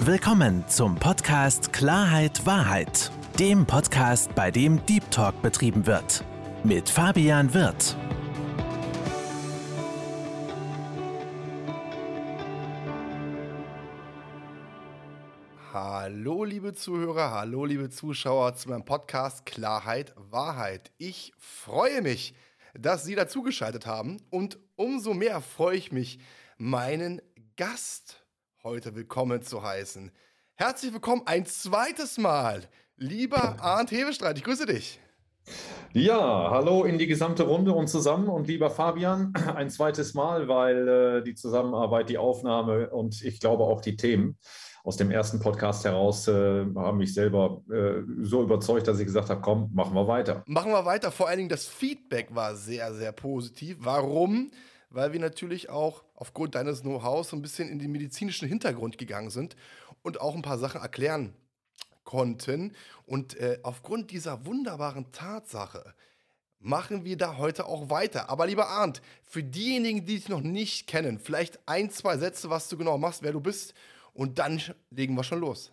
[0.00, 6.22] Willkommen zum Podcast Klarheit Wahrheit, dem Podcast, bei dem Deep Talk betrieben wird.
[6.62, 7.96] Mit Fabian Wirth.
[15.72, 20.92] Hallo liebe Zuhörer, hallo liebe Zuschauer zu meinem Podcast Klarheit Wahrheit.
[20.98, 22.36] Ich freue mich,
[22.74, 26.20] dass Sie dazugeschaltet haben und umso mehr freue ich mich,
[26.58, 27.20] meinen
[27.56, 28.23] Gast
[28.64, 30.10] heute willkommen zu heißen.
[30.54, 32.62] Herzlich willkommen ein zweites Mal,
[32.96, 34.38] lieber Arndt Hebestreit.
[34.38, 34.98] Ich grüße dich.
[35.92, 40.88] Ja, hallo in die gesamte Runde und zusammen und lieber Fabian, ein zweites Mal, weil
[40.88, 44.38] äh, die Zusammenarbeit, die Aufnahme und ich glaube auch die Themen
[44.82, 49.28] aus dem ersten Podcast heraus äh, haben mich selber äh, so überzeugt, dass ich gesagt
[49.28, 50.42] habe, komm, machen wir weiter.
[50.46, 51.10] Machen wir weiter.
[51.10, 53.76] Vor allen Dingen das Feedback war sehr, sehr positiv.
[53.80, 54.50] Warum?
[54.94, 59.30] Weil wir natürlich auch aufgrund deines Know-hows so ein bisschen in den medizinischen Hintergrund gegangen
[59.30, 59.56] sind
[60.02, 61.34] und auch ein paar Sachen erklären
[62.04, 62.74] konnten.
[63.06, 65.94] Und äh, aufgrund dieser wunderbaren Tatsache
[66.60, 68.30] machen wir da heute auch weiter.
[68.30, 72.68] Aber lieber Arndt, für diejenigen, die dich noch nicht kennen, vielleicht ein, zwei Sätze, was
[72.68, 73.74] du genau machst, wer du bist,
[74.12, 75.72] und dann legen wir schon los.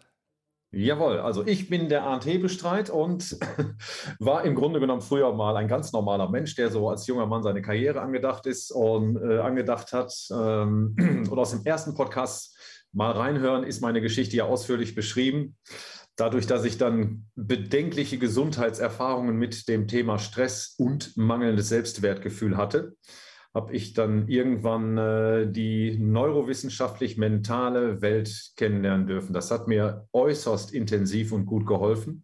[0.73, 3.37] Jawohl, also ich bin der Arndt Hebestreit und
[4.19, 7.43] war im Grunde genommen früher mal ein ganz normaler Mensch, der so als junger Mann
[7.43, 10.13] seine Karriere angedacht ist und äh, angedacht hat.
[10.31, 10.95] Ähm,
[11.29, 12.57] und aus dem ersten Podcast
[12.93, 15.57] mal reinhören, ist meine Geschichte ja ausführlich beschrieben.
[16.15, 22.95] Dadurch, dass ich dann bedenkliche Gesundheitserfahrungen mit dem Thema Stress und mangelndes Selbstwertgefühl hatte,
[23.53, 29.33] habe ich dann irgendwann äh, die neurowissenschaftlich-mentale Welt kennenlernen dürfen.
[29.33, 32.23] Das hat mir äußerst intensiv und gut geholfen.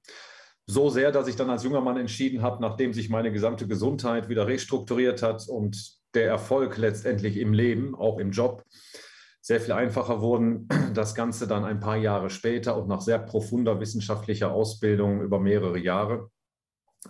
[0.65, 4.29] So sehr, dass ich dann als junger Mann entschieden habe, nachdem sich meine gesamte Gesundheit
[4.29, 8.63] wieder restrukturiert hat und der Erfolg letztendlich im Leben, auch im Job,
[9.41, 13.79] sehr viel einfacher wurden, das Ganze dann ein paar Jahre später und nach sehr profunder
[13.79, 16.29] wissenschaftlicher Ausbildung über mehrere Jahre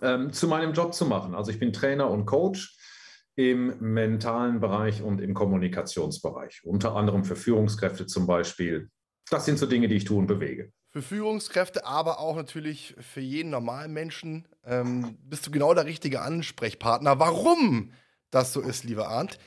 [0.02, 1.34] ähm, zu meinem Job zu machen.
[1.34, 2.77] Also ich bin Trainer und Coach
[3.38, 8.90] im mentalen Bereich und im Kommunikationsbereich, unter anderem für Führungskräfte zum Beispiel.
[9.30, 10.72] Das sind so Dinge, die ich tue und bewege.
[10.90, 16.20] Für Führungskräfte, aber auch natürlich für jeden normalen Menschen ähm, bist du genau der richtige
[16.22, 17.20] Ansprechpartner.
[17.20, 17.92] Warum
[18.32, 19.38] das so ist, lieber Arndt,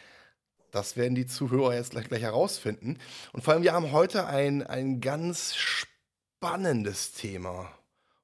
[0.71, 2.97] das werden die Zuhörer jetzt gleich, gleich herausfinden.
[3.33, 7.69] Und vor allem, wir haben heute ein, ein ganz spannendes Thema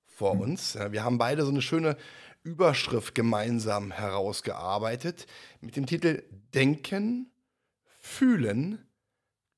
[0.05, 0.39] vor hm.
[0.39, 0.77] uns.
[0.91, 1.97] Wir haben beide so eine schöne
[2.47, 5.27] Überschrift gemeinsam herausgearbeitet
[5.59, 7.29] mit dem Titel Denken,
[7.99, 8.87] Fühlen,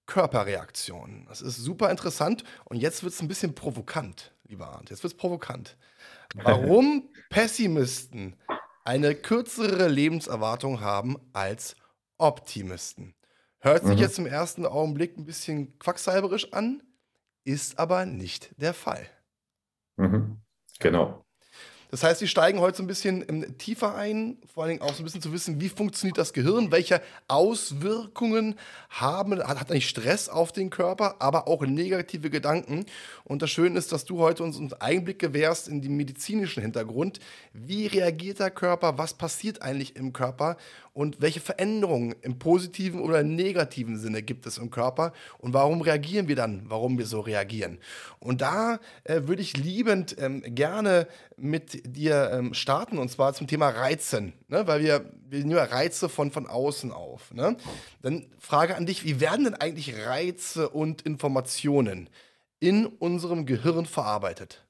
[0.08, 1.28] Körperreaktionen.
[1.28, 4.90] Das ist super interessant und jetzt wird es ein bisschen provokant, lieber Arndt.
[4.90, 5.78] Jetzt wird es provokant.
[6.34, 8.36] Warum Pessimisten
[8.84, 11.76] eine kürzere Lebenserwartung haben als
[12.18, 13.14] Optimisten.
[13.60, 14.02] Hört sich mhm.
[14.02, 16.82] jetzt im ersten Augenblick ein bisschen quacksalberisch an,
[17.44, 19.06] ist aber nicht der Fall.
[19.98, 20.42] Mhm.
[20.80, 21.24] Genau.
[21.92, 24.94] Das heißt, sie steigen heute so ein bisschen ähm, tiefer ein, vor allen Dingen auch
[24.94, 28.56] so ein bisschen zu wissen, wie funktioniert das Gehirn, welche Auswirkungen
[28.90, 32.86] haben, hat, hat eigentlich Stress auf den Körper, aber auch negative Gedanken.
[33.24, 37.20] Und das Schöne ist, dass du heute uns einen Einblick gewährst in den medizinischen Hintergrund.
[37.54, 39.00] Wie reagiert der Körper?
[39.00, 40.58] Was passiert eigentlich im Körper?
[40.94, 45.14] Und welche Veränderungen im positiven oder negativen Sinne gibt es im Körper?
[45.38, 47.80] Und warum reagieren wir dann, warum wir so reagieren?
[48.20, 51.08] Und da äh, würde ich liebend ähm, gerne
[51.38, 54.67] mit dir ähm, starten und zwar zum Thema Reizen, ne?
[54.67, 57.34] weil wir, wir nehmen ja Reize von, von außen auf.
[57.34, 57.57] Ne?
[58.01, 62.09] Dann Frage an dich, wie werden denn eigentlich Reize und Informationen
[62.59, 64.66] in unserem Gehirn verarbeitet?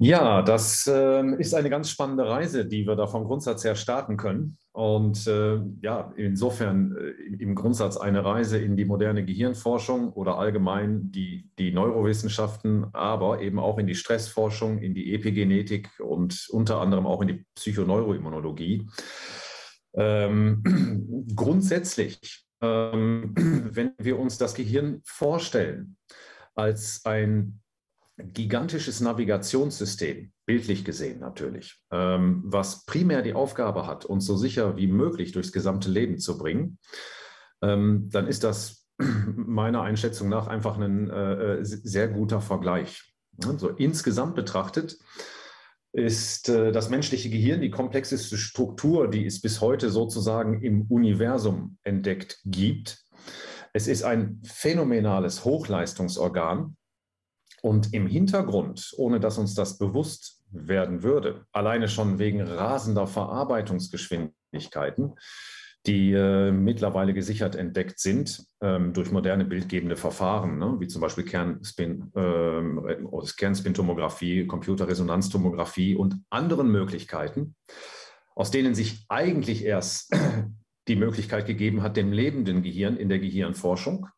[0.00, 4.16] Ja, das äh, ist eine ganz spannende Reise, die wir da vom Grundsatz her starten
[4.16, 4.56] können.
[4.70, 11.10] Und äh, ja, insofern äh, im Grundsatz eine Reise in die moderne Gehirnforschung oder allgemein
[11.10, 17.04] die, die Neurowissenschaften, aber eben auch in die Stressforschung, in die Epigenetik und unter anderem
[17.04, 18.86] auch in die Psychoneuroimmunologie.
[19.94, 23.34] Ähm, grundsätzlich, ähm,
[23.72, 25.96] wenn wir uns das Gehirn vorstellen
[26.54, 27.60] als ein
[28.18, 34.88] gigantisches Navigationssystem, bildlich gesehen natürlich, ähm, was primär die Aufgabe hat, uns so sicher wie
[34.88, 36.78] möglich durchs gesamte Leben zu bringen,
[37.62, 43.14] ähm, dann ist das meiner Einschätzung nach einfach ein äh, äh sehr guter Vergleich.
[43.46, 44.98] Also insgesamt betrachtet
[45.92, 51.78] ist äh, das menschliche Gehirn die komplexeste Struktur, die es bis heute sozusagen im Universum
[51.84, 52.98] entdeckt gibt.
[53.72, 56.76] Es ist ein phänomenales Hochleistungsorgan,
[57.62, 65.14] und im Hintergrund, ohne dass uns das bewusst werden würde, alleine schon wegen rasender Verarbeitungsgeschwindigkeiten,
[65.86, 71.24] die äh, mittlerweile gesichert entdeckt sind ähm, durch moderne bildgebende Verfahren, ne, wie zum Beispiel
[71.24, 72.62] Kernspin, äh,
[73.36, 77.54] Kernspintomographie, Computerresonanztomographie und anderen Möglichkeiten,
[78.34, 80.14] aus denen sich eigentlich erst
[80.88, 84.08] die Möglichkeit gegeben hat, dem lebenden Gehirn in der Gehirnforschung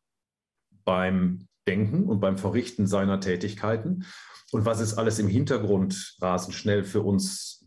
[0.84, 4.04] beim Denken und beim Verrichten seiner Tätigkeiten
[4.50, 7.64] und was es alles im Hintergrund rasend schnell für uns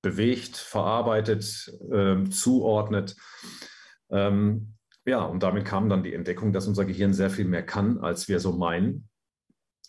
[0.00, 3.14] bewegt, verarbeitet, äh, zuordnet.
[4.10, 7.98] Ähm, ja, und damit kam dann die Entdeckung, dass unser Gehirn sehr viel mehr kann,
[7.98, 9.08] als wir so meinen.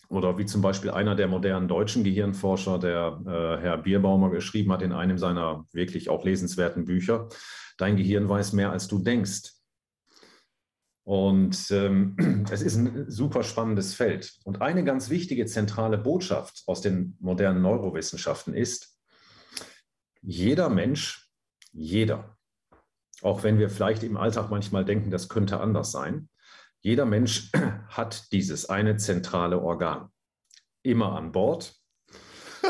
[0.09, 4.81] Oder wie zum Beispiel einer der modernen deutschen Gehirnforscher, der äh, Herr Bierbaumer geschrieben hat
[4.81, 7.29] in einem seiner wirklich auch lesenswerten Bücher,
[7.77, 9.52] dein Gehirn weiß mehr, als du denkst.
[11.03, 14.39] Und ähm, es ist ein super spannendes Feld.
[14.45, 18.97] Und eine ganz wichtige zentrale Botschaft aus den modernen Neurowissenschaften ist,
[20.21, 21.29] jeder Mensch,
[21.73, 22.37] jeder,
[23.21, 26.29] auch wenn wir vielleicht im Alltag manchmal denken, das könnte anders sein,
[26.79, 27.51] jeder Mensch
[27.89, 30.09] hat dieses eine zentrale Organ
[30.83, 31.82] immer an Bord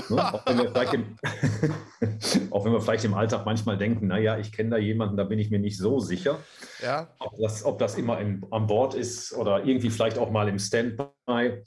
[0.10, 0.34] Ne?
[0.34, 0.60] Auch, wenn
[0.94, 1.18] im,
[2.52, 5.40] auch, wenn wir vielleicht im Alltag manchmal denken, naja, ich kenne da jemanden, da bin
[5.40, 6.40] ich mir nicht so sicher,
[6.82, 7.10] ja.
[7.20, 10.60] ob, das, ob das immer in, an Bord ist oder irgendwie vielleicht auch mal im
[10.60, 11.64] Standby.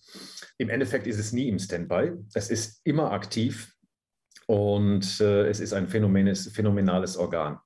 [0.59, 2.13] Im Endeffekt ist es nie im Standby.
[2.35, 3.73] Es ist immer aktiv
[4.47, 7.59] und äh, es ist ein phänomenales Organ.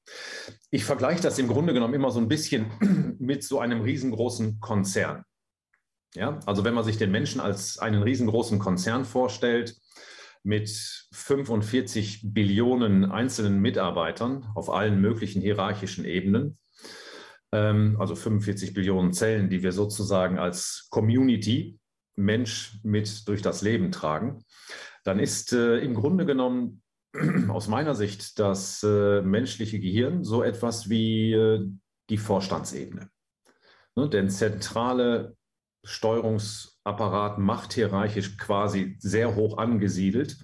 [0.71, 5.25] Ich vergleiche das im Grunde genommen immer so ein bisschen mit so einem riesengroßen Konzern.
[6.15, 9.77] Ja, also wenn man sich den Menschen als einen riesengroßen Konzern vorstellt,
[10.43, 10.69] mit
[11.13, 16.59] 45 Billionen einzelnen Mitarbeitern auf allen möglichen hierarchischen Ebenen,
[17.53, 21.79] ähm, also 45 Billionen Zellen, die wir sozusagen als Community,
[22.17, 24.45] Mensch mit durch das Leben tragen,
[25.05, 26.83] dann ist äh, im Grunde genommen
[27.49, 31.67] aus meiner Sicht das äh, menschliche Gehirn so etwas wie äh,
[32.09, 33.11] die Vorstandsebene.
[33.97, 35.37] Ne, denn zentrale
[36.81, 40.37] Steuerungsapparat machthierarchisch quasi sehr hoch angesiedelt.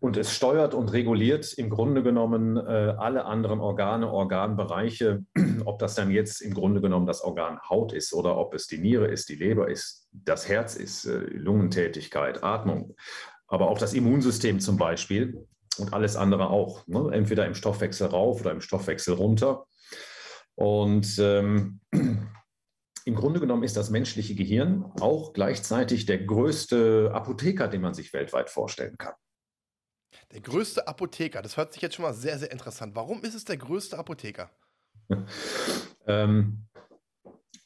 [0.00, 2.60] Und es steuert und reguliert im Grunde genommen äh,
[2.98, 5.24] alle anderen Organe, Organbereiche,
[5.64, 8.78] ob das dann jetzt im Grunde genommen das Organ Haut ist oder ob es die
[8.78, 12.94] Niere ist, die Leber ist, das Herz ist, äh, Lungentätigkeit, Atmung,
[13.48, 15.44] aber auch das Immunsystem zum Beispiel
[15.78, 16.86] und alles andere auch.
[16.86, 17.10] Ne?
[17.12, 19.66] Entweder im Stoffwechsel rauf oder im Stoffwechsel runter.
[20.54, 21.80] Und ähm,
[23.08, 28.12] im Grunde genommen ist das menschliche Gehirn auch gleichzeitig der größte Apotheker, den man sich
[28.12, 29.14] weltweit vorstellen kann.
[30.30, 32.94] Der größte Apotheker, das hört sich jetzt schon mal sehr, sehr interessant.
[32.94, 34.50] Warum ist es der größte Apotheker?
[36.06, 36.66] ähm,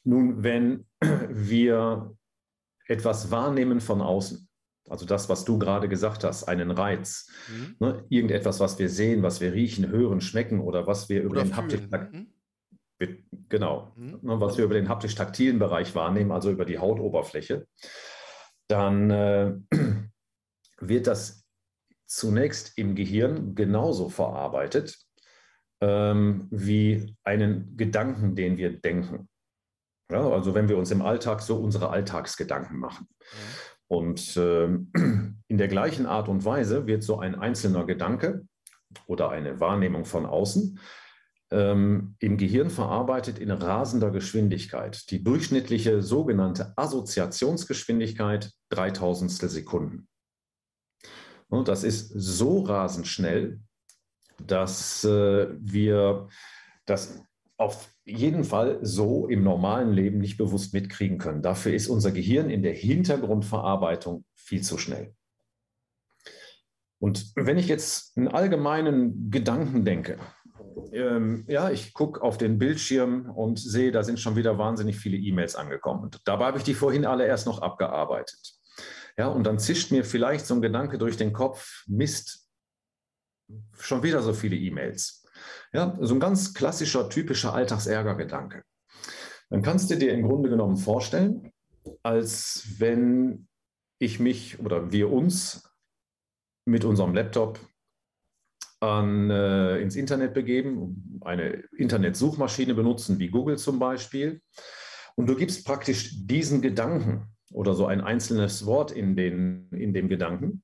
[0.05, 0.85] nun, wenn
[1.29, 2.15] wir
[2.87, 4.47] etwas wahrnehmen von außen,
[4.87, 7.75] also das, was du gerade gesagt hast, einen Reiz, mhm.
[7.79, 11.43] ne, irgendetwas, was wir sehen, was wir riechen, hören, schmecken oder was wir über oder
[11.43, 12.32] den Haptik, mhm.
[13.49, 14.19] Genau, mhm.
[14.21, 17.67] Ne, was wir über den haptisch-taktilen Bereich wahrnehmen, also über die Hautoberfläche,
[18.67, 19.53] dann äh,
[20.79, 21.45] wird das
[22.05, 24.97] zunächst im Gehirn genauso verarbeitet
[25.81, 29.27] ähm, wie einen Gedanken, den wir denken.
[30.11, 33.07] Ja, also wenn wir uns im Alltag so unsere Alltagsgedanken machen.
[33.09, 33.63] Mhm.
[33.87, 34.65] Und äh,
[35.47, 38.45] in der gleichen Art und Weise wird so ein einzelner Gedanke
[39.07, 40.79] oder eine Wahrnehmung von außen
[41.53, 45.09] ähm, im Gehirn verarbeitet in rasender Geschwindigkeit.
[45.11, 50.07] Die durchschnittliche sogenannte Assoziationsgeschwindigkeit 3000 Sekunden.
[51.47, 53.59] Und das ist so rasend schnell,
[54.45, 56.27] dass äh, wir
[56.85, 57.23] das
[57.57, 61.43] auf jeden Fall so im normalen Leben nicht bewusst mitkriegen können.
[61.43, 65.13] Dafür ist unser Gehirn in der Hintergrundverarbeitung viel zu schnell.
[66.99, 70.17] Und wenn ich jetzt einen allgemeinen Gedanken denke,
[70.91, 75.17] ähm, ja, ich gucke auf den Bildschirm und sehe, da sind schon wieder wahnsinnig viele
[75.17, 76.03] E-Mails angekommen.
[76.03, 78.53] Und dabei habe ich die vorhin alle erst noch abgearbeitet.
[79.17, 82.47] Ja, und dann zischt mir vielleicht so ein Gedanke durch den Kopf, Mist,
[83.77, 85.25] schon wieder so viele E-Mails.
[85.71, 88.63] Ja, so ein ganz klassischer, typischer Alltagsärgergedanke.
[89.49, 91.51] Dann kannst du dir im Grunde genommen vorstellen,
[92.01, 93.47] als wenn
[93.99, 95.69] ich mich oder wir uns
[96.65, 97.59] mit unserem Laptop
[98.83, 104.41] an, äh, ins Internet begeben, eine Internetsuchmaschine benutzen, wie Google zum Beispiel.
[105.15, 110.09] Und du gibst praktisch diesen Gedanken oder so ein einzelnes Wort in, den, in dem
[110.09, 110.63] Gedanken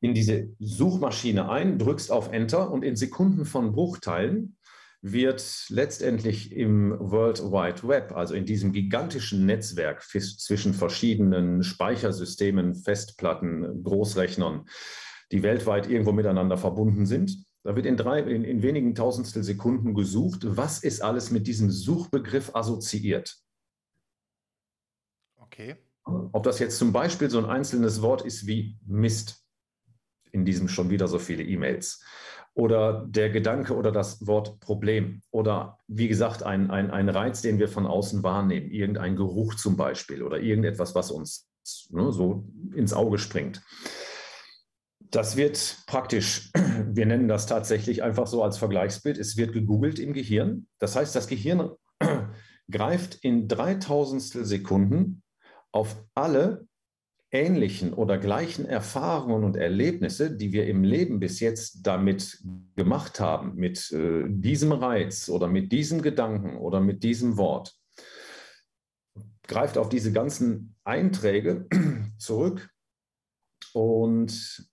[0.00, 4.56] in diese Suchmaschine ein, drückst auf Enter und in Sekunden von Bruchteilen
[5.02, 13.82] wird letztendlich im World Wide Web, also in diesem gigantischen Netzwerk zwischen verschiedenen Speichersystemen, Festplatten,
[13.82, 14.66] Großrechnern,
[15.32, 19.94] die weltweit irgendwo miteinander verbunden sind, Da wird in, drei, in, in wenigen Tausendstel Sekunden
[19.94, 23.36] gesucht, was ist alles mit diesem Suchbegriff assoziiert.
[25.36, 25.76] Okay.
[26.04, 29.44] Ob das jetzt zum Beispiel so ein einzelnes Wort ist wie Mist,
[30.32, 32.02] in diesem schon wieder so viele E-Mails,
[32.54, 37.58] oder der Gedanke oder das Wort Problem, oder wie gesagt, ein, ein, ein Reiz, den
[37.58, 41.50] wir von außen wahrnehmen, irgendein Geruch zum Beispiel oder irgendetwas, was uns
[41.90, 43.62] ne, so ins Auge springt.
[45.10, 46.50] Das wird praktisch,
[46.86, 50.66] wir nennen das tatsächlich einfach so als Vergleichsbild, es wird gegoogelt im Gehirn.
[50.78, 51.70] Das heißt, das Gehirn
[52.70, 55.22] greift in dreitausendstel Sekunden
[55.72, 56.66] auf alle
[57.32, 62.42] ähnlichen oder gleichen Erfahrungen und Erlebnisse, die wir im Leben bis jetzt damit
[62.76, 67.76] gemacht haben, mit äh, diesem Reiz oder mit diesem Gedanken oder mit diesem Wort,
[69.46, 71.66] greift auf diese ganzen Einträge
[72.18, 72.68] zurück
[73.74, 74.70] und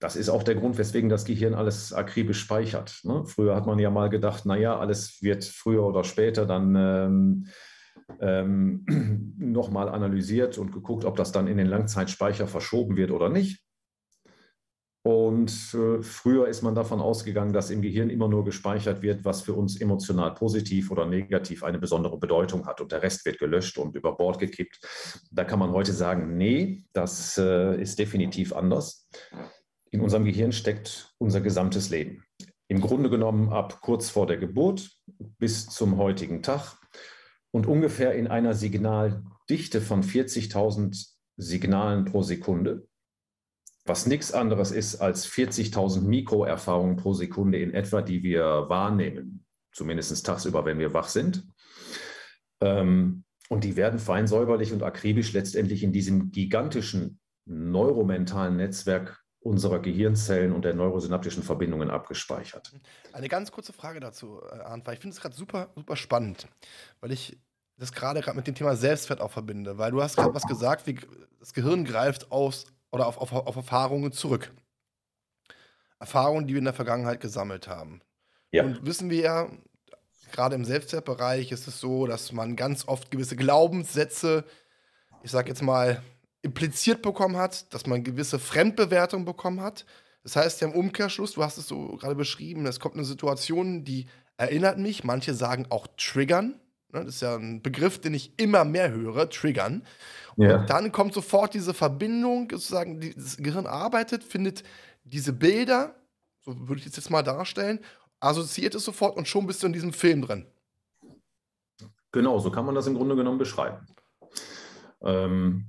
[0.00, 3.00] das ist auch der Grund, weswegen das Gehirn alles akribisch speichert.
[3.04, 3.24] Ne?
[3.26, 7.46] Früher hat man ja mal gedacht, naja, alles wird früher oder später dann ähm,
[8.18, 13.62] ähm, nochmal analysiert und geguckt, ob das dann in den Langzeitspeicher verschoben wird oder nicht.
[15.02, 19.42] Und äh, früher ist man davon ausgegangen, dass im Gehirn immer nur gespeichert wird, was
[19.42, 22.80] für uns emotional positiv oder negativ eine besondere Bedeutung hat.
[22.80, 24.78] Und der Rest wird gelöscht und über Bord gekippt.
[25.30, 29.08] Da kann man heute sagen, nee, das äh, ist definitiv anders
[29.90, 32.24] in unserem Gehirn steckt unser gesamtes Leben.
[32.68, 34.90] Im Grunde genommen ab kurz vor der Geburt
[35.38, 36.78] bis zum heutigen Tag
[37.50, 42.86] und ungefähr in einer Signaldichte von 40.000 Signalen pro Sekunde,
[43.84, 50.24] was nichts anderes ist als 40.000 Mikroerfahrungen pro Sekunde in etwa, die wir wahrnehmen, zumindest
[50.24, 51.48] tagsüber, wenn wir wach sind.
[52.60, 59.80] Ähm, und die werden fein säuberlich und akribisch letztendlich in diesem gigantischen neuromentalen Netzwerk unserer
[59.80, 62.72] Gehirnzellen und der neurosynaptischen Verbindungen abgespeichert.
[63.12, 66.46] Eine ganz kurze Frage dazu, äh, Arndt, weil ich finde es gerade super, super spannend,
[67.00, 67.38] weil ich
[67.78, 70.98] das gerade mit dem Thema Selbstwert auch verbinde, weil du hast gerade was gesagt, wie
[71.38, 74.52] das Gehirn greift aus oder auf, auf, auf Erfahrungen zurück.
[75.98, 78.02] Erfahrungen, die wir in der Vergangenheit gesammelt haben.
[78.52, 78.64] Ja.
[78.64, 79.50] Und wissen wir ja,
[80.32, 84.44] gerade im Selbstwertbereich ist es so, dass man ganz oft gewisse Glaubenssätze,
[85.22, 86.02] ich sag jetzt mal,
[86.42, 89.84] impliziert bekommen hat, dass man gewisse Fremdbewertung bekommen hat.
[90.22, 93.84] Das heißt ja im Umkehrschluss, du hast es so gerade beschrieben, es kommt eine Situation,
[93.84, 94.06] die
[94.36, 96.60] erinnert mich, manche sagen auch triggern.
[96.92, 99.84] Ne, das ist ja ein Begriff, den ich immer mehr höre, triggern.
[100.36, 100.58] Ja.
[100.58, 104.64] Und dann kommt sofort diese Verbindung, sozusagen, das Gehirn arbeitet, findet
[105.04, 105.94] diese Bilder,
[106.40, 107.80] so würde ich es jetzt mal darstellen,
[108.18, 110.46] assoziiert es sofort und schon bist du in diesem Film drin.
[112.12, 113.86] Genau, so kann man das im Grunde genommen beschreiben.
[115.02, 115.66] Ähm,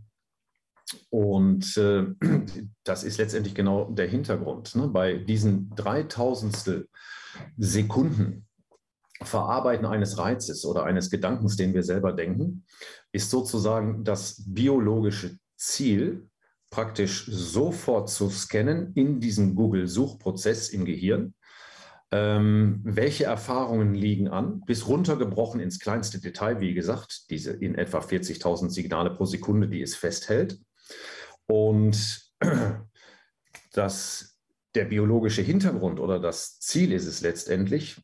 [1.10, 2.06] und äh,
[2.84, 4.76] das ist letztendlich genau der Hintergrund.
[4.76, 4.88] Ne?
[4.88, 6.88] Bei diesen dreitausendstel
[7.58, 8.48] Sekunden
[9.24, 12.66] Verarbeiten eines Reizes oder eines Gedankens, den wir selber denken,
[13.12, 16.28] ist sozusagen das biologische Ziel,
[16.72, 21.34] praktisch sofort zu scannen in diesem Google-Suchprozess im Gehirn.
[22.14, 24.62] Ähm, welche Erfahrungen liegen an?
[24.66, 29.82] Bis runtergebrochen ins kleinste Detail, wie gesagt, diese in etwa 40.000 Signale pro Sekunde, die
[29.82, 30.60] es festhält.
[31.48, 32.32] Und
[33.74, 34.40] das,
[34.76, 38.02] der biologische Hintergrund oder das Ziel ist es letztendlich,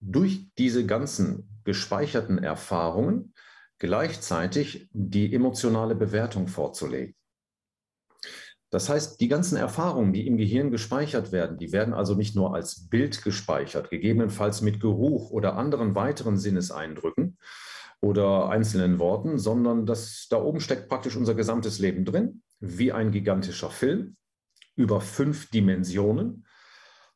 [0.00, 3.34] durch diese ganzen gespeicherten Erfahrungen
[3.78, 7.14] gleichzeitig die emotionale Bewertung vorzulegen.
[8.70, 12.54] Das heißt, die ganzen Erfahrungen, die im Gehirn gespeichert werden, die werden also nicht nur
[12.54, 17.29] als Bild gespeichert, gegebenenfalls mit Geruch oder anderen weiteren Sinneseindrücken,
[18.00, 23.10] oder einzelnen Worten, sondern das, da oben steckt praktisch unser gesamtes Leben drin, wie ein
[23.10, 24.16] gigantischer Film
[24.76, 26.46] über fünf Dimensionen.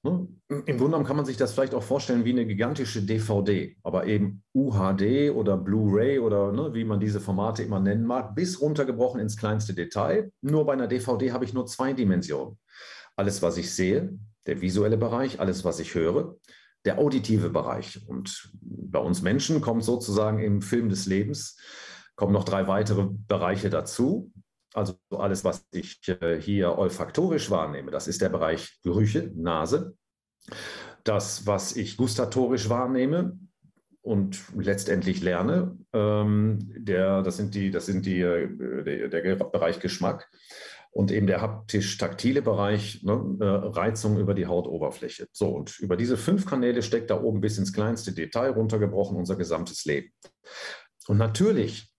[0.02, 0.28] Ne?
[0.48, 4.06] Im Grunde genommen kann man sich das vielleicht auch vorstellen wie eine gigantische DVD, aber
[4.06, 9.20] eben UHD oder Blu-ray oder ne, wie man diese Formate immer nennen mag, bis runtergebrochen
[9.20, 10.30] ins kleinste Detail.
[10.42, 12.58] Nur bei einer DVD habe ich nur zwei Dimensionen.
[13.16, 16.36] Alles, was ich sehe, der visuelle Bereich, alles, was ich höre
[16.84, 18.06] der auditive Bereich.
[18.06, 21.58] Und bei uns Menschen kommt sozusagen im Film des Lebens,
[22.16, 24.32] kommen noch drei weitere Bereiche dazu.
[24.72, 29.96] Also alles, was ich äh, hier olfaktorisch wahrnehme, das ist der Bereich Gerüche, Nase.
[31.04, 33.38] Das, was ich gustatorisch wahrnehme
[34.02, 39.80] und letztendlich lerne, ähm, der, das sind die, das sind die, äh, der, der Bereich
[39.80, 40.28] Geschmack
[40.94, 45.26] und eben der haptisch-taktile Bereich, ne, äh, Reizung über die Hautoberfläche.
[45.32, 49.34] So, und über diese fünf Kanäle steckt da oben bis ins kleinste Detail runtergebrochen unser
[49.34, 50.10] gesamtes Leben.
[51.08, 51.92] Und natürlich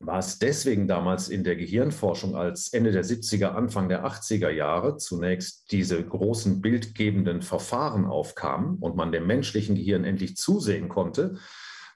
[0.00, 4.96] war es deswegen damals in der Gehirnforschung als Ende der 70er, Anfang der 80er Jahre
[4.96, 11.36] zunächst diese großen bildgebenden Verfahren aufkamen und man dem menschlichen Gehirn endlich zusehen konnte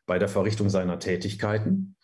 [0.04, 1.96] bei der Verrichtung seiner Tätigkeiten.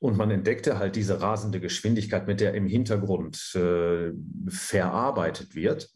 [0.00, 4.12] Und man entdeckte halt diese rasende Geschwindigkeit, mit der im Hintergrund äh,
[4.48, 5.90] verarbeitet wird.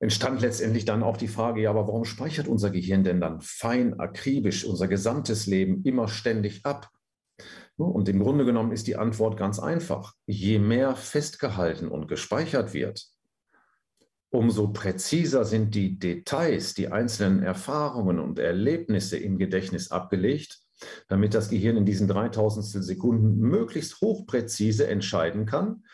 [0.00, 4.00] Entstand letztendlich dann auch die Frage, ja, aber warum speichert unser Gehirn denn dann fein,
[4.00, 6.90] akribisch unser gesamtes Leben immer ständig ab?
[7.76, 10.14] Und im Grunde genommen ist die Antwort ganz einfach.
[10.26, 13.06] Je mehr festgehalten und gespeichert wird,
[14.30, 20.63] umso präziser sind die Details, die einzelnen Erfahrungen und Erlebnisse im Gedächtnis abgelegt,
[21.08, 25.84] damit das Gehirn in diesen 3000 Sekunden möglichst hochpräzise entscheiden kann,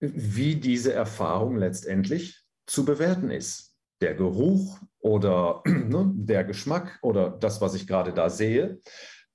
[0.00, 3.74] wie diese Erfahrung letztendlich zu bewerten ist.
[4.00, 8.80] Der Geruch oder ne, der Geschmack oder das, was ich gerade da sehe,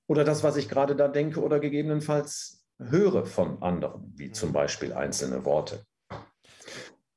[0.06, 4.54] oder das, was ich gerade da denke oder gegebenenfalls höre von anderen, wie zum mhm.
[4.54, 5.84] Beispiel einzelne Worte.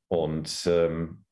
[0.09, 1.25] Und ähm,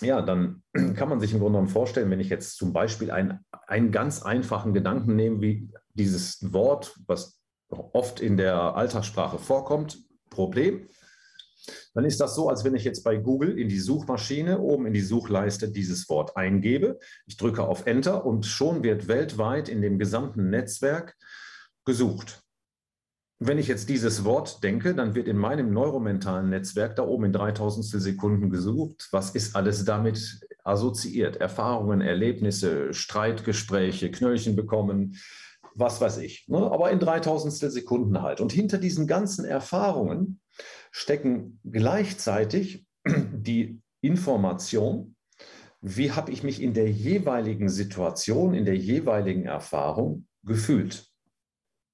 [0.00, 0.62] ja, dann
[0.96, 4.22] kann man sich im Grunde genommen vorstellen, wenn ich jetzt zum Beispiel ein, einen ganz
[4.22, 9.98] einfachen Gedanken nehme, wie dieses Wort, was oft in der Alltagssprache vorkommt,
[10.30, 10.88] Problem,
[11.94, 14.92] dann ist das so, als wenn ich jetzt bei Google in die Suchmaschine oben in
[14.92, 16.98] die Suchleiste dieses Wort eingebe.
[17.26, 21.16] Ich drücke auf Enter und schon wird weltweit in dem gesamten Netzwerk
[21.84, 22.42] gesucht.
[23.44, 27.32] Wenn ich jetzt dieses Wort denke, dann wird in meinem neuromentalen Netzwerk da oben in
[27.32, 29.08] 3000 Sekunden gesucht.
[29.10, 31.38] Was ist alles damit assoziiert?
[31.38, 35.16] Erfahrungen, Erlebnisse, Streitgespräche, Knöllchen bekommen,
[35.74, 36.46] was weiß ich.
[36.46, 36.58] Ne?
[36.58, 38.40] Aber in 3000 Sekunden halt.
[38.40, 40.40] Und hinter diesen ganzen Erfahrungen
[40.92, 45.16] stecken gleichzeitig die Information,
[45.80, 51.11] wie habe ich mich in der jeweiligen Situation, in der jeweiligen Erfahrung gefühlt.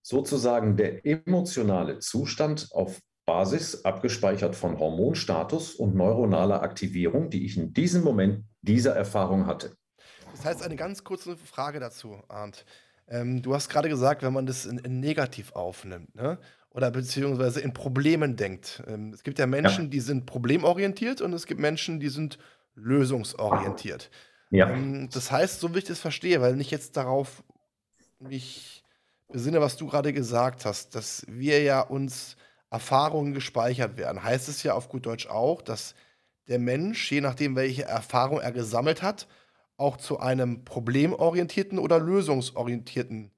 [0.09, 7.75] Sozusagen der emotionale Zustand auf Basis abgespeichert von Hormonstatus und neuronaler Aktivierung, die ich in
[7.75, 9.77] diesem Moment dieser Erfahrung hatte.
[10.33, 12.65] Das heißt, eine ganz kurze Frage dazu, Arndt.
[13.07, 16.39] Ähm, du hast gerade gesagt, wenn man das in, in negativ aufnimmt, ne?
[16.71, 18.83] oder beziehungsweise in Problemen denkt.
[18.87, 19.91] Ähm, es gibt ja Menschen, ja.
[19.91, 22.39] die sind problemorientiert und es gibt Menschen, die sind
[22.77, 24.11] lösungsorientiert.
[24.49, 24.71] Ja.
[24.71, 27.45] Ähm, das heißt, so wie ich das verstehe, weil ich jetzt darauf
[28.21, 28.78] mich
[29.29, 32.37] besinne, was du gerade gesagt hast, dass wir ja uns
[32.71, 35.95] Erfahrungen gespeichert werden, heißt es ja auf gut Deutsch auch, dass
[36.49, 39.29] der Mensch, je nachdem, welche Erfahrung er gesammelt hat,
[39.77, 43.31] auch zu einem problemorientierten oder lösungsorientierten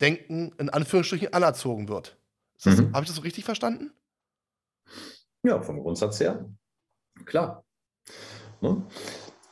[0.00, 2.16] Denken in Anführungsstrichen anerzogen wird.
[2.64, 2.92] Mhm.
[2.92, 3.92] Habe ich das so richtig verstanden?
[5.42, 6.48] Ja, vom Grundsatz her.
[7.26, 7.64] Klar.
[8.60, 8.86] Ne?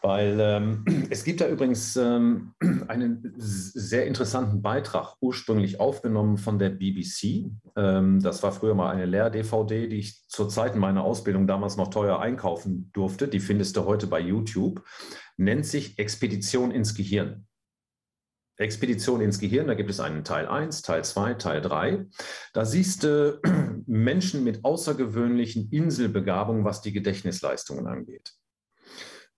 [0.03, 2.55] Weil ähm, es gibt da übrigens ähm,
[2.89, 7.51] einen sehr interessanten Beitrag, ursprünglich aufgenommen von der BBC.
[7.77, 11.89] Ähm, das war früher mal eine Lehr-DVD, die ich zur Zeit meiner Ausbildung damals noch
[11.89, 13.29] teuer einkaufen durfte.
[13.29, 14.85] Die findest du heute bei YouTube.
[15.37, 17.47] Nennt sich Expedition ins Gehirn.
[18.59, 22.07] Expedition ins Gehirn, da gibt es einen Teil 1, Teil 2, Teil 3.
[22.53, 23.41] Da siehst du
[23.87, 28.35] Menschen mit außergewöhnlichen Inselbegabungen, was die Gedächtnisleistungen angeht.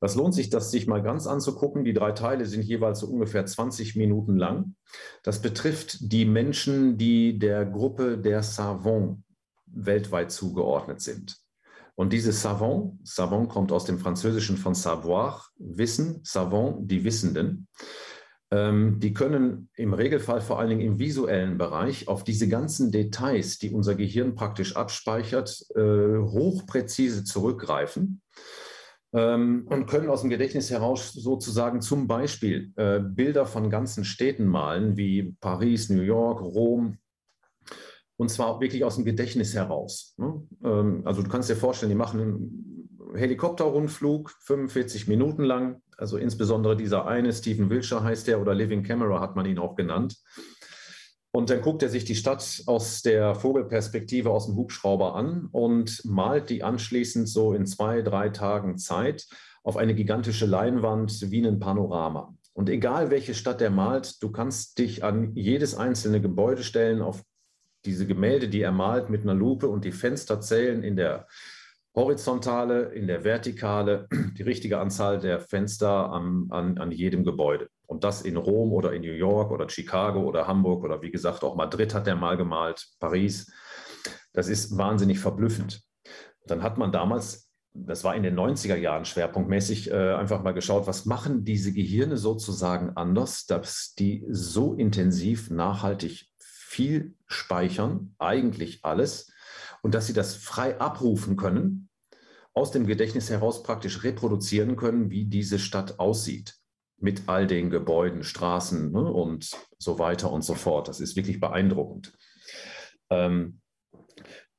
[0.00, 1.84] Das lohnt sich, das sich mal ganz anzugucken.
[1.84, 4.74] Die drei Teile sind jeweils so ungefähr 20 Minuten lang.
[5.22, 9.20] Das betrifft die Menschen, die der Gruppe der Savants
[9.66, 11.38] weltweit zugeordnet sind.
[11.96, 17.68] Und dieses Savant, Savant kommt aus dem Französischen von savoir, Wissen, Savant, die Wissenden.
[18.50, 23.58] Ähm, die können im Regelfall vor allen Dingen im visuellen Bereich auf diese ganzen Details,
[23.58, 28.20] die unser Gehirn praktisch abspeichert, äh, hochpräzise zurückgreifen
[29.14, 34.46] ähm, und können aus dem Gedächtnis heraus sozusagen zum Beispiel äh, Bilder von ganzen Städten
[34.46, 36.98] malen, wie Paris, New York, Rom,
[38.16, 40.14] und zwar wirklich aus dem Gedächtnis heraus.
[40.18, 40.42] Ne?
[40.64, 46.76] Ähm, also du kannst dir vorstellen, die machen einen Helikopterrundflug, 45 Minuten lang, also insbesondere
[46.76, 50.16] dieser eine, Stephen Wilshire heißt der, oder Living Camera hat man ihn auch genannt.
[51.34, 56.00] Und dann guckt er sich die Stadt aus der Vogelperspektive aus dem Hubschrauber an und
[56.04, 59.26] malt die anschließend so in zwei, drei Tagen Zeit
[59.64, 62.36] auf eine gigantische Leinwand wie ein Panorama.
[62.52, 67.24] Und egal welche Stadt er malt, du kannst dich an jedes einzelne Gebäude stellen, auf
[67.84, 71.26] diese Gemälde, die er malt mit einer Lupe und die Fenster zählen in der
[71.96, 74.06] Horizontale, in der Vertikale,
[74.38, 77.70] die richtige Anzahl der Fenster an, an, an jedem Gebäude.
[77.86, 81.44] Und das in Rom oder in New York oder Chicago oder Hamburg oder wie gesagt
[81.44, 83.52] auch Madrid hat er mal gemalt, Paris.
[84.32, 85.82] Das ist wahnsinnig verblüffend.
[86.46, 90.86] Dann hat man damals, das war in den 90er Jahren schwerpunktmäßig, äh, einfach mal geschaut,
[90.86, 99.30] was machen diese Gehirne sozusagen anders, dass die so intensiv nachhaltig viel speichern, eigentlich alles,
[99.82, 101.88] und dass sie das frei abrufen können,
[102.54, 106.56] aus dem Gedächtnis heraus praktisch reproduzieren können, wie diese Stadt aussieht
[107.04, 110.88] mit all den Gebäuden, Straßen ne, und so weiter und so fort.
[110.88, 112.16] Das ist wirklich beeindruckend.
[113.10, 113.60] Ähm,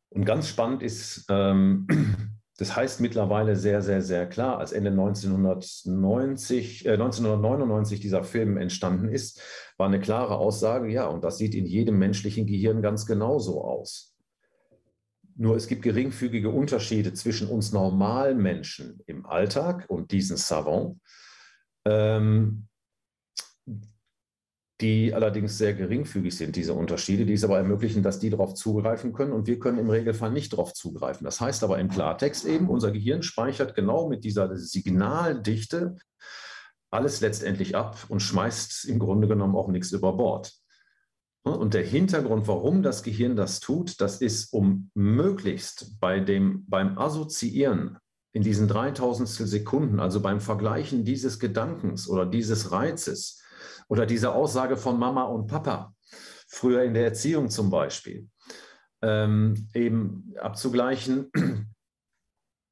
[0.09, 1.87] und ganz spannend ist, ähm,
[2.57, 9.09] das heißt mittlerweile sehr, sehr, sehr klar, als Ende 1990, äh, 1999 dieser Film entstanden
[9.09, 9.41] ist,
[9.77, 14.15] war eine klare Aussage, ja, und das sieht in jedem menschlichen Gehirn ganz genauso aus.
[15.35, 20.99] Nur es gibt geringfügige Unterschiede zwischen uns Normalmenschen im Alltag und diesen Savants
[21.85, 22.67] ähm,
[24.81, 29.13] die allerdings sehr geringfügig sind, diese Unterschiede, die es aber ermöglichen, dass die darauf zugreifen
[29.13, 31.23] können und wir können im Regelfall nicht darauf zugreifen.
[31.23, 35.95] Das heißt aber im Klartext eben, unser Gehirn speichert genau mit dieser Signaldichte
[36.91, 40.53] alles letztendlich ab und schmeißt im Grunde genommen auch nichts über Bord.
[41.43, 46.97] Und der Hintergrund, warum das Gehirn das tut, das ist, um möglichst bei dem, beim
[46.97, 47.99] Assoziieren
[48.35, 53.41] in diesen 3000 Sekunden, also beim Vergleichen dieses Gedankens oder dieses Reizes
[53.87, 55.95] oder dieser Aussage von Mama und Papa,
[56.49, 58.27] früher in der Erziehung zum Beispiel,
[59.01, 61.31] ähm, eben abzugleichen,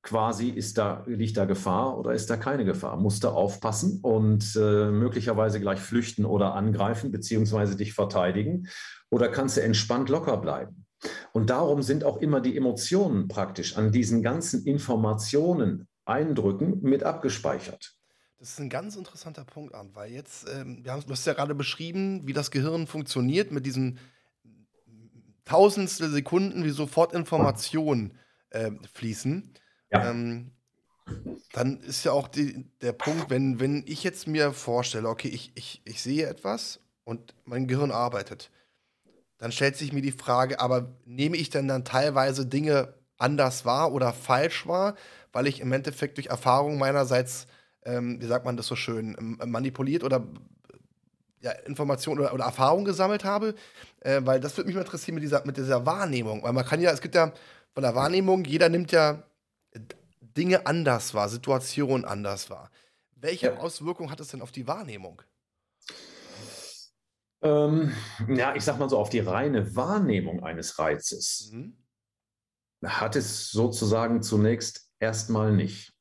[0.03, 2.97] quasi ist da, liegt da Gefahr oder ist da keine Gefahr?
[2.97, 8.67] Musst du aufpassen und äh, möglicherweise gleich flüchten oder angreifen, beziehungsweise dich verteidigen?
[9.09, 10.82] Oder kannst du entspannt locker bleiben?
[11.31, 17.95] Und darum sind auch immer die Emotionen praktisch an diesen ganzen Informationen, Eindrücken mit abgespeichert.
[18.39, 21.33] Das ist ein ganz interessanter Punkt, Arndt, weil jetzt, ähm, wir haben, du hast ja
[21.33, 23.99] gerade beschrieben, wie das Gehirn funktioniert mit diesen
[25.45, 28.17] tausendstel Sekunden, wie sofort Informationen
[28.49, 29.53] äh, fließen.
[29.91, 30.09] Ja.
[30.09, 30.51] Ähm,
[31.53, 35.51] dann ist ja auch die, der Punkt, wenn, wenn ich jetzt mir vorstelle, okay, ich,
[35.55, 38.51] ich, ich sehe etwas und mein Gehirn arbeitet
[39.43, 43.91] dann stellt sich mir die Frage, aber nehme ich denn dann teilweise Dinge anders wahr
[43.91, 44.95] oder falsch wahr,
[45.33, 47.47] weil ich im Endeffekt durch Erfahrung meinerseits,
[47.83, 50.25] ähm, wie sagt man das so schön, ähm, manipuliert oder
[51.41, 53.53] ja, Informationen oder, oder Erfahrung gesammelt habe,
[53.99, 56.79] äh, weil das würde mich mal interessieren mit dieser, mit dieser Wahrnehmung, weil man kann
[56.79, 57.33] ja, es gibt ja
[57.73, 59.23] von der Wahrnehmung, jeder nimmt ja
[60.21, 62.71] Dinge anders wahr, Situationen anders wahr.
[63.17, 63.57] Welche ja.
[63.57, 65.21] Auswirkungen hat es denn auf die Wahrnehmung?
[67.43, 67.91] Ähm,
[68.29, 71.77] ja, ich sag mal so, auf die reine Wahrnehmung eines Reizes mhm.
[72.85, 75.93] hat es sozusagen zunächst erstmal nicht.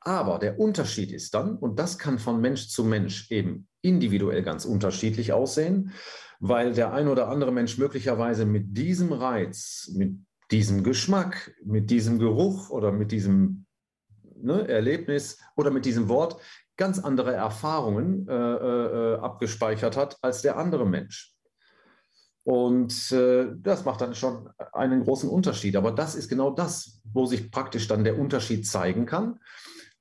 [0.00, 4.64] Aber der Unterschied ist dann, und das kann von Mensch zu Mensch eben individuell ganz
[4.64, 5.92] unterschiedlich aussehen,
[6.40, 10.16] weil der ein oder andere Mensch möglicherweise mit diesem Reiz, mit
[10.50, 13.66] diesem Geschmack, mit diesem Geruch oder mit diesem
[14.34, 16.40] ne, Erlebnis oder mit diesem Wort
[16.78, 21.34] ganz andere Erfahrungen äh, äh, abgespeichert hat als der andere Mensch.
[22.44, 25.76] Und äh, das macht dann schon einen großen Unterschied.
[25.76, 29.38] Aber das ist genau das, wo sich praktisch dann der Unterschied zeigen kann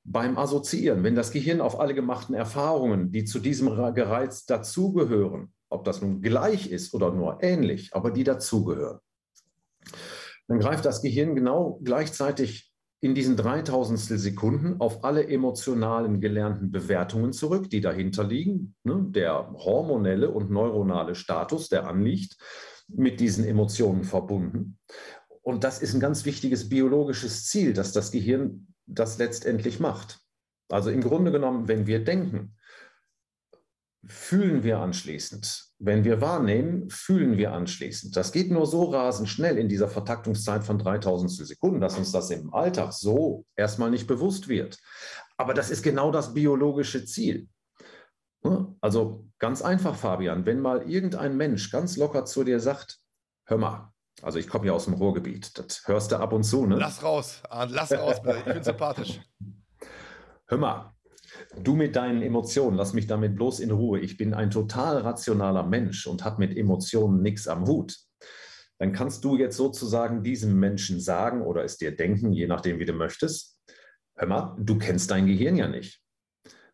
[0.05, 1.03] beim Assoziieren.
[1.03, 6.21] Wenn das Gehirn auf alle gemachten Erfahrungen, die zu diesem Gereiz dazugehören, ob das nun
[6.21, 8.99] gleich ist oder nur ähnlich, aber die dazugehören,
[10.47, 12.66] dann greift das Gehirn genau gleichzeitig
[12.99, 18.75] in diesen 3000 Sekunden auf alle emotionalen gelernten Bewertungen zurück, die dahinter liegen.
[18.83, 19.05] Ne?
[19.09, 22.37] Der hormonelle und neuronale Status, der anliegt,
[22.87, 24.79] mit diesen Emotionen verbunden.
[25.41, 30.19] Und das ist ein ganz wichtiges biologisches Ziel, dass das Gehirn das letztendlich macht.
[30.69, 32.55] Also im Grunde genommen, wenn wir denken,
[34.07, 35.65] fühlen wir anschließend.
[35.79, 38.15] Wenn wir wahrnehmen, fühlen wir anschließend.
[38.15, 42.31] Das geht nur so rasend schnell in dieser Vertaktungszeit von 3000 Sekunden, dass uns das
[42.31, 44.79] im Alltag so erstmal nicht bewusst wird.
[45.37, 47.47] Aber das ist genau das biologische Ziel.
[48.81, 52.99] Also ganz einfach, Fabian, wenn mal irgendein Mensch ganz locker zu dir sagt,
[53.45, 53.91] hör mal,
[54.21, 56.77] also ich komme ja aus dem Ruhrgebiet, das hörst du ab und zu, ne?
[56.77, 58.37] Lass raus, lass raus, bitte.
[58.39, 59.21] ich bin sympathisch.
[60.49, 60.96] Hör mal,
[61.61, 63.99] Du mit deinen Emotionen, lass mich damit bloß in Ruhe.
[63.99, 67.97] Ich bin ein total rationaler Mensch und habe mit Emotionen nichts am Hut.
[68.79, 72.85] Dann kannst du jetzt sozusagen diesem Menschen sagen oder es dir denken, je nachdem, wie
[72.85, 73.59] du möchtest.
[74.15, 76.01] Hör mal, du kennst dein Gehirn ja nicht.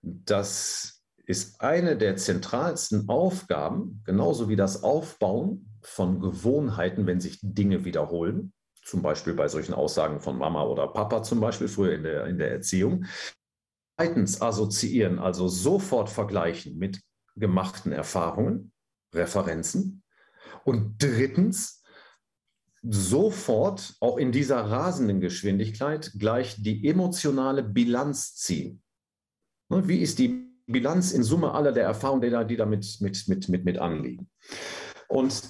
[0.02, 7.86] Das ist eine der zentralsten Aufgaben, genauso wie das Aufbauen von Gewohnheiten, wenn sich Dinge
[7.86, 12.26] wiederholen, zum Beispiel bei solchen Aussagen von Mama oder Papa zum Beispiel früher in der,
[12.26, 13.06] in der Erziehung,
[13.96, 17.02] Zweitens assoziieren, also sofort vergleichen mit
[17.36, 18.72] gemachten Erfahrungen,
[19.14, 20.04] Referenzen.
[20.64, 21.84] Und drittens
[22.82, 28.82] sofort, auch in dieser rasenden Geschwindigkeit, gleich die emotionale Bilanz ziehen.
[29.70, 33.50] Ne, wie ist die Bilanz in Summe aller der Erfahrungen, die da, mit, mit, mit,
[33.50, 34.30] mit, mit anliegen?
[35.08, 35.50] Und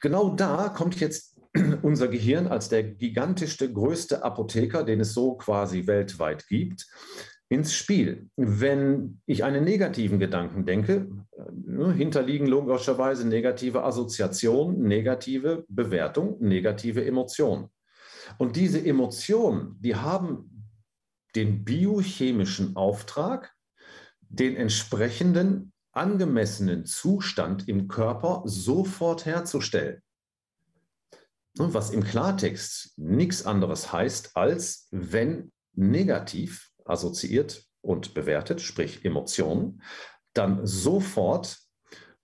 [0.00, 1.29] genau da kommt jetzt
[1.82, 6.86] unser Gehirn als der gigantischste, größte Apotheker, den es so quasi weltweit gibt,
[7.48, 8.30] ins Spiel.
[8.36, 17.68] Wenn ich einen negativen Gedanken denke, äh, hinterliegen logischerweise negative Assoziationen, negative Bewertung, negative Emotionen.
[18.38, 20.68] Und diese Emotionen, die haben
[21.34, 23.52] den biochemischen Auftrag,
[24.28, 30.02] den entsprechenden angemessenen Zustand im Körper sofort herzustellen.
[31.56, 39.82] Was im Klartext nichts anderes heißt, als wenn negativ assoziiert und bewertet, sprich Emotionen,
[40.32, 41.58] dann sofort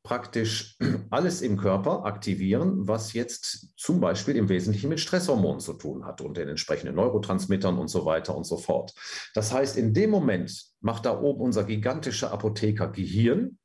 [0.06, 0.78] praktisch
[1.10, 6.20] alles im Körper aktivieren, was jetzt zum Beispiel im Wesentlichen mit Stresshormonen zu tun hat
[6.20, 8.94] und den entsprechenden Neurotransmittern und so weiter und so fort.
[9.34, 13.58] Das heißt, in dem Moment macht da oben unser gigantischer Apotheker Gehirn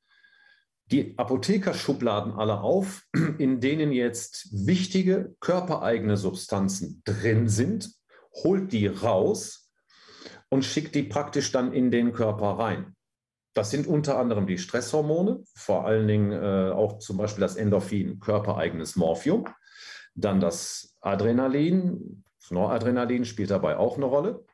[0.91, 3.03] die Apothekerschubladen alle auf,
[3.37, 7.91] in denen jetzt wichtige körpereigene Substanzen drin sind,
[8.43, 9.71] holt die raus
[10.49, 12.95] und schickt die praktisch dann in den Körper rein.
[13.53, 18.19] Das sind unter anderem die Stresshormone, vor allen Dingen äh, auch zum Beispiel das Endorphin,
[18.19, 19.45] körpereigenes Morphium.
[20.15, 24.45] Dann das Adrenalin, Noradrenalin spielt dabei auch eine Rolle.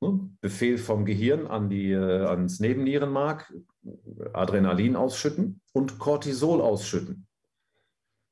[0.00, 0.30] Ne?
[0.40, 3.52] Befehl vom Gehirn an die, äh, ans Nebennierenmark,
[4.32, 7.26] Adrenalin ausschütten und Cortisol ausschütten.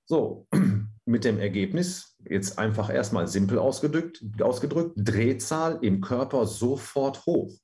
[0.05, 0.46] So,
[1.05, 7.59] mit dem Ergebnis, jetzt einfach erstmal simpel ausgedrückt, ausgedrückt Drehzahl im Körper sofort hoch.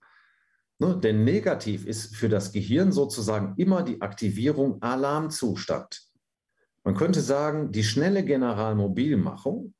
[0.79, 0.99] Ne?
[0.99, 6.03] Denn negativ ist für das Gehirn sozusagen immer die Aktivierung Alarmzustand.
[6.85, 9.75] Man könnte sagen, die schnelle Generalmobilmachung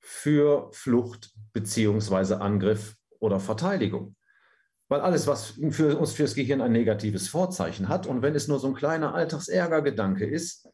[0.00, 2.34] für Flucht bzw.
[2.34, 4.16] Angriff oder Verteidigung.
[4.88, 8.58] Weil alles, was für uns fürs Gehirn ein negatives Vorzeichen hat, und wenn es nur
[8.58, 10.68] so ein kleiner Alltagsärgergedanke ist,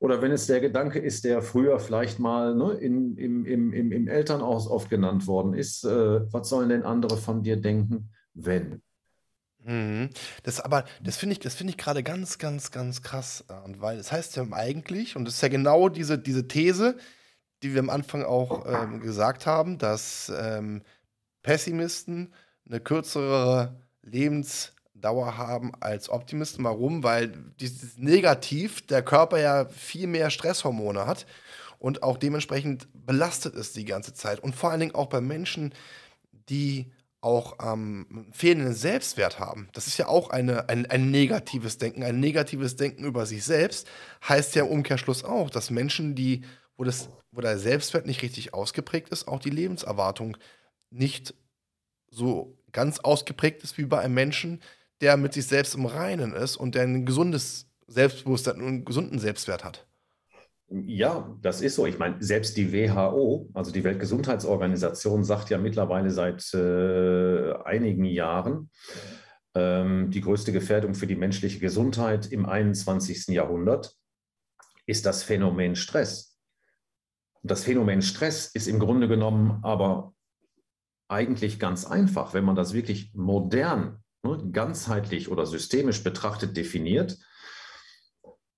[0.00, 4.08] oder wenn es der Gedanke ist, der früher vielleicht mal ne, in, im, im, im,
[4.08, 8.82] Elternhaus oft genannt worden ist, äh, was sollen denn andere von dir denken, wenn?
[9.64, 10.10] Mhm.
[10.42, 13.98] Das aber, das finde ich, das finde ich gerade ganz, ganz, ganz krass, äh, weil
[13.98, 16.98] es heißt ja eigentlich, und das ist ja genau diese, diese These,
[17.62, 20.82] die wir am Anfang auch ähm, gesagt haben, dass ähm,
[21.42, 22.32] Pessimisten
[22.68, 26.64] eine kürzere Lebensdauer haben als Optimisten.
[26.64, 27.02] Warum?
[27.02, 31.26] Weil dieses Negativ der Körper ja viel mehr Stresshormone hat
[31.78, 34.40] und auch dementsprechend belastet ist die ganze Zeit.
[34.40, 35.74] Und vor allen Dingen auch bei Menschen,
[36.48, 39.68] die auch ähm, fehlenden Selbstwert haben.
[39.72, 42.02] Das ist ja auch eine, ein, ein negatives Denken.
[42.02, 43.88] Ein negatives Denken über sich selbst
[44.28, 46.42] heißt ja im Umkehrschluss auch, dass Menschen, die,
[46.76, 50.36] wo, das, wo der Selbstwert nicht richtig ausgeprägt ist, auch die Lebenserwartung
[50.92, 51.34] nicht
[52.10, 54.60] so ganz ausgeprägt ist wie bei einem Menschen,
[55.00, 59.18] der mit sich selbst im Reinen ist und der ein gesundes Selbstbewusstsein und einen gesunden
[59.18, 59.86] Selbstwert hat.
[60.68, 61.84] Ja, das ist so.
[61.86, 68.70] Ich meine, selbst die WHO, also die Weltgesundheitsorganisation, sagt ja mittlerweile seit äh, einigen Jahren,
[69.54, 73.28] ähm, die größte Gefährdung für die menschliche Gesundheit im 21.
[73.28, 73.94] Jahrhundert
[74.86, 76.38] ist das Phänomen Stress.
[77.42, 80.14] Das Phänomen Stress ist im Grunde genommen aber
[81.12, 87.18] eigentlich ganz einfach, wenn man das wirklich modern, ne, ganzheitlich oder systemisch betrachtet definiert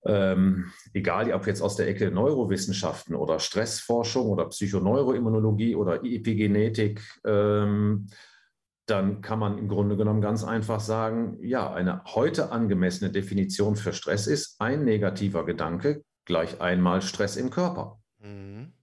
[0.06, 8.08] ähm, egal ob jetzt aus der Ecke Neurowissenschaften oder Stressforschung oder Psychoneuroimmunologie oder Epigenetik, ähm,
[8.86, 13.94] dann kann man im Grunde genommen ganz einfach sagen, ja, eine heute angemessene Definition für
[13.94, 17.98] Stress ist ein negativer Gedanke gleich einmal Stress im Körper.
[18.18, 18.74] Mhm.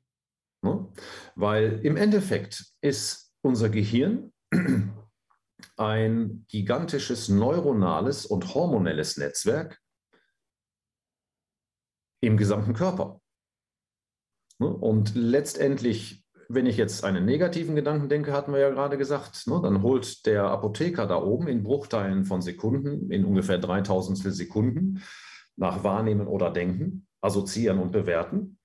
[0.64, 0.88] Ne?
[1.36, 4.32] Weil im Endeffekt ist unser Gehirn
[5.78, 9.80] ein gigantisches neuronales und hormonelles Netzwerk,
[12.24, 13.20] im gesamten Körper.
[14.60, 14.68] Ne?
[14.68, 19.60] Und letztendlich, wenn ich jetzt einen negativen Gedanken denke, hatten wir ja gerade gesagt, ne,
[19.64, 25.02] dann holt der Apotheker da oben in Bruchteilen von Sekunden, in ungefähr 3000 Sekunden,
[25.56, 28.60] nach Wahrnehmen oder Denken, assoziieren und bewerten,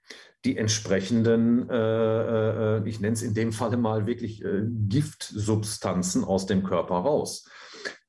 [0.47, 6.47] die entsprechenden, äh, äh, ich nenne es in dem Falle mal wirklich äh, Giftsubstanzen aus
[6.47, 7.45] dem Körper raus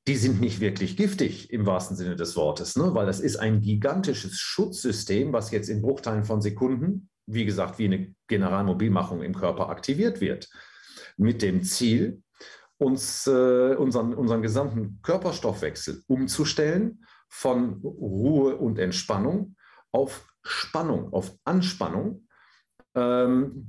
[0.08, 2.94] die sind nicht wirklich giftig im wahrsten Sinne des Wortes, ne?
[2.94, 7.84] weil das ist ein gigantisches Schutzsystem, was jetzt in Bruchteilen von Sekunden, wie gesagt, wie
[7.84, 10.48] eine Generalmobilmachung im Körper aktiviert wird,
[11.18, 12.22] mit dem Ziel,
[12.78, 19.56] uns äh, unseren, unseren gesamten Körperstoffwechsel umzustellen von Ruhe und Entspannung
[19.92, 22.27] auf Spannung, auf Anspannung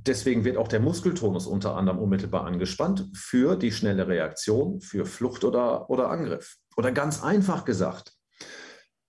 [0.06, 5.44] deswegen wird auch der Muskeltonus unter anderem unmittelbar angespannt für die schnelle Reaktion, für Flucht
[5.44, 6.56] oder, oder Angriff.
[6.76, 8.14] Oder ganz einfach gesagt,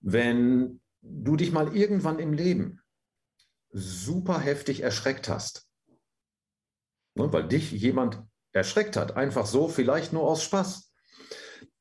[0.02, 2.82] wenn du dich mal irgendwann im Leben
[3.72, 5.68] super heftig erschreckt hast,
[7.16, 10.94] ne, weil dich jemand erschreckt hat, einfach so, vielleicht nur aus Spaß,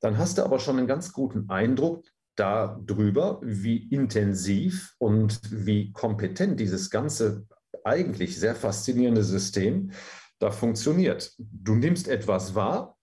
[0.00, 2.04] dann hast du aber schon einen ganz guten Eindruck
[2.36, 7.46] darüber, wie intensiv und wie kompetent dieses ganze
[7.84, 9.92] eigentlich sehr faszinierende System
[10.38, 11.34] da funktioniert.
[11.38, 12.96] Du nimmst etwas wahr,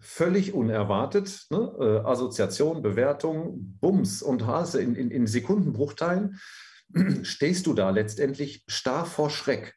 [0.00, 1.74] völlig unerwartet, ne?
[1.80, 6.38] äh, Assoziation, Bewertung, Bums und Hase in, in, in Sekundenbruchteilen,
[7.22, 9.74] stehst du da letztendlich starr vor Schreck.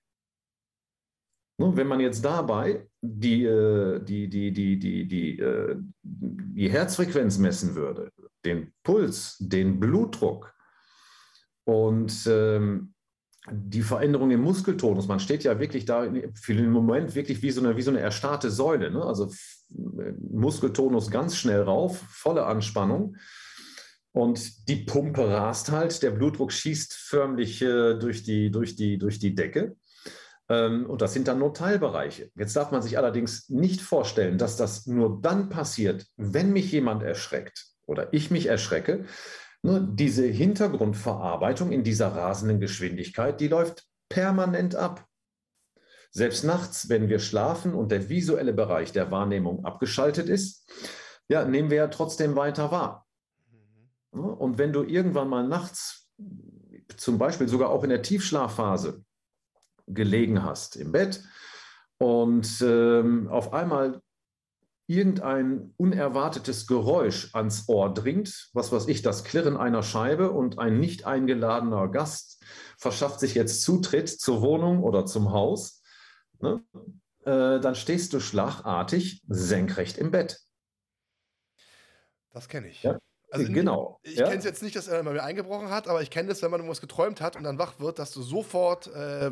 [1.58, 1.76] Ne?
[1.76, 7.76] Wenn man jetzt dabei die, äh, die, die, die, die, die, äh, die Herzfrequenz messen
[7.76, 8.12] würde,
[8.44, 10.54] den Puls, den Blutdruck
[11.66, 12.94] und ähm,
[13.50, 17.62] die Veränderung im Muskeltonus, man steht ja wirklich da für den Moment wirklich wie so
[17.62, 18.92] eine, wie so eine erstarrte Säule.
[18.92, 19.04] Ne?
[19.04, 19.32] Also
[19.70, 23.16] Muskeltonus ganz schnell rauf, volle Anspannung.
[24.12, 29.20] Und die Pumpe rast halt, der Blutdruck schießt förmlich äh, durch, die, durch, die, durch
[29.20, 29.76] die Decke.
[30.50, 32.32] Ähm, und das sind dann nur Teilbereiche.
[32.36, 37.04] Jetzt darf man sich allerdings nicht vorstellen, dass das nur dann passiert, wenn mich jemand
[37.04, 39.06] erschreckt oder ich mich erschrecke,
[39.62, 45.06] diese Hintergrundverarbeitung in dieser rasenden Geschwindigkeit, die läuft permanent ab.
[46.12, 50.72] Selbst nachts, wenn wir schlafen und der visuelle Bereich der Wahrnehmung abgeschaltet ist,
[51.28, 53.06] ja, nehmen wir ja trotzdem weiter wahr.
[54.12, 54.34] Mhm.
[54.34, 56.10] Und wenn du irgendwann mal nachts,
[56.98, 59.04] zum Beispiel sogar auch in der Tiefschlafphase,
[59.90, 61.24] gelegen hast im Bett
[61.98, 64.02] und ähm, auf einmal
[64.90, 70.80] irgendein unerwartetes Geräusch ans Ohr dringt, was weiß ich, das Klirren einer Scheibe und ein
[70.80, 72.44] nicht eingeladener Gast
[72.78, 75.84] verschafft sich jetzt Zutritt zur Wohnung oder zum Haus,
[76.40, 76.64] ne?
[77.22, 80.40] äh, dann stehst du schlagartig senkrecht im Bett.
[82.32, 82.82] Das kenne ich.
[82.82, 82.98] Ja?
[83.30, 84.00] Also genau.
[84.02, 84.26] Ich, ich ja?
[84.26, 86.50] kenne es jetzt nicht, dass er mal wieder eingebrochen hat, aber ich kenne es, wenn
[86.50, 89.32] man irgendwas geträumt hat und dann wach wird, dass du sofort äh,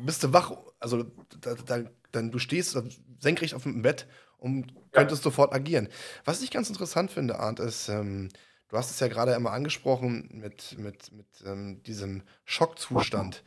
[0.00, 1.04] bist du wach, also
[1.40, 2.76] da, da, dann du stehst
[3.20, 4.08] senkrecht auf dem Bett
[4.38, 5.24] und könntest ja.
[5.24, 5.88] sofort agieren.
[6.24, 8.28] Was ich ganz interessant finde, Arndt, ist, ähm,
[8.68, 13.42] du hast es ja gerade einmal angesprochen mit, mit, mit ähm, diesem Schockzustand.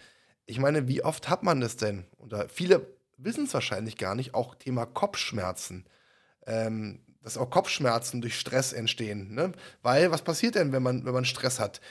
[0.46, 2.06] Ich meine, wie oft hat man das denn?
[2.18, 5.86] Oder viele wissen es wahrscheinlich gar nicht, auch Thema Kopfschmerzen.
[6.48, 9.34] Ähm, dass auch Kopfschmerzen durch Stress entstehen.
[9.34, 9.52] Ne?
[9.82, 11.82] Weil, was passiert denn, wenn man, wenn man Stress hat?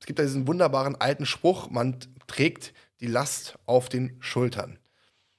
[0.00, 4.78] Es gibt ja diesen wunderbaren alten Spruch, man trägt die Last auf den Schultern.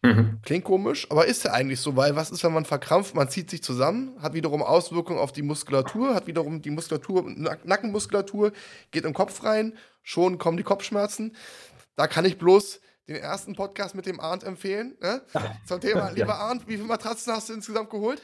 [0.03, 0.39] Mhm.
[0.43, 3.49] Klingt komisch, aber ist ja eigentlich so, weil was ist, wenn man verkrampft, man zieht
[3.49, 7.23] sich zusammen, hat wiederum Auswirkungen auf die Muskulatur, hat wiederum die Muskulatur,
[7.63, 8.51] Nackenmuskulatur,
[8.91, 11.35] geht im Kopf rein, schon kommen die Kopfschmerzen.
[11.95, 14.97] Da kann ich bloß den ersten Podcast mit dem Arndt empfehlen.
[15.01, 15.21] Ne?
[15.65, 18.21] Zum Thema, lieber Arndt, wie viele Matratzen hast du insgesamt geholt?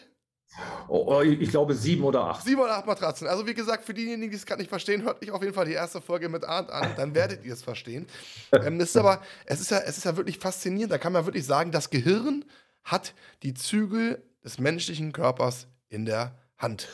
[0.88, 2.44] Oh, oh, ich glaube sieben oder acht.
[2.44, 3.28] Sieben oder acht Matratzen.
[3.28, 5.66] Also wie gesagt, für diejenigen, die es gerade nicht verstehen, hört euch auf jeden Fall
[5.66, 8.08] die erste Folge mit Arndt an, dann werdet ihr es verstehen.
[8.52, 10.92] Ähm, ist aber, es ist, ja, es ist ja wirklich faszinierend.
[10.92, 12.46] Da kann man wirklich sagen, das Gehirn
[12.84, 16.88] hat die Zügel des menschlichen Körpers in der Hand.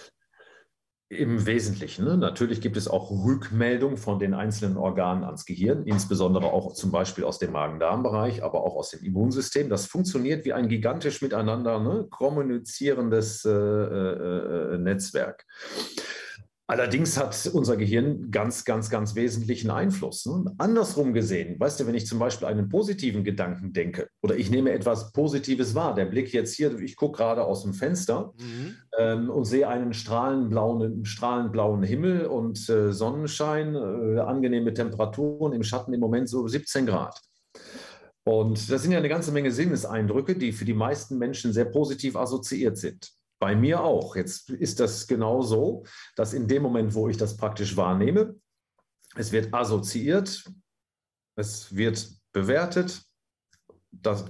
[1.08, 2.06] Im Wesentlichen.
[2.06, 2.18] Ne?
[2.18, 7.24] Natürlich gibt es auch Rückmeldungen von den einzelnen Organen ans Gehirn, insbesondere auch zum Beispiel
[7.26, 9.70] aus dem Magen-Darm-Bereich, aber auch aus dem Immunsystem.
[9.70, 15.46] Das funktioniert wie ein gigantisch miteinander ne, kommunizierendes äh, äh, äh Netzwerk.
[16.68, 20.26] Allerdings hat unser Gehirn ganz, ganz, ganz wesentlichen Einfluss.
[20.26, 20.52] Ne?
[20.58, 24.72] Andersrum gesehen, weißt du, wenn ich zum Beispiel einen positiven Gedanken denke oder ich nehme
[24.72, 28.76] etwas Positives wahr, der Blick jetzt hier, ich gucke gerade aus dem Fenster mhm.
[28.98, 35.94] ähm, und sehe einen strahlenblauen, strahlenblauen Himmel und äh, Sonnenschein, äh, angenehme Temperaturen, im Schatten
[35.94, 37.22] im Moment so 17 Grad.
[38.24, 42.16] Und das sind ja eine ganze Menge Sinneseindrücke, die für die meisten Menschen sehr positiv
[42.16, 43.15] assoziiert sind.
[43.40, 44.16] Bei mir auch.
[44.16, 45.84] Jetzt ist das genau so,
[46.16, 48.36] dass in dem Moment, wo ich das praktisch wahrnehme,
[49.16, 50.44] es wird assoziiert,
[51.36, 53.06] es wird bewertet,
[54.02, 54.26] das,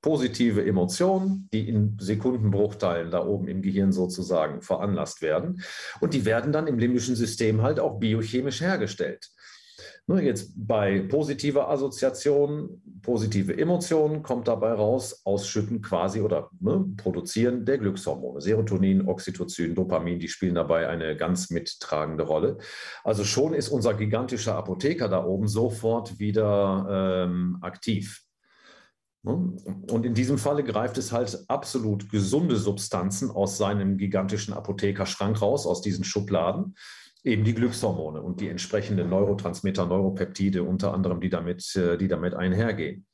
[0.00, 5.62] positive Emotionen, die in Sekundenbruchteilen da oben im Gehirn sozusagen veranlasst werden.
[6.00, 9.30] Und die werden dann im limbischen System halt auch biochemisch hergestellt.
[10.08, 17.64] Ne, jetzt bei positiver Assoziation, positive Emotionen kommt dabei raus, Ausschütten quasi oder ne, Produzieren
[17.64, 18.40] der Glückshormone.
[18.40, 22.58] Serotonin, Oxytocin, Dopamin, die spielen dabei eine ganz mittragende Rolle.
[23.02, 28.22] Also schon ist unser gigantischer Apotheker da oben sofort wieder ähm, aktiv.
[29.24, 29.56] Ne?
[29.90, 35.66] Und in diesem Falle greift es halt absolut gesunde Substanzen aus seinem gigantischen Apothekerschrank raus,
[35.66, 36.76] aus diesen Schubladen
[37.26, 42.34] eben die Glückshormone und die entsprechenden Neurotransmitter, Neuropeptide unter anderem, die damit, äh, die damit
[42.34, 43.04] einhergehen.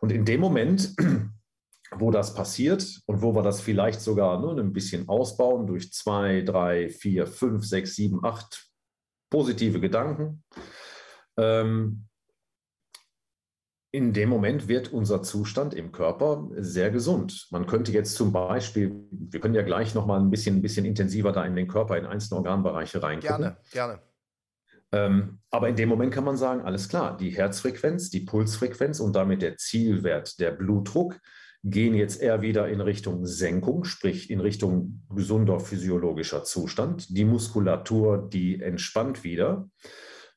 [0.00, 0.94] Und in dem Moment,
[1.98, 6.42] wo das passiert und wo wir das vielleicht sogar nur ein bisschen ausbauen durch zwei,
[6.42, 8.70] drei, vier, fünf, sechs, sieben, acht
[9.30, 10.44] positive Gedanken,
[11.36, 12.06] ähm,
[13.92, 17.48] in dem Moment wird unser Zustand im Körper sehr gesund.
[17.50, 20.84] Man könnte jetzt zum Beispiel, wir können ja gleich noch mal ein bisschen, ein bisschen
[20.84, 23.38] intensiver da in den Körper, in einzelne Organbereiche reingucken.
[23.38, 24.00] Gerne, gerne.
[24.92, 29.14] Ähm, aber in dem Moment kann man sagen, alles klar, die Herzfrequenz, die Pulsfrequenz und
[29.14, 31.18] damit der Zielwert, der Blutdruck
[31.62, 37.16] gehen jetzt eher wieder in Richtung Senkung, sprich in Richtung gesunder physiologischer Zustand.
[37.16, 39.68] Die Muskulatur, die entspannt wieder.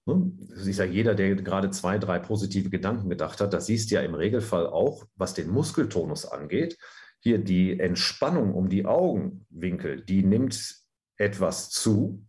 [0.06, 0.32] Ne?
[0.50, 3.96] Das ist ja jeder, der gerade zwei, drei positive Gedanken gedacht hat, das siehst du
[3.96, 6.78] ja im Regelfall auch, was den Muskeltonus angeht.
[7.20, 10.76] Hier die Entspannung um die Augenwinkel, die nimmt
[11.18, 12.26] etwas zu.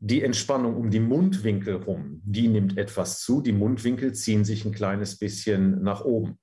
[0.00, 3.42] Die Entspannung um die Mundwinkel rum, die nimmt etwas zu.
[3.42, 6.38] Die Mundwinkel ziehen sich ein kleines bisschen nach oben.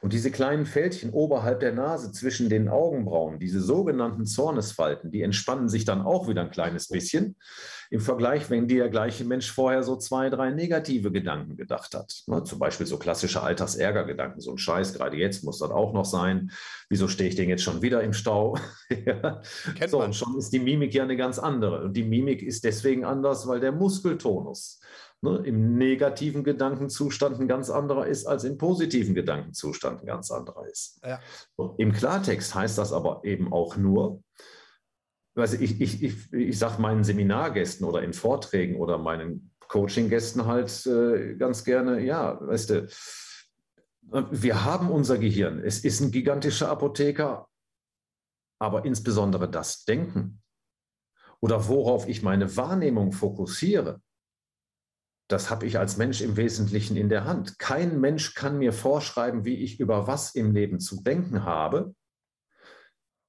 [0.00, 5.68] Und diese kleinen Fältchen oberhalb der Nase zwischen den Augenbrauen, diese sogenannten Zornesfalten, die entspannen
[5.68, 7.36] sich dann auch wieder ein kleines bisschen
[7.92, 12.22] im Vergleich, wenn der gleiche Mensch vorher so zwei, drei negative Gedanken gedacht hat.
[12.26, 16.06] Ne, zum Beispiel so klassische Altersärgergedanken, so ein Scheiß, gerade jetzt muss das auch noch
[16.06, 16.50] sein.
[16.88, 18.56] Wieso stehe ich denn jetzt schon wieder im Stau?
[19.06, 19.42] ja.
[19.88, 21.84] so, und schon ist die Mimik ja eine ganz andere.
[21.84, 24.80] Und die Mimik ist deswegen anders, weil der Muskeltonus
[25.22, 30.66] ne, im negativen Gedankenzustand ein ganz anderer ist, als im positiven Gedankenzustand ein ganz anderer
[30.66, 31.00] ist.
[31.04, 31.20] Ja.
[31.78, 34.22] Im Klartext heißt das aber eben auch nur,
[35.34, 40.86] also ich, ich, ich, ich sage meinen Seminargästen oder in Vorträgen oder meinen Coaching-Gästen halt
[40.86, 42.88] äh, ganz gerne, ja, weißt du,
[44.30, 45.60] wir haben unser Gehirn.
[45.64, 47.48] Es ist ein gigantischer Apotheker,
[48.58, 50.42] aber insbesondere das Denken
[51.40, 54.00] oder worauf ich meine Wahrnehmung fokussiere,
[55.28, 57.58] das habe ich als Mensch im Wesentlichen in der Hand.
[57.58, 61.94] Kein Mensch kann mir vorschreiben, wie ich über was im Leben zu denken habe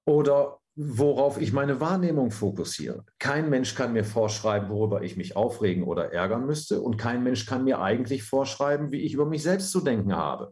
[0.05, 3.05] oder worauf ich meine Wahrnehmung fokussiere.
[3.19, 6.81] Kein Mensch kann mir vorschreiben, worüber ich mich aufregen oder ärgern müsste.
[6.81, 10.51] Und kein Mensch kann mir eigentlich vorschreiben, wie ich über mich selbst zu denken habe.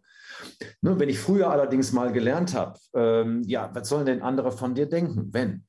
[0.81, 4.75] Ne, wenn ich früher allerdings mal gelernt habe, ähm, ja, was sollen denn andere von
[4.75, 5.65] dir denken, wenn?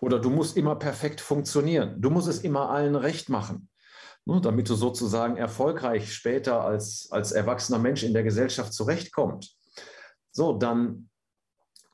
[0.00, 2.00] Oder du musst immer perfekt funktionieren.
[2.00, 3.68] Du musst es immer allen recht machen
[4.24, 9.58] ne, damit du sozusagen erfolgreich später als, als erwachsener Mensch in der Gesellschaft zurechtkommst.
[10.30, 11.08] So, dann,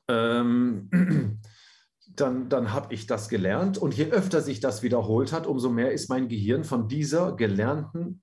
[0.07, 0.89] ähm,
[2.07, 5.91] dann, dann habe ich das gelernt und je öfter sich das wiederholt hat, umso mehr
[5.91, 8.21] ist mein Gehirn von dieser gelernten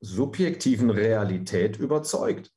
[0.00, 2.52] subjektiven Realität überzeugt.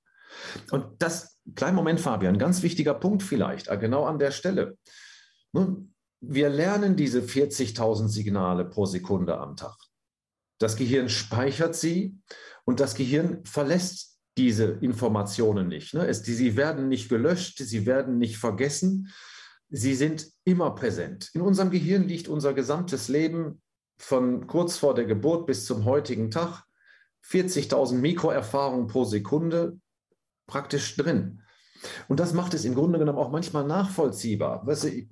[0.72, 4.78] Und das, kleinen Moment, Fabian, ganz wichtiger Punkt vielleicht, äh, genau an der Stelle.
[5.54, 5.88] Ne,
[6.22, 9.76] wir lernen diese 40.000 Signale pro Sekunde am Tag.
[10.62, 12.18] Das Gehirn speichert sie
[12.66, 15.94] und das Gehirn verlässt diese Informationen nicht.
[15.94, 16.06] Ne?
[16.08, 19.10] Es, die, sie werden nicht gelöscht, sie werden nicht vergessen,
[19.70, 21.32] sie sind immer präsent.
[21.34, 23.62] In unserem Gehirn liegt unser gesamtes Leben
[23.98, 26.64] von kurz vor der Geburt bis zum heutigen Tag,
[27.28, 29.80] 40.000 Mikroerfahrungen pro Sekunde
[30.48, 31.42] praktisch drin.
[32.08, 34.66] Und das macht es im Grunde genommen auch manchmal nachvollziehbar.
[34.66, 35.08] Weißt du,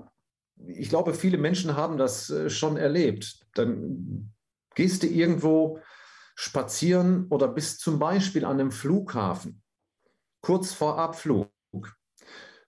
[0.68, 3.46] ich, glaube, viele Menschen haben das äh, schon erlebt.
[3.54, 4.32] Dann
[4.80, 5.82] Gehst du irgendwo
[6.36, 9.62] spazieren oder bist zum Beispiel an einem Flughafen,
[10.42, 11.52] kurz vor Abflug,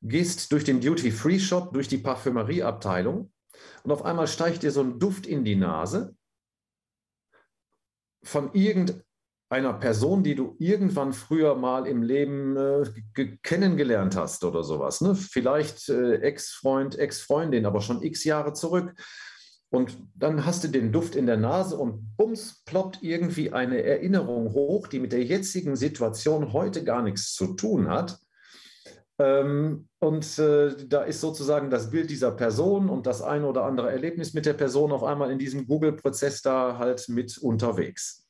[0.02, 3.32] gehst durch den Duty-Free-Shop, durch die Parfümerieabteilung
[3.84, 6.14] und auf einmal steigt dir so ein Duft in die Nase
[8.24, 15.00] von irgendeiner Person, die du irgendwann früher mal im Leben äh, kennengelernt hast oder sowas.
[15.00, 15.16] Ne?
[15.16, 19.02] Vielleicht äh, Ex-Freund, Ex-Freundin, aber schon x Jahre zurück.
[19.72, 24.52] Und dann hast du den Duft in der Nase und bums, ploppt irgendwie eine Erinnerung
[24.52, 28.20] hoch, die mit der jetzigen Situation heute gar nichts zu tun hat.
[29.18, 33.90] Ähm, und äh, da ist sozusagen das Bild dieser Person und das eine oder andere
[33.90, 38.28] Erlebnis mit der Person auf einmal in diesem Google-Prozess da halt mit unterwegs.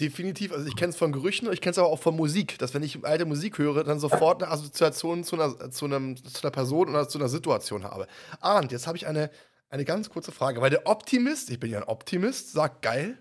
[0.00, 0.52] Definitiv.
[0.52, 2.84] Also ich kenne es von Gerüchen, ich kenne es aber auch von Musik, dass wenn
[2.84, 6.88] ich alte Musik höre, dann sofort eine Assoziation zu einer, zu, einem, zu einer Person
[6.88, 8.06] oder zu einer Situation habe.
[8.40, 9.28] Arndt, jetzt habe ich eine
[9.70, 13.18] eine ganz kurze Frage, weil der Optimist, ich bin ja ein Optimist, sagt geil,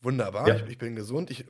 [0.00, 0.56] wunderbar, ja.
[0.56, 1.44] ich, ich, bin gesund, ich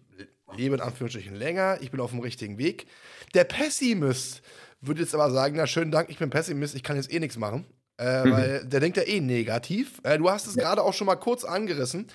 [0.57, 2.87] lebe in Anführungsstrichen länger, ich bin auf dem richtigen Weg.
[3.35, 4.43] Der Pessimist
[4.81, 7.37] würde jetzt aber sagen, na schönen Dank, ich bin Pessimist, ich kann jetzt eh nichts
[7.37, 7.67] machen.
[7.99, 8.33] Äh, mhm.
[8.33, 10.01] Weil der denkt ja eh negativ.
[10.05, 10.63] Äh, du hast es ja.
[10.63, 12.07] gerade auch schon mal kurz angerissen,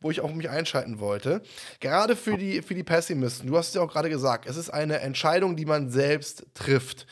[0.00, 1.42] wo ich auch mich einschalten wollte.
[1.80, 4.70] Gerade für die, für die Pessimisten, du hast es ja auch gerade gesagt, es ist
[4.70, 7.06] eine Entscheidung, die man selbst trifft.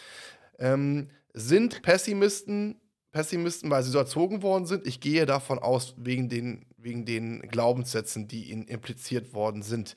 [0.61, 2.81] Ähm, sind Pessimisten
[3.13, 4.87] Pessimisten, weil sie so erzogen worden sind.
[4.87, 9.97] Ich gehe davon aus, wegen den, wegen den Glaubenssätzen, die ihnen impliziert worden sind.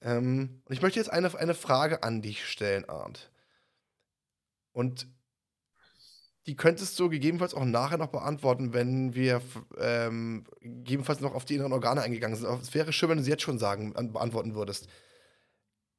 [0.00, 3.30] Ähm, und ich möchte jetzt eine, eine Frage an dich stellen, Arndt.
[4.72, 5.06] Und
[6.46, 9.40] die könntest du gegebenenfalls auch nachher noch beantworten, wenn wir
[9.78, 12.48] ähm, gegebenenfalls noch auf die inneren Organe eingegangen sind.
[12.60, 14.88] Es wäre schön, wenn du sie jetzt schon sagen, beantworten würdest.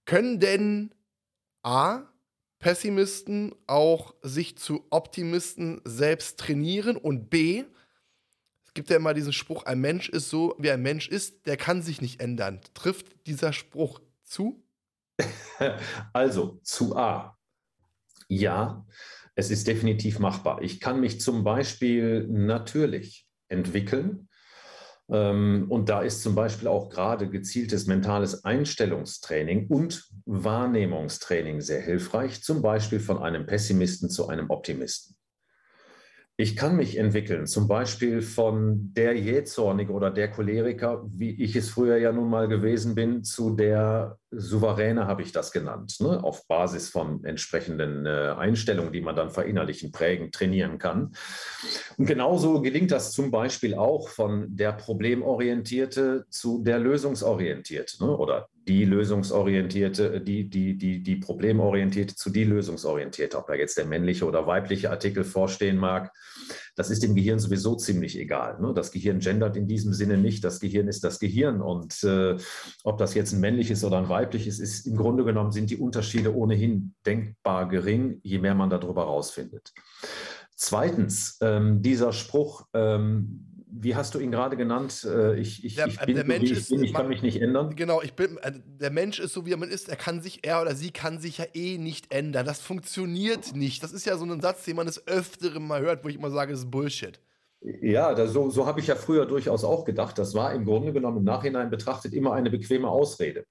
[0.06, 0.94] Können denn
[1.64, 2.13] A,
[2.64, 7.66] Pessimisten auch sich zu Optimisten selbst trainieren und B,
[8.66, 11.58] es gibt ja immer diesen Spruch, ein Mensch ist so, wie ein Mensch ist, der
[11.58, 12.62] kann sich nicht ändern.
[12.74, 14.64] Trifft dieser Spruch zu?
[16.14, 17.38] Also zu A.
[18.30, 18.86] Ja,
[19.36, 20.62] es ist definitiv machbar.
[20.62, 24.30] Ich kann mich zum Beispiel natürlich entwickeln.
[25.14, 32.44] Ähm, und da ist zum Beispiel auch gerade gezieltes mentales Einstellungstraining und Wahrnehmungstraining sehr hilfreich,
[32.44, 35.16] zum Beispiel von einem Pessimisten zu einem Optimisten.
[36.36, 41.70] Ich kann mich entwickeln, zum Beispiel von der Jähzornige oder der Choleriker, wie ich es
[41.70, 46.24] früher ja nun mal gewesen bin, zu der Souveräne habe ich das genannt, ne?
[46.24, 51.12] auf Basis von entsprechenden äh, Einstellungen, die man dann verinnerlichen, prägen, trainieren kann.
[51.98, 58.18] Und genauso gelingt das zum Beispiel auch von der Problemorientierte zu der Lösungsorientierte ne?
[58.18, 63.86] oder die lösungsorientierte, die, die, die, die problemorientierte zu die lösungsorientierte, ob da jetzt der
[63.86, 66.12] männliche oder weibliche Artikel vorstehen mag.
[66.76, 68.60] Das ist dem Gehirn sowieso ziemlich egal.
[68.60, 68.74] Ne?
[68.74, 70.44] Das Gehirn gendert in diesem Sinne nicht.
[70.44, 71.62] Das Gehirn ist das Gehirn.
[71.62, 72.38] Und äh,
[72.84, 76.36] ob das jetzt ein männliches oder ein weibliches ist, im Grunde genommen sind die Unterschiede
[76.36, 79.74] ohnehin denkbar gering, je mehr man darüber rausfindet.
[80.56, 85.04] Zweitens, ähm, dieser Spruch, ähm, wie hast du ihn gerade genannt?
[85.04, 87.42] Äh, ich, ich, der, ich bin der Mensch ich ist, bin, ich kann mich nicht
[87.42, 87.76] ändern.
[87.76, 89.90] Genau, ich bin, äh, der Mensch ist so, wie er man ist.
[89.90, 92.46] Er kann sich, er oder sie kann sich ja eh nicht ändern.
[92.46, 93.82] Das funktioniert nicht.
[93.82, 96.30] Das ist ja so ein Satz, den man des Öfteren mal hört, wo ich immer
[96.30, 97.20] sage, das ist Bullshit.
[97.82, 100.20] Ja, das, so, so habe ich ja früher durchaus auch gedacht.
[100.20, 103.46] Das war im Grunde genommen im Nachhinein betrachtet immer eine bequeme Ausrede.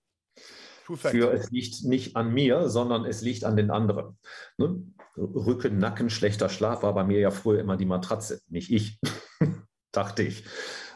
[0.85, 4.19] Für es liegt nicht an mir, sondern es liegt an den anderen.
[4.59, 4.83] Ne?
[5.17, 8.99] Rücken, Nacken, schlechter Schlaf war bei mir ja früher immer die Matratze, nicht ich,
[9.93, 10.45] dachte ich.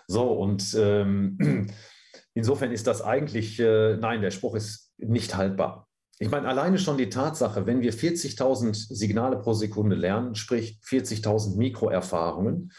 [0.06, 1.68] So, und ähm,
[2.34, 5.88] insofern ist das eigentlich, äh, nein, der Spruch ist nicht haltbar.
[6.18, 11.56] Ich meine, alleine schon die Tatsache, wenn wir 40.000 Signale pro Sekunde lernen, sprich 40.000
[11.56, 12.72] Mikroerfahrungen,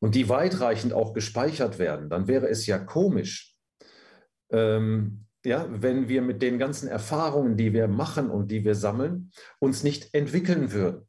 [0.00, 3.56] und die weitreichend auch gespeichert werden, dann wäre es ja komisch,
[4.50, 9.30] ähm, ja, wenn wir mit den ganzen Erfahrungen, die wir machen und die wir sammeln,
[9.58, 11.08] uns nicht entwickeln würden.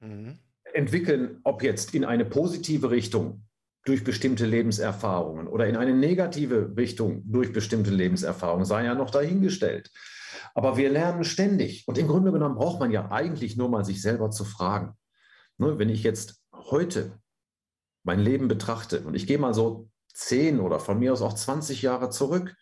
[0.00, 0.38] Mhm.
[0.72, 3.44] Entwickeln, ob jetzt in eine positive Richtung
[3.84, 9.90] durch bestimmte Lebenserfahrungen oder in eine negative Richtung durch bestimmte Lebenserfahrungen, sei ja noch dahingestellt.
[10.54, 11.86] Aber wir lernen ständig.
[11.88, 14.94] Und im Grunde genommen braucht man ja eigentlich nur mal sich selber zu fragen.
[15.58, 17.18] Ne, wenn ich jetzt heute
[18.04, 21.82] mein Leben betrachte und ich gehe mal so zehn oder von mir aus auch 20
[21.82, 22.54] Jahre zurück,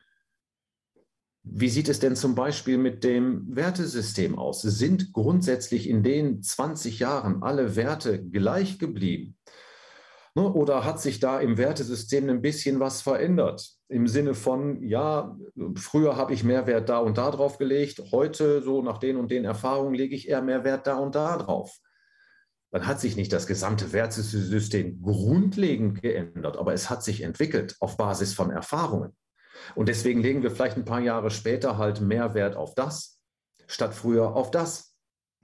[1.42, 4.60] wie sieht es denn zum Beispiel mit dem Wertesystem aus?
[4.62, 9.38] Sind grundsätzlich in den 20 Jahren alle Werte gleich geblieben?
[10.36, 13.68] Ne, oder hat sich da im Wertesystem ein bisschen was verändert?
[13.88, 15.36] Im Sinne von, ja,
[15.74, 19.32] früher habe ich mehr Wert da und da drauf gelegt, heute, so nach den und
[19.32, 21.80] den Erfahrungen, lege ich eher mehr Wert da und da drauf.
[22.70, 27.96] Dann hat sich nicht das gesamte Wertesystem grundlegend geändert, aber es hat sich entwickelt auf
[27.96, 29.16] Basis von Erfahrungen.
[29.74, 33.20] Und deswegen legen wir vielleicht ein paar Jahre später halt mehr Wert auf das,
[33.66, 34.96] statt früher auf das.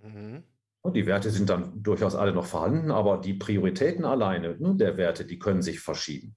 [0.03, 0.45] Mhm.
[0.83, 4.97] Und die Werte sind dann durchaus alle noch vorhanden, aber die Prioritäten alleine ne, der
[4.97, 6.37] Werte, die können sich verschieben.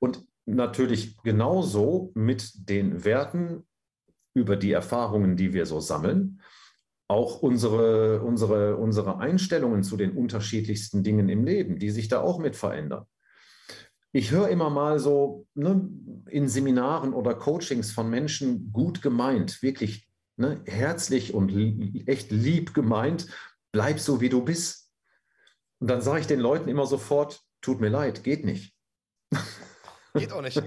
[0.00, 3.66] Und natürlich genauso mit den Werten
[4.34, 6.42] über die Erfahrungen, die wir so sammeln,
[7.08, 12.38] auch unsere, unsere, unsere Einstellungen zu den unterschiedlichsten Dingen im Leben, die sich da auch
[12.38, 13.06] mit verändern
[14.12, 15.88] ich höre immer mal so ne,
[16.28, 21.52] in Seminaren oder Coachings von Menschen gut gemeint, wirklich ne, herzlich und
[22.08, 23.28] echt lieb gemeint,
[23.72, 24.90] bleib so wie du bist.
[25.78, 28.74] Und dann sage ich den Leuten immer sofort, tut mir leid, geht nicht.
[30.14, 30.56] Geht auch nicht.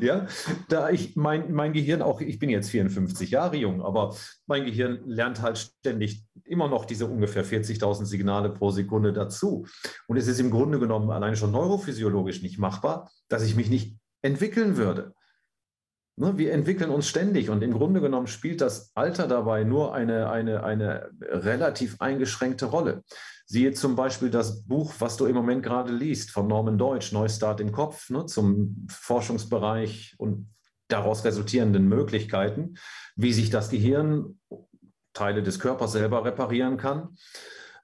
[0.00, 0.26] ja,
[0.68, 4.16] da ich mein, mein Gehirn auch, ich bin jetzt 54 Jahre jung, aber
[4.46, 9.66] mein Gehirn lernt halt ständig immer noch diese ungefähr 40.000 Signale pro Sekunde dazu.
[10.06, 13.98] Und es ist im Grunde genommen alleine schon neurophysiologisch nicht machbar, dass ich mich nicht
[14.22, 15.14] entwickeln würde.
[16.18, 20.30] Ne, wir entwickeln uns ständig und im Grunde genommen spielt das Alter dabei nur eine,
[20.30, 23.04] eine, eine relativ eingeschränkte Rolle.
[23.44, 27.60] Siehe zum Beispiel das Buch, was du im Moment gerade liest, von Norman Deutsch, Neustart
[27.60, 30.48] im Kopf, ne, zum Forschungsbereich und
[30.88, 32.76] daraus resultierenden Möglichkeiten,
[33.14, 34.38] wie sich das Gehirn,
[35.12, 37.16] Teile des Körpers selber reparieren kann.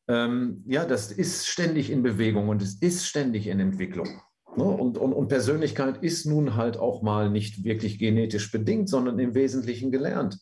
[0.09, 4.23] Ähm, ja, das ist ständig in Bewegung und es ist ständig in Entwicklung.
[4.57, 4.65] Ne?
[4.65, 9.35] Und, und, und Persönlichkeit ist nun halt auch mal nicht wirklich genetisch bedingt, sondern im
[9.35, 10.39] Wesentlichen gelernt.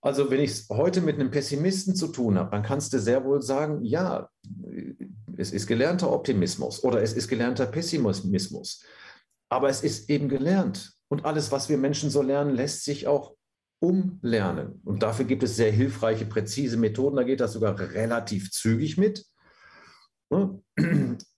[0.00, 3.24] Also wenn ich es heute mit einem Pessimisten zu tun habe, dann kannst du sehr
[3.24, 4.28] wohl sagen, ja,
[5.36, 8.84] es ist gelernter Optimismus oder es ist gelernter Pessimismus.
[9.48, 10.92] Aber es ist eben gelernt.
[11.08, 13.34] Und alles, was wir Menschen so lernen, lässt sich auch
[13.80, 14.80] umlernen.
[14.84, 17.16] Und dafür gibt es sehr hilfreiche, präzise Methoden.
[17.16, 19.24] Da geht das sogar relativ zügig mit.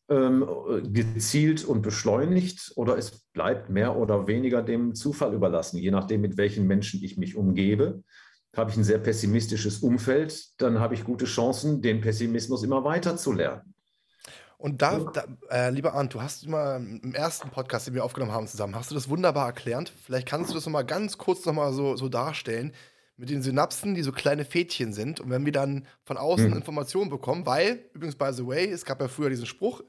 [0.09, 0.47] Ähm,
[0.85, 6.37] gezielt und beschleunigt oder es bleibt mehr oder weniger dem Zufall überlassen, je nachdem, mit
[6.37, 8.05] welchen Menschen ich mich umgebe.
[8.57, 13.17] Habe ich ein sehr pessimistisches Umfeld, dann habe ich gute Chancen, den Pessimismus immer weiter
[13.17, 13.75] zu lernen.
[14.59, 18.31] Und da, da äh, lieber Arndt, du hast immer im ersten Podcast, den wir aufgenommen
[18.31, 19.93] haben zusammen, hast du das wunderbar erklärt.
[20.05, 22.73] Vielleicht kannst du das nochmal ganz kurz nochmal so, so darstellen
[23.17, 25.19] mit den Synapsen, die so kleine Fädchen sind.
[25.19, 26.57] Und wenn wir dann von außen hm.
[26.57, 29.83] Informationen bekommen, weil, übrigens, by the way, es gab ja früher diesen Spruch,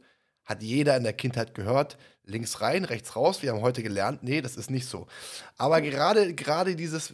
[0.47, 3.41] hat jeder in der Kindheit gehört, links rein, rechts raus.
[3.41, 5.07] Wir haben heute gelernt, nee, das ist nicht so.
[5.57, 7.13] Aber gerade, gerade dieses,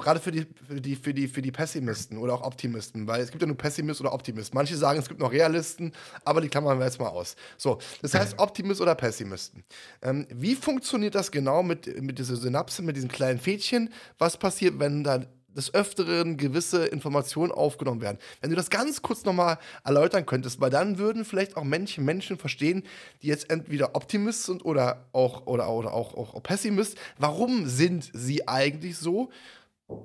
[0.00, 3.30] gerade für die, für die, für die, für die Pessimisten oder auch Optimisten, weil es
[3.30, 4.54] gibt ja nur Pessimist oder Optimist.
[4.54, 5.92] Manche sagen, es gibt noch Realisten,
[6.24, 7.36] aber die klammern wir jetzt mal aus.
[7.56, 9.64] So, das heißt Optimist oder Pessimisten.
[10.02, 13.92] Ähm, wie funktioniert das genau mit, mit dieser Synapse, mit diesen kleinen Fädchen?
[14.18, 15.24] Was passiert, wenn da
[15.58, 18.18] des Öfteren gewisse Informationen aufgenommen werden.
[18.40, 22.38] Wenn du das ganz kurz nochmal erläutern könntest, weil dann würden vielleicht auch Menschen, Menschen
[22.38, 22.84] verstehen,
[23.22, 26.96] die jetzt entweder Optimist sind oder auch, oder, oder auch, auch, auch Pessimist.
[27.18, 29.30] Warum sind sie eigentlich so?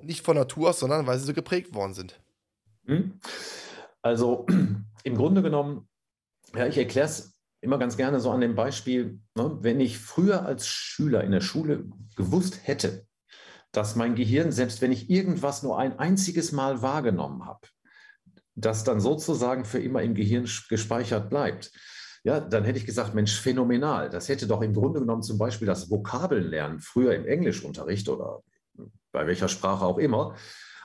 [0.02, 2.20] Nicht von Natur aus, sondern weil sie so geprägt worden sind.
[2.86, 3.20] Hm?
[4.02, 4.46] Also
[5.04, 5.88] im Grunde genommen,
[6.56, 10.46] ja, ich erkläre es immer ganz gerne so an dem Beispiel, ne, wenn ich früher
[10.46, 11.86] als Schüler in der Schule
[12.16, 13.06] gewusst hätte,
[13.74, 17.68] dass mein Gehirn, selbst wenn ich irgendwas nur ein einziges Mal wahrgenommen habe,
[18.56, 21.72] das dann sozusagen für immer im Gehirn gespeichert bleibt.
[22.24, 24.10] Ja, dann hätte ich gesagt, Mensch, phänomenal.
[24.10, 28.44] Das hätte doch im Grunde genommen zum Beispiel das Vokabellernen früher im Englischunterricht oder
[29.12, 30.36] bei welcher Sprache auch immer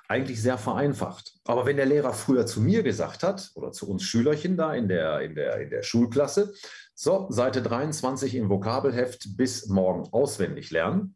[0.09, 1.35] eigentlich sehr vereinfacht.
[1.45, 4.89] Aber wenn der Lehrer früher zu mir gesagt hat oder zu uns Schülerchen da in
[4.89, 6.55] der, in der, in der Schulklasse,
[6.95, 11.15] so, Seite 23 im Vokabelheft bis morgen auswendig lernen,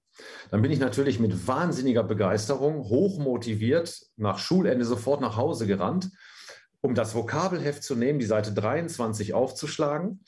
[0.51, 6.11] dann bin ich natürlich mit wahnsinniger Begeisterung, hochmotiviert, nach Schulende sofort nach Hause gerannt,
[6.81, 10.25] um das Vokabelheft zu nehmen, die Seite 23 aufzuschlagen.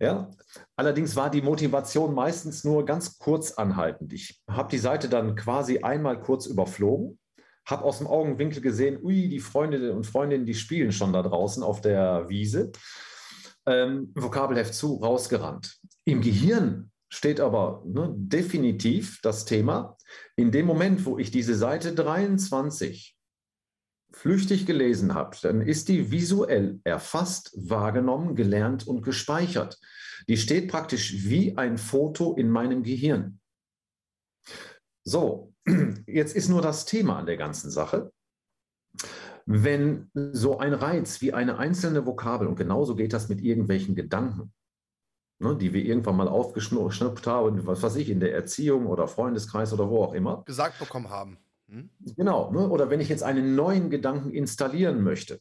[0.00, 0.30] Ja,
[0.76, 4.12] allerdings war die Motivation meistens nur ganz kurz anhaltend.
[4.12, 7.18] Ich habe die Seite dann quasi einmal kurz überflogen,
[7.66, 11.64] habe aus dem Augenwinkel gesehen, ui, die Freundinnen und Freundinnen, die spielen schon da draußen
[11.64, 12.70] auf der Wiese.
[13.66, 15.78] Ähm, Vokabelheft zu, rausgerannt.
[16.04, 19.96] Im Gehirn steht aber ne, definitiv das Thema,
[20.36, 23.16] in dem Moment, wo ich diese Seite 23
[24.12, 29.78] flüchtig gelesen habe, dann ist die visuell erfasst, wahrgenommen, gelernt und gespeichert.
[30.28, 33.40] Die steht praktisch wie ein Foto in meinem Gehirn.
[35.04, 35.54] So,
[36.06, 38.12] jetzt ist nur das Thema an der ganzen Sache.
[39.46, 44.52] Wenn so ein Reiz wie eine einzelne Vokabel, und genauso geht das mit irgendwelchen Gedanken,
[45.38, 49.72] ne, die wir irgendwann mal aufgeschnuppt haben, was weiß ich, in der Erziehung oder Freundeskreis
[49.72, 50.42] oder wo auch immer.
[50.46, 51.38] Gesagt bekommen haben.
[51.68, 51.90] Hm?
[52.16, 55.40] Genau, ne, oder wenn ich jetzt einen neuen Gedanken installieren möchte,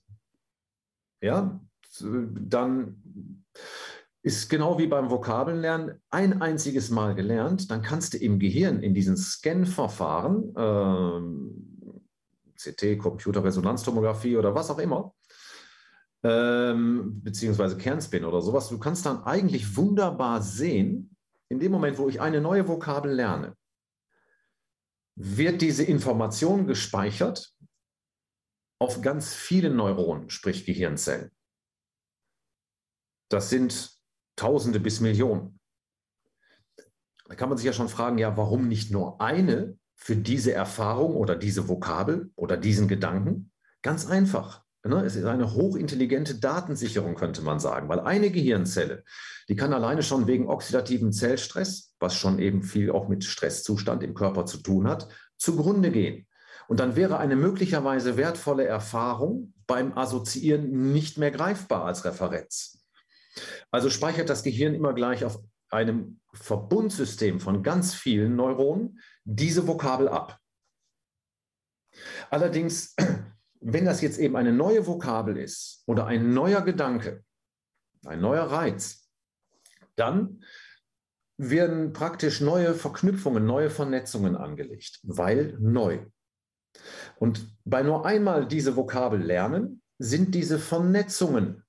[1.22, 1.60] ja,
[2.00, 3.43] dann
[4.22, 8.93] ist genau wie beim Vokabellernen ein einziges Mal gelernt, dann kannst du im Gehirn in
[8.93, 11.22] diesen Scan-Verfahren, äh,
[12.60, 15.14] CT, Computerresonanztomographie oder was auch immer,
[16.24, 18.70] ähm, beziehungsweise Kernspin oder sowas.
[18.70, 21.15] Du kannst dann eigentlich wunderbar sehen,
[21.49, 23.55] in dem Moment, wo ich eine neue Vokabel lerne,
[25.15, 27.53] wird diese Information gespeichert
[28.80, 31.32] auf ganz vielen Neuronen, sprich Gehirnzellen.
[33.30, 33.97] Das sind
[34.36, 35.59] Tausende bis Millionen.
[37.26, 41.15] Da kann man sich ja schon fragen, ja, warum nicht nur eine für diese Erfahrung
[41.15, 43.51] oder diese Vokabel oder diesen Gedanken?
[43.82, 44.63] Ganz einfach.
[44.84, 45.03] Ne?
[45.03, 49.03] Es ist eine hochintelligente Datensicherung, könnte man sagen, weil eine Gehirnzelle,
[49.49, 54.13] die kann alleine schon wegen oxidativen Zellstress, was schon eben viel auch mit Stresszustand im
[54.13, 56.28] Körper zu tun hat, zugrunde gehen.
[56.67, 62.86] Und dann wäre eine möglicherweise wertvolle Erfahrung beim Assoziieren nicht mehr greifbar als Referenz.
[63.71, 70.07] Also speichert das Gehirn immer gleich auf einem Verbundsystem von ganz vielen Neuronen diese Vokabel
[70.07, 70.39] ab.
[72.30, 72.95] Allerdings
[73.60, 77.24] wenn das jetzt eben eine neue Vokabel ist oder ein neuer Gedanke,
[78.05, 79.10] ein neuer Reiz,
[79.95, 80.43] dann
[81.38, 86.05] werden praktisch neue Verknüpfungen, neue Vernetzungen angelegt, weil neu.
[87.20, 91.64] Und bei nur einmal diese Vokabel lernen, sind diese Vernetzungen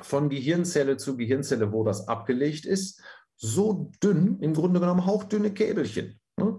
[0.00, 3.02] von Gehirnzelle zu Gehirnzelle, wo das abgelegt ist,
[3.36, 6.58] so dünn, im Grunde genommen hauchdünne Käbelchen, ne?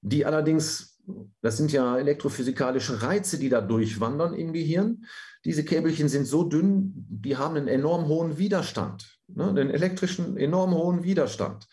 [0.00, 0.97] die allerdings
[1.40, 5.04] das sind ja elektrophysikalische Reize, die da durchwandern im Gehirn.
[5.44, 10.74] Diese Käbelchen sind so dünn, die haben einen enorm hohen Widerstand, ne, einen elektrischen enorm
[10.74, 11.66] hohen Widerstand.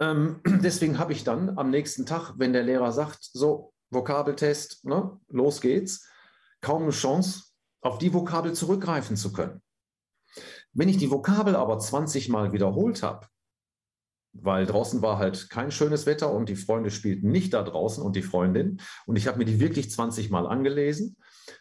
[0.00, 5.18] ähm, deswegen habe ich dann am nächsten Tag, wenn der Lehrer sagt, so, Vokabeltest, ne,
[5.28, 6.08] los geht's,
[6.60, 7.44] kaum eine Chance,
[7.80, 9.62] auf die Vokabel zurückgreifen zu können.
[10.72, 13.26] Wenn ich die Vokabel aber 20 Mal wiederholt habe,
[14.42, 18.16] weil draußen war halt kein schönes Wetter und die Freunde spielten nicht da draußen und
[18.16, 21.16] die Freundin und ich habe mir die wirklich 20 Mal angelesen,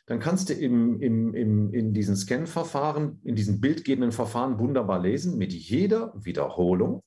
[0.06, 5.38] dann kannst du im, im, im, in diesen Scan-Verfahren, in diesen bildgebenden Verfahren wunderbar lesen,
[5.38, 7.04] mit jeder Wiederholung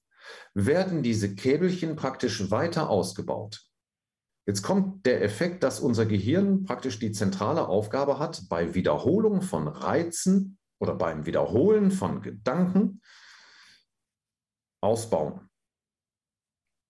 [0.55, 3.65] werden diese Käbelchen praktisch weiter ausgebaut.
[4.47, 9.69] Jetzt kommt der Effekt, dass unser Gehirn praktisch die zentrale Aufgabe hat, bei Wiederholung von
[9.69, 13.03] Reizen oder beim Wiederholen von Gedanken
[14.81, 15.48] ausbauen.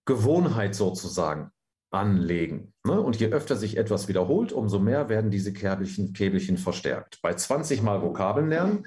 [0.09, 1.51] Gewohnheit sozusagen
[1.91, 2.73] anlegen.
[2.87, 2.99] Ne?
[2.99, 7.21] Und je öfter sich etwas wiederholt, umso mehr werden diese Käbelchen, Käbelchen verstärkt.
[7.21, 8.87] Bei 20 Mal Vokabeln lernen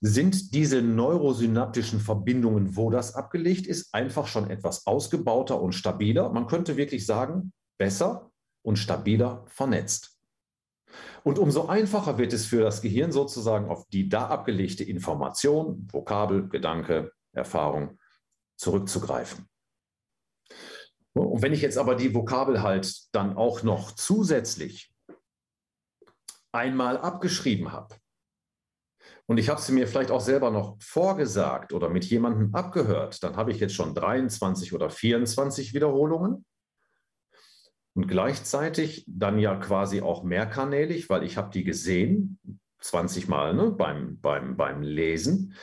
[0.00, 6.30] sind diese neurosynaptischen Verbindungen, wo das abgelegt ist, einfach schon etwas ausgebauter und stabiler.
[6.30, 8.30] Man könnte wirklich sagen, besser
[8.62, 10.16] und stabiler vernetzt.
[11.22, 16.48] Und umso einfacher wird es für das Gehirn sozusagen auf die da abgelegte Information, Vokabel,
[16.48, 17.98] Gedanke, Erfahrung
[18.56, 19.46] zurückzugreifen.
[21.16, 24.92] Und wenn ich jetzt aber die Vokabel halt dann auch noch zusätzlich
[26.52, 27.94] einmal abgeschrieben habe
[29.26, 33.36] und ich habe sie mir vielleicht auch selber noch vorgesagt oder mit jemandem abgehört, dann
[33.36, 36.44] habe ich jetzt schon 23 oder 24 Wiederholungen
[37.94, 42.38] und gleichzeitig dann ja quasi auch mehrkanälig, weil ich habe die gesehen,
[42.80, 45.54] 20 Mal ne, beim, beim, beim Lesen.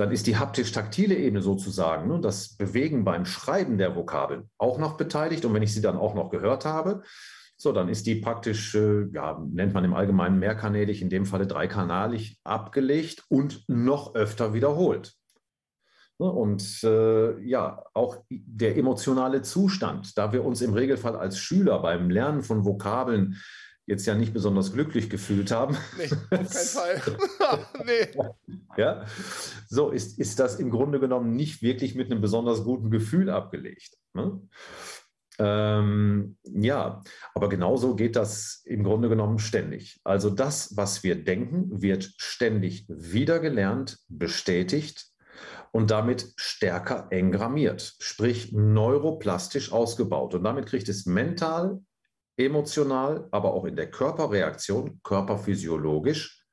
[0.00, 4.96] Dann ist die haptisch-taktile Ebene sozusagen, ne, das Bewegen beim Schreiben der Vokabeln auch noch
[4.96, 5.44] beteiligt.
[5.44, 7.02] Und wenn ich sie dann auch noch gehört habe,
[7.58, 11.46] so, dann ist die praktisch, äh, ja, nennt man im Allgemeinen mehrkanälig, in dem Falle
[11.46, 15.12] dreikanalig abgelegt und noch öfter wiederholt.
[16.16, 22.08] Und äh, ja, auch der emotionale Zustand, da wir uns im Regelfall als Schüler beim
[22.08, 23.36] Lernen von Vokabeln
[23.86, 25.76] jetzt ja nicht besonders glücklich gefühlt haben.
[25.98, 27.02] Nee, auf keinen Fall.
[27.84, 28.08] nee.
[28.76, 29.04] Ja,
[29.68, 33.96] so ist, ist das im Grunde genommen nicht wirklich mit einem besonders guten Gefühl abgelegt.
[34.14, 34.40] Ne?
[35.38, 37.02] Ähm, ja,
[37.34, 39.98] aber genauso geht das im Grunde genommen ständig.
[40.04, 45.10] Also das, was wir denken, wird ständig wiedergelernt, bestätigt
[45.72, 50.34] und damit stärker engrammiert, sprich neuroplastisch ausgebaut.
[50.34, 51.80] Und damit kriegt es mental,
[52.40, 56.44] emotional, aber auch in der Körperreaktion, körperphysiologisch,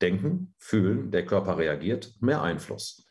[0.00, 3.06] denken, fühlen, der Körper reagiert, mehr Einfluss.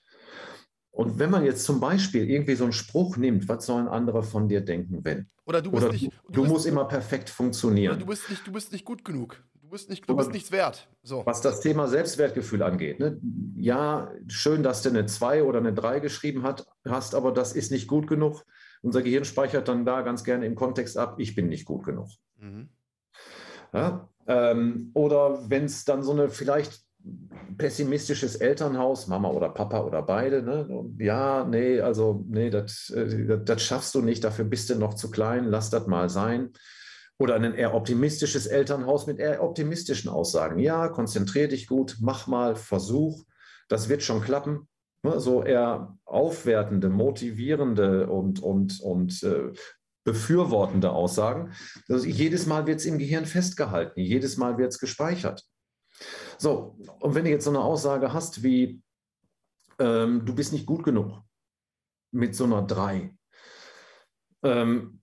[0.91, 4.47] Und wenn man jetzt zum Beispiel irgendwie so einen Spruch nimmt, was sollen andere von
[4.47, 5.27] dir denken, wenn?
[5.45, 7.97] Oder du, oder nicht, du, du musst immer perfekt funktionieren.
[7.97, 9.43] Du bist nicht, du bist nicht gut genug
[9.73, 10.87] bist, nicht, du bist nichts wert.
[11.01, 11.25] So.
[11.25, 12.99] Was das Thema Selbstwertgefühl angeht.
[12.99, 13.19] Ne?
[13.57, 17.71] Ja, schön, dass du eine 2 oder eine 3 geschrieben hat, hast, aber das ist
[17.71, 18.45] nicht gut genug.
[18.83, 22.09] Unser Gehirn speichert dann da ganz gerne im Kontext ab, ich bin nicht gut genug.
[22.37, 22.69] Mhm.
[23.73, 26.83] Ja, ähm, oder wenn es dann so eine vielleicht
[27.57, 30.67] pessimistisches Elternhaus, Mama oder Papa oder beide, ne?
[30.99, 35.45] ja, nee, also nee, das äh, schaffst du nicht, dafür bist du noch zu klein,
[35.45, 36.51] lass das mal sein.
[37.19, 40.59] Oder ein eher optimistisches Elternhaus mit eher optimistischen Aussagen.
[40.59, 43.23] Ja, konzentrier dich gut, mach mal, versuch,
[43.69, 44.67] das wird schon klappen.
[45.03, 49.51] Ne, so eher aufwertende, motivierende und, und, und äh,
[50.05, 51.53] befürwortende Aussagen.
[51.89, 55.43] Also jedes Mal wird es im Gehirn festgehalten, jedes Mal wird es gespeichert.
[56.37, 58.81] So, und wenn du jetzt so eine Aussage hast wie,
[59.79, 61.21] ähm, du bist nicht gut genug
[62.11, 63.13] mit so einer 3,
[64.43, 65.01] ähm,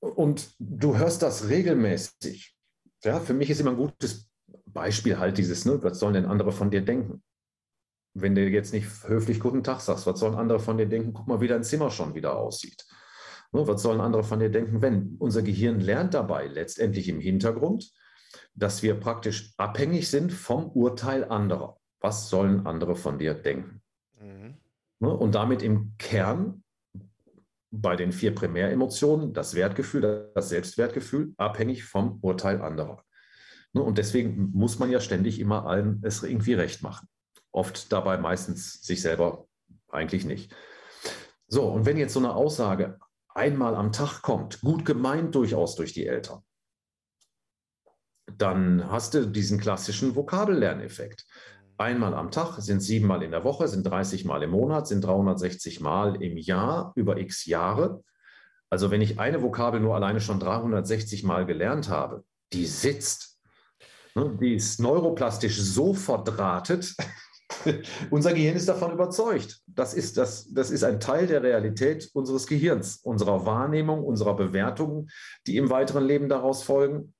[0.00, 2.56] und du hörst das regelmäßig.
[3.04, 4.28] Ja, für mich ist immer ein gutes
[4.66, 7.22] Beispiel halt dieses, ne, was sollen denn andere von dir denken?
[8.14, 11.12] Wenn du jetzt nicht höflich guten Tag sagst, was sollen andere von dir denken?
[11.12, 12.84] Guck mal, wie dein Zimmer schon wieder aussieht.
[13.52, 15.16] Ne, was sollen andere von dir denken, wenn?
[15.18, 17.92] Unser Gehirn lernt dabei letztendlich im Hintergrund,
[18.54, 21.78] dass wir praktisch abhängig sind vom Urteil anderer.
[22.00, 23.82] Was sollen andere von dir denken?
[24.18, 24.56] Mhm.
[25.00, 26.62] Ne, und damit im Kern
[27.70, 33.04] bei den vier Primäremotionen das Wertgefühl, das Selbstwertgefühl abhängig vom Urteil anderer.
[33.72, 37.08] Ne, und deswegen muss man ja ständig immer allen es irgendwie recht machen.
[37.52, 39.46] Oft dabei meistens sich selber
[39.88, 40.54] eigentlich nicht.
[41.46, 42.98] So, und wenn jetzt so eine Aussage
[43.34, 46.42] einmal am Tag kommt, gut gemeint durchaus durch die Eltern,
[48.38, 51.26] dann hast du diesen klassischen Vokabellerneffekt.
[51.78, 55.80] Einmal am Tag sind siebenmal in der Woche, sind 30 Mal im Monat, sind 360
[55.80, 58.02] Mal im Jahr über x Jahre.
[58.70, 63.40] Also wenn ich eine Vokabel nur alleine schon 360 Mal gelernt habe, die sitzt.
[64.14, 66.94] Ne, die ist neuroplastisch so verdrahtet,
[68.10, 69.60] Unser Gehirn ist davon überzeugt.
[69.66, 75.10] Das ist, das, das ist ein Teil der Realität unseres Gehirns, unserer Wahrnehmung, unserer Bewertungen,
[75.46, 77.14] die im weiteren Leben daraus folgen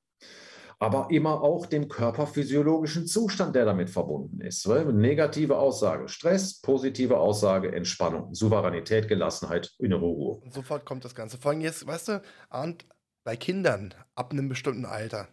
[0.83, 4.67] aber immer auch dem körperphysiologischen Zustand, der damit verbunden ist.
[4.67, 10.39] Negative Aussage Stress, positive Aussage Entspannung, Souveränität, Gelassenheit, innere Ruhe.
[10.39, 11.39] Und sofort kommt das Ganze.
[11.39, 12.85] Vor allem jetzt, weißt du, Arndt,
[13.23, 15.29] bei Kindern ab einem bestimmten Alter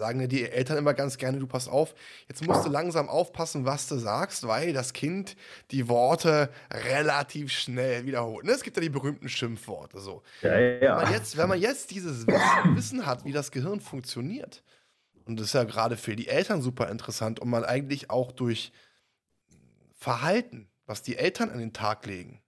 [0.00, 1.94] sagen die Eltern immer ganz gerne, du pass auf,
[2.26, 5.36] jetzt musst du langsam aufpassen, was du sagst, weil das Kind
[5.70, 8.46] die Worte relativ schnell wiederholt.
[8.46, 8.52] Ne?
[8.52, 10.22] Es gibt ja die berühmten Schimpfworte so.
[10.40, 10.80] Ja, ja.
[10.80, 14.64] Wenn, man jetzt, wenn man jetzt dieses Wissen hat, wie das Gehirn funktioniert,
[15.26, 18.72] und das ist ja gerade für die Eltern super interessant, und man eigentlich auch durch
[19.94, 22.40] Verhalten, was die Eltern an den Tag legen,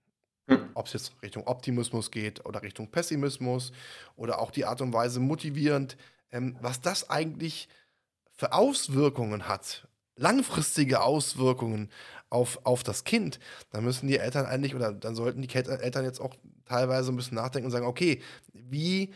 [0.47, 0.69] hm.
[0.73, 3.71] ob es jetzt Richtung Optimismus geht oder Richtung Pessimismus
[4.15, 5.97] oder auch die Art und Weise motivierend,
[6.33, 7.69] ähm, was das eigentlich
[8.33, 11.89] für Auswirkungen hat, langfristige Auswirkungen
[12.29, 16.19] auf, auf das Kind, dann müssen die Eltern eigentlich oder dann sollten die Eltern jetzt
[16.19, 18.21] auch teilweise ein bisschen nachdenken und sagen, okay,
[18.53, 19.13] wie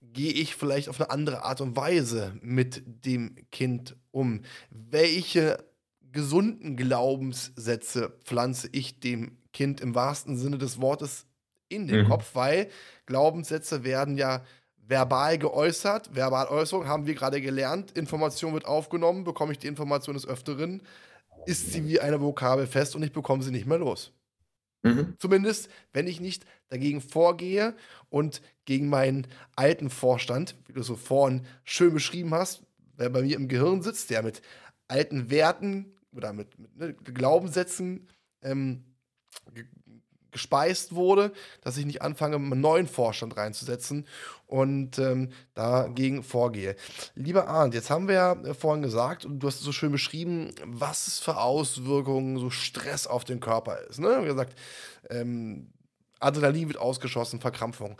[0.00, 4.42] gehe ich vielleicht auf eine andere Art und Weise mit dem Kind um?
[4.70, 5.64] Welche
[6.10, 11.26] gesunden Glaubenssätze pflanze ich dem Kind im wahrsten Sinne des Wortes
[11.68, 12.08] in den mhm.
[12.08, 12.34] Kopf?
[12.34, 12.70] Weil
[13.06, 14.42] Glaubenssätze werden ja
[14.90, 16.10] verbal geäußert.
[16.12, 17.96] Verbaläußerung haben wir gerade gelernt.
[17.96, 20.82] Information wird aufgenommen, bekomme ich die Information des Öfteren,
[21.46, 24.12] ist sie wie eine Vokabel fest und ich bekomme sie nicht mehr los.
[24.82, 25.14] Mhm.
[25.18, 27.74] Zumindest, wenn ich nicht dagegen vorgehe
[28.08, 32.62] und gegen meinen alten Vorstand, wie du so vorhin schön beschrieben hast,
[32.96, 34.42] wer bei mir im Gehirn sitzt, der mit
[34.88, 38.08] alten Werten oder mit, mit ne, Glaubenssätzen
[38.42, 38.84] ähm,
[40.30, 44.06] gespeist wurde, dass ich nicht anfange, einen neuen Vorstand reinzusetzen
[44.46, 46.76] und ähm, dagegen vorgehe.
[47.14, 49.92] Lieber Arndt, jetzt haben wir ja äh, vorhin gesagt, und du hast es so schön
[49.92, 53.98] beschrieben, was es für Auswirkungen so Stress auf den Körper ist.
[53.98, 54.08] Ne?
[54.08, 54.58] Wir haben gesagt,
[55.08, 55.72] ähm,
[56.18, 57.96] Adrenalin wird ausgeschossen, Verkrampfung.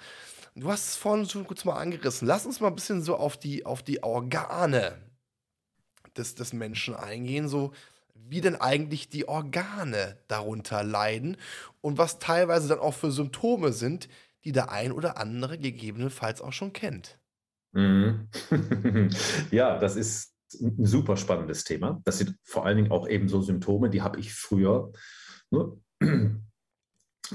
[0.55, 2.27] Du hast es vorhin schon kurz mal angerissen.
[2.27, 4.99] Lass uns mal ein bisschen so auf die, auf die Organe
[6.17, 7.49] des, des Menschen eingehen.
[7.49, 7.73] So,
[8.15, 11.37] wie denn eigentlich die Organe darunter leiden
[11.81, 14.09] und was teilweise dann auch für Symptome sind,
[14.45, 17.19] die der ein oder andere gegebenenfalls auch schon kennt.
[17.73, 18.29] Mhm.
[19.51, 22.01] ja, das ist ein super spannendes Thema.
[22.05, 24.93] Das sind vor allen Dingen auch eben so Symptome, die habe ich früher,
[25.51, 25.77] ne,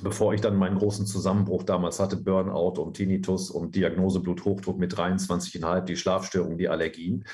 [0.01, 4.93] bevor ich dann meinen großen Zusammenbruch damals hatte, Burnout und Tinnitus und Diagnose Bluthochdruck mit
[4.93, 7.25] 23,5, die Schlafstörungen, die Allergien.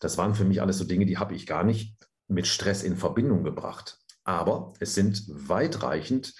[0.00, 1.96] Das waren für mich alles so Dinge, die habe ich gar nicht
[2.28, 3.98] mit Stress in Verbindung gebracht.
[4.24, 6.34] Aber es sind weitreichend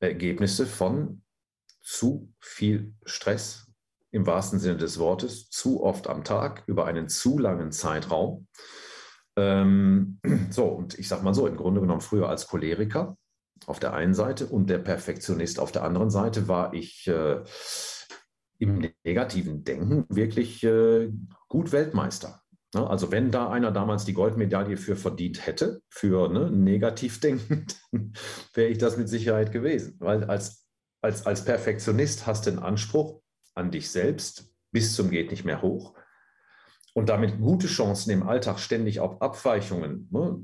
[0.00, 1.22] Ergebnisse von
[1.80, 3.66] zu viel Stress
[4.10, 8.46] im wahrsten Sinne des Wortes, zu oft am Tag, über einen zu langen Zeitraum.
[9.36, 13.16] Ähm, so, und ich sage mal so, im Grunde genommen früher als Choleriker
[13.66, 17.42] auf der einen Seite und der Perfektionist auf der anderen Seite war ich äh,
[18.58, 21.10] im negativen Denken wirklich äh,
[21.48, 22.41] gut Weltmeister.
[22.74, 28.12] Ne, also wenn da einer damals die Goldmedaille für verdient hätte, für ne, Negativdenken, dann
[28.54, 29.96] wäre ich das mit Sicherheit gewesen.
[29.98, 30.66] Weil als,
[31.02, 33.20] als, als Perfektionist hast du einen Anspruch
[33.54, 35.94] an dich selbst bis zum geht nicht mehr hoch
[36.94, 40.40] und damit gute Chancen im Alltag ständig auf Abweichungen ne,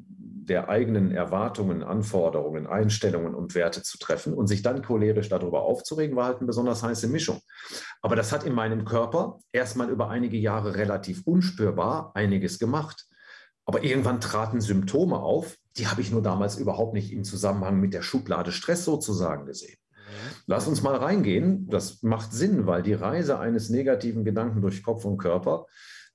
[0.48, 6.16] der eigenen Erwartungen, Anforderungen, Einstellungen und Werte zu treffen und sich dann cholerisch darüber aufzuregen,
[6.16, 7.40] war halt eine besonders heiße Mischung.
[8.02, 13.06] Aber das hat in meinem Körper erstmal über einige Jahre relativ unspürbar einiges gemacht.
[13.64, 17.94] Aber irgendwann traten Symptome auf, die habe ich nur damals überhaupt nicht im Zusammenhang mit
[17.94, 19.78] der Schublade Stress sozusagen gesehen.
[20.46, 21.68] Lass uns mal reingehen.
[21.68, 25.66] Das macht Sinn, weil die Reise eines negativen Gedanken durch Kopf und Körper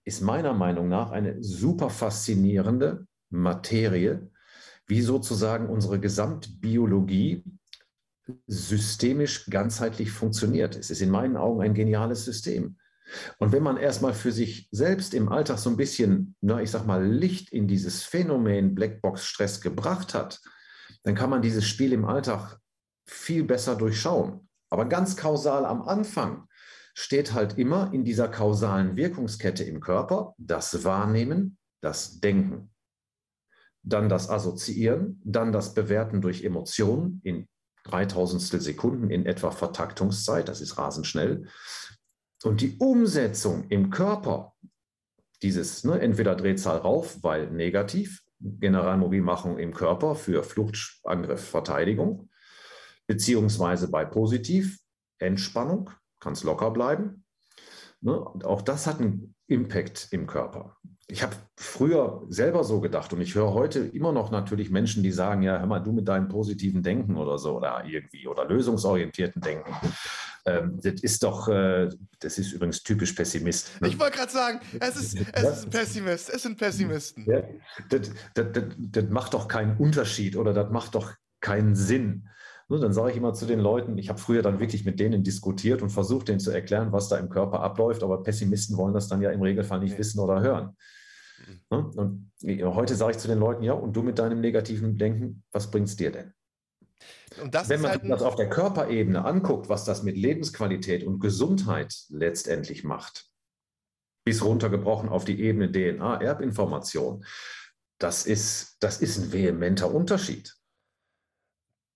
[0.05, 4.29] ist meiner Meinung nach eine super faszinierende Materie,
[4.87, 7.43] wie sozusagen unsere Gesamtbiologie
[8.47, 10.75] systemisch ganzheitlich funktioniert.
[10.75, 12.77] Es ist in meinen Augen ein geniales System.
[13.37, 16.85] Und wenn man erstmal für sich selbst im Alltag so ein bisschen, na, ich sag
[16.85, 20.41] mal, Licht in dieses Phänomen Blackbox-Stress gebracht hat,
[21.03, 22.59] dann kann man dieses Spiel im Alltag
[23.05, 24.47] viel besser durchschauen.
[24.69, 26.47] Aber ganz kausal am Anfang
[26.95, 32.72] steht halt immer in dieser kausalen Wirkungskette im Körper das Wahrnehmen, das Denken
[33.83, 37.47] dann das Assoziieren, dann das Bewerten durch Emotionen in
[37.83, 41.47] dreitausendstel Sekunden in etwa Vertaktungszeit, das ist rasend schnell.
[42.43, 44.53] Und die Umsetzung im Körper,
[45.41, 52.29] dieses ne, entweder Drehzahl rauf, weil negativ, Generalmobilmachung im Körper für Flucht, Angriff, Verteidigung,
[53.07, 54.79] beziehungsweise bei positiv,
[55.19, 57.25] Entspannung, kann es locker bleiben.
[58.01, 58.13] Ne,
[58.43, 60.77] auch das hat einen Impact im Körper.
[61.07, 65.11] Ich habe früher selber so gedacht und ich höre heute immer noch natürlich Menschen, die
[65.11, 69.41] sagen, ja, hör mal, du mit deinem positiven Denken oder so oder irgendwie oder lösungsorientierten
[69.41, 69.75] Denken.
[70.45, 71.89] Ähm, das ist doch, äh,
[72.19, 73.81] das ist übrigens typisch Pessimist.
[73.81, 73.89] Ne?
[73.89, 77.25] Ich wollte gerade sagen, es ist, es ist ein Pessimist, es sind Pessimisten.
[77.29, 77.43] Ja,
[77.89, 82.27] das, das, das, das macht doch keinen Unterschied oder das macht doch keinen Sinn.
[82.69, 85.23] Ne, dann sage ich immer zu den Leuten, ich habe früher dann wirklich mit denen
[85.23, 89.07] diskutiert und versucht, denen zu erklären, was da im Körper abläuft, aber Pessimisten wollen das
[89.07, 90.77] dann ja im Regelfall nicht wissen oder hören.
[91.69, 91.91] Mhm.
[91.95, 95.43] Ne, und heute sage ich zu den Leuten, ja, und du mit deinem negativen Denken,
[95.51, 96.33] was bringt es dir denn?
[97.67, 102.83] Wenn man halt das auf der Körperebene anguckt, was das mit Lebensqualität und Gesundheit letztendlich
[102.83, 103.27] macht,
[104.23, 107.25] bis runtergebrochen auf die Ebene DNA, Erbinformation,
[107.97, 110.53] das ist, das ist ein vehementer Unterschied.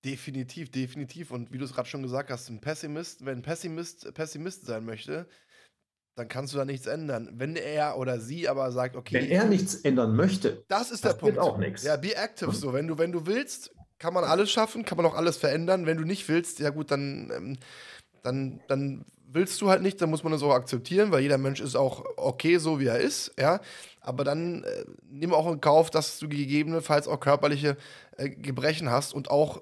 [0.08, 1.32] Definitiv, definitiv.
[1.32, 4.86] Und wie du es gerade schon gesagt hast, ein Pessimist, wenn ein Pessimist Pessimist sein
[4.86, 5.28] möchte,
[6.16, 7.30] dann kannst du da nichts ändern.
[7.34, 9.16] Wenn er oder sie aber sagt, okay.
[9.16, 11.38] Wenn er nichts ändern möchte, das ist der Punkt.
[11.38, 11.84] auch nichts.
[11.84, 12.74] Ja, be active so.
[12.74, 15.86] Wenn du, wenn du willst, kann man alles schaffen, kann man auch alles verändern.
[15.86, 17.58] Wenn du nicht willst, ja gut, dann, ähm,
[18.24, 21.60] dann, dann willst du halt nicht, dann muss man das auch akzeptieren, weil jeder Mensch
[21.60, 23.60] ist auch okay, so wie er ist, ja.
[24.00, 27.76] Aber dann äh, nimm auch in Kauf, dass du gegebenenfalls auch körperliche
[28.16, 29.62] äh, Gebrechen hast und auch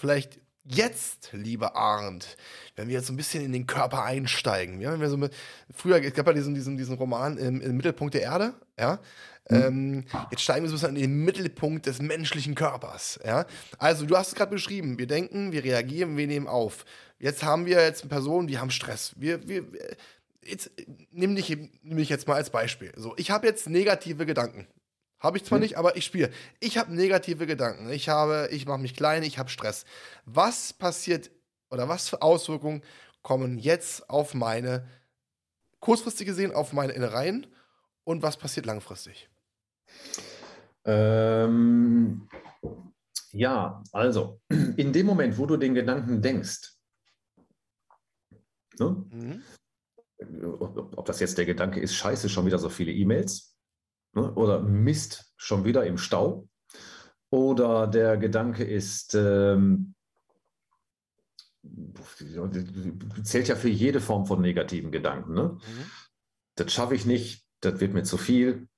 [0.00, 2.36] vielleicht jetzt, lieber Arndt,
[2.74, 5.32] wenn wir jetzt ein bisschen in den Körper einsteigen, ja, wenn wir so mit,
[5.74, 8.98] früher, es gab ja diesen, diesen, diesen Roman im, im Mittelpunkt der Erde, ja,
[9.50, 9.56] mhm.
[9.56, 13.44] ähm, jetzt steigen wir so ein bisschen in den Mittelpunkt des menschlichen Körpers, ja.
[13.78, 16.86] Also, du hast es gerade beschrieben, wir denken, wir reagieren, wir nehmen auf.
[17.18, 19.12] Jetzt haben wir jetzt Personen, die haben Stress.
[19.18, 19.66] Wir, wir,
[20.42, 20.70] jetzt,
[21.10, 22.92] nimm dich, nimm dich jetzt mal als Beispiel.
[22.96, 24.66] So, ich habe jetzt negative Gedanken,
[25.20, 25.62] habe ich zwar hm.
[25.62, 26.30] nicht, aber ich spiele.
[26.58, 27.90] Ich habe negative Gedanken.
[27.90, 29.84] Ich habe, ich mache mich klein, ich habe Stress.
[30.24, 31.30] Was passiert
[31.70, 32.82] oder was für Auswirkungen
[33.22, 34.88] kommen jetzt auf meine,
[35.80, 37.46] kurzfristig gesehen, auf meine Innereien
[38.04, 39.28] und was passiert langfristig?
[40.84, 42.28] Ähm,
[43.32, 46.72] ja, also in dem Moment, wo du den Gedanken denkst,
[48.78, 49.04] ne?
[49.10, 49.42] mhm.
[50.96, 53.49] ob das jetzt der Gedanke ist, scheiße, schon wieder so viele E-Mails,
[54.12, 54.32] Ne?
[54.34, 56.48] Oder Mist schon wieder im Stau.
[57.30, 59.94] Oder der Gedanke ist, ähm,
[63.22, 65.34] zählt ja für jede Form von negativen Gedanken.
[65.34, 65.42] Ne?
[65.42, 65.90] Mhm.
[66.56, 68.68] Das schaffe ich nicht, das wird mir zu viel,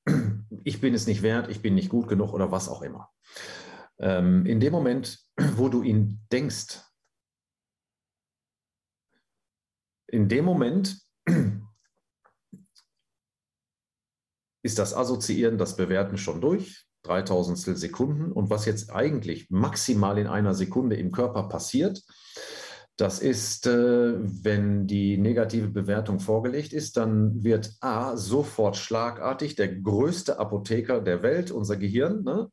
[0.65, 3.11] ich bin es nicht wert, ich bin nicht gut genug oder was auch immer.
[3.99, 5.21] Ähm, in dem Moment,
[5.57, 6.81] wo du ihn denkst,
[10.09, 11.01] in dem Moment
[14.63, 18.33] ist das Assoziieren, das Bewerten schon durch, 3000 Sekunden.
[18.33, 22.03] Und was jetzt eigentlich maximal in einer Sekunde im Körper passiert,
[22.97, 29.75] das ist, äh, wenn die negative Bewertung vorgelegt ist, dann wird A sofort schlagartig der
[29.75, 32.49] größte Apotheker der Welt, unser Gehirn, ne,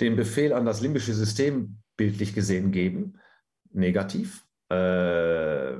[0.00, 3.18] den Befehl an das limbische System bildlich gesehen geben,
[3.70, 5.74] negativ, äh,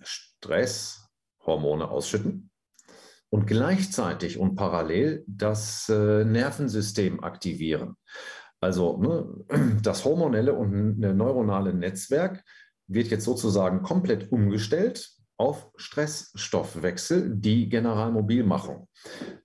[0.00, 2.47] Stresshormone ausschütten
[3.30, 7.96] und gleichzeitig und parallel das äh, Nervensystem aktivieren.
[8.60, 12.42] Also ne, das hormonelle und neuronale Netzwerk
[12.86, 18.88] wird jetzt sozusagen komplett umgestellt auf Stressstoffwechsel, die Generalmobilmachung.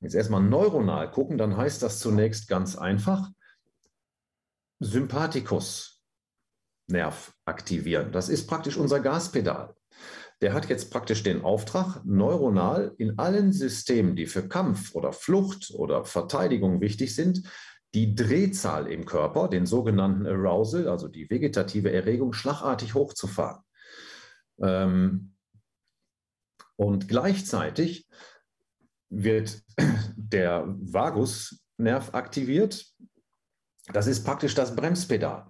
[0.02, 3.30] Jetzt erstmal neuronal gucken, dann heißt das zunächst ganz einfach
[4.80, 6.02] Sympathikus
[6.88, 8.12] Nerv aktivieren.
[8.12, 9.76] Das ist praktisch unser Gaspedal
[10.44, 15.72] der hat jetzt praktisch den Auftrag, neuronal in allen Systemen, die für Kampf oder Flucht
[15.74, 17.50] oder Verteidigung wichtig sind,
[17.94, 23.64] die Drehzahl im Körper, den sogenannten Arousal, also die vegetative Erregung, schlagartig hochzufahren.
[24.62, 25.34] Ähm,
[26.76, 28.10] und gleichzeitig
[29.10, 29.64] wird
[30.18, 32.86] der Vagusnerv aktiviert.
[33.94, 35.50] Das ist praktisch das Bremspedal.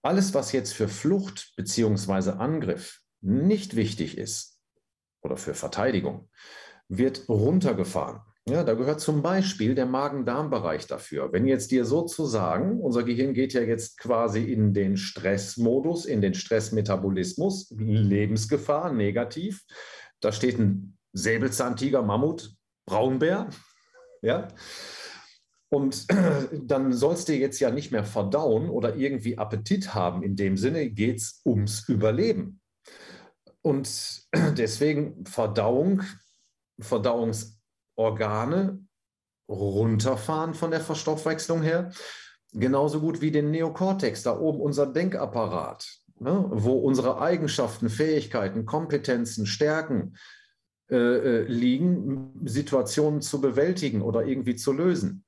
[0.00, 2.30] Alles, was jetzt für Flucht bzw.
[2.38, 4.60] Angriff nicht wichtig ist
[5.22, 6.28] oder für Verteidigung,
[6.88, 8.20] wird runtergefahren.
[8.46, 11.32] Ja, da gehört zum Beispiel der Magen-Darm-Bereich dafür.
[11.32, 16.34] Wenn jetzt dir sozusagen, unser Gehirn geht ja jetzt quasi in den Stressmodus, in den
[16.34, 19.64] Stressmetabolismus, Lebensgefahr, negativ.
[20.20, 22.54] Da steht ein Säbelzahntiger, Mammut,
[22.86, 23.48] Braunbär.
[24.22, 24.48] Ja.
[25.68, 26.06] Und
[26.64, 30.22] dann sollst du jetzt ja nicht mehr verdauen oder irgendwie Appetit haben.
[30.22, 32.62] In dem Sinne geht es ums Überleben.
[33.64, 34.26] Und
[34.58, 36.02] deswegen Verdauung,
[36.78, 38.84] Verdauungsorgane
[39.48, 41.90] runterfahren von der Verstoffwechslung her.
[42.52, 45.86] Genauso gut wie den Neokortex, da oben unser Denkapparat,
[46.20, 50.16] ne, wo unsere Eigenschaften, Fähigkeiten, Kompetenzen, Stärken
[50.90, 55.24] äh, äh, liegen, Situationen zu bewältigen oder irgendwie zu lösen.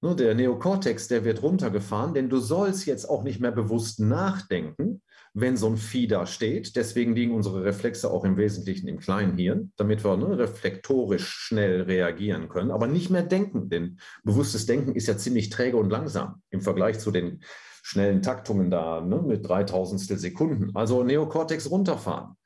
[0.00, 5.02] Ne, der Neokortex, der wird runtergefahren, denn du sollst jetzt auch nicht mehr bewusst nachdenken,
[5.34, 6.76] wenn so ein Vieh da steht.
[6.76, 11.82] Deswegen liegen unsere Reflexe auch im Wesentlichen im kleinen Hirn, damit wir ne, reflektorisch schnell
[11.82, 16.40] reagieren können, aber nicht mehr denken, denn bewusstes Denken ist ja ziemlich träge und langsam
[16.50, 17.40] im Vergleich zu den
[17.82, 20.74] schnellen Taktungen da ne, mit 3000 Sekunden.
[20.74, 22.36] Also Neokortex runterfahren.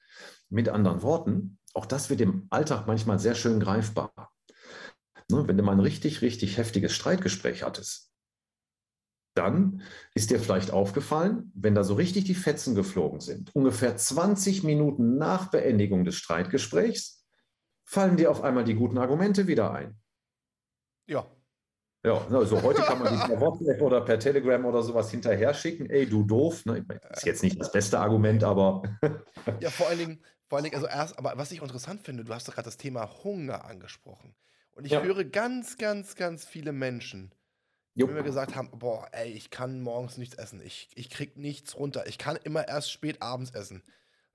[0.51, 4.33] Mit anderen Worten, auch das wird im Alltag manchmal sehr schön greifbar.
[5.31, 8.11] Ne, wenn du mal ein richtig, richtig heftiges Streitgespräch hattest,
[9.35, 9.83] dann
[10.15, 15.17] ist dir vielleicht aufgefallen, wenn da so richtig die Fetzen geflogen sind, ungefähr 20 Minuten
[15.17, 17.25] nach Beendigung des Streitgesprächs,
[17.85, 19.99] fallen dir auf einmal die guten Argumente wieder ein.
[21.07, 21.27] Ja.
[22.05, 25.91] Ja, also heute kann man die per WhatsApp oder per Telegram oder sowas hinterher schicken.
[25.91, 26.65] Ey, du doof.
[26.65, 26.85] Ne?
[27.11, 28.83] Ist jetzt nicht das beste Argument, aber.
[29.61, 32.33] ja, vor allen Dingen, vor allen Dingen, also erst, aber was ich interessant finde, du
[32.33, 34.35] hast doch gerade das Thema Hunger angesprochen.
[34.73, 35.03] Und ich ja.
[35.03, 37.35] höre ganz, ganz, ganz viele Menschen,
[38.07, 40.61] die mir gesagt haben, boah, ey, ich kann morgens nichts essen.
[40.65, 42.07] Ich, ich krieg nichts runter.
[42.07, 43.83] Ich kann immer erst spät abends essen.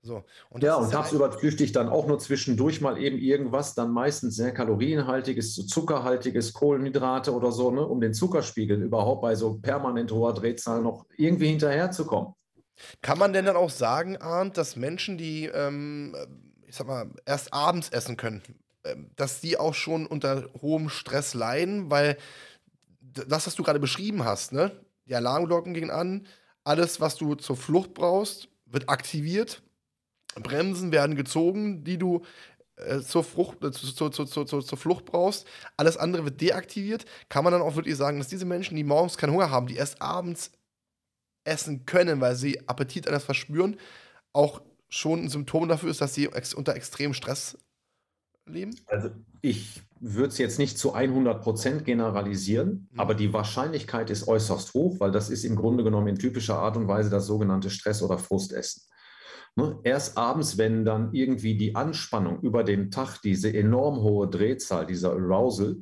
[0.04, 0.22] So.
[0.50, 4.36] Und ja, und tagsüber flüchte ich dann auch nur zwischendurch mal eben irgendwas, dann meistens
[4.36, 10.34] sehr kalorienhaltiges, zuckerhaltiges, Kohlenhydrate oder so, ne, um den Zuckerspiegel überhaupt bei so permanent hoher
[10.34, 12.34] Drehzahl noch irgendwie hinterherzukommen.
[13.00, 16.14] Kann man denn dann auch sagen, Arndt, dass Menschen, die, ähm,
[16.66, 18.42] ich sag mal, erst abends essen können,
[18.84, 22.18] ähm, dass die auch schon unter hohem Stress leiden, weil
[23.14, 24.72] das, was du gerade beschrieben hast, ne?
[25.06, 26.26] Die Alarmglocken gehen an,
[26.64, 29.62] alles, was du zur Flucht brauchst, wird aktiviert,
[30.34, 32.24] Bremsen werden gezogen, die du
[32.76, 35.46] äh, zur, Frucht, äh, zur, zur, zur, zur, Flucht brauchst.
[35.76, 37.04] Alles andere wird deaktiviert.
[37.28, 39.76] Kann man dann auch wirklich sagen, dass diese Menschen, die morgens keinen Hunger haben, die
[39.76, 40.50] erst abends
[41.44, 43.78] essen können, weil sie Appetit anders verspüren,
[44.32, 47.58] auch schon ein Symptom dafür ist, dass sie ex unter extremem Stress
[48.46, 48.74] leben?
[48.86, 49.10] Also
[49.42, 53.00] ich würde es jetzt nicht zu 100 Prozent generalisieren, mhm.
[53.00, 56.76] aber die Wahrscheinlichkeit ist äußerst hoch, weil das ist im Grunde genommen in typischer Art
[56.76, 58.82] und Weise das sogenannte Stress- oder Frustessen.
[59.56, 59.78] Ne?
[59.82, 65.12] Erst abends, wenn dann irgendwie die Anspannung über den Tag, diese enorm hohe Drehzahl, dieser
[65.12, 65.76] Arousal,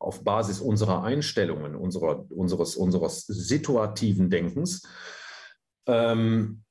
[0.00, 4.82] auf Basis unserer Einstellungen, unserer, unseres, unseres situativen Denkens,
[5.86, 6.64] ähm,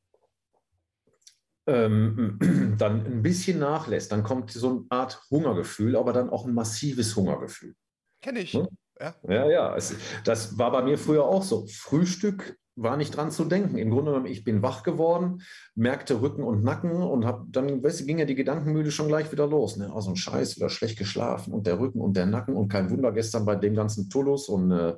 [1.71, 6.53] ähm, dann ein bisschen nachlässt, dann kommt so eine Art Hungergefühl, aber dann auch ein
[6.53, 7.75] massives Hungergefühl.
[8.21, 8.53] Kenne ich.
[8.53, 8.67] Ne?
[8.99, 11.65] Ja, ja, ja es, das war bei mir früher auch so.
[11.67, 13.77] Frühstück war nicht dran zu denken.
[13.77, 15.41] Im Grunde genommen, ich bin wach geworden,
[15.75, 19.31] merkte Rücken und Nacken und hab, dann weißt du, ging ja die Gedankenmühle schon gleich
[19.31, 19.77] wieder los.
[19.77, 19.91] Ne?
[19.93, 22.89] Oh, so ein Scheiß, wieder schlecht geschlafen und der Rücken und der Nacken und kein
[22.89, 24.95] Wunder gestern bei dem ganzen Tullus und äh,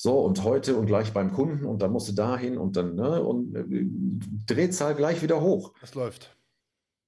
[0.00, 3.54] so und heute und gleich beim Kunden und dann musste dahin und dann ne, und
[3.56, 3.64] äh,
[4.46, 5.74] Drehzahl gleich wieder hoch.
[5.80, 6.36] Das läuft.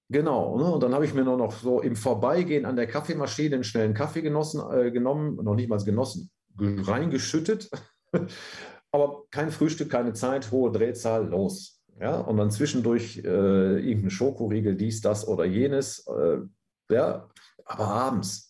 [0.09, 0.65] Genau, ne?
[0.65, 3.95] und dann habe ich mir nur noch so im Vorbeigehen an der Kaffeemaschine einen schnellen
[3.95, 7.71] Kaffee genossen, äh, genommen, noch nicht mal genossen, reingeschüttet,
[8.91, 11.81] aber kein Frühstück, keine Zeit, hohe Drehzahl, los.
[12.01, 16.39] Ja, und dann zwischendurch äh, irgendein Schokoriegel, dies, das oder jenes, äh,
[16.93, 17.29] ja,
[17.65, 18.50] aber abends,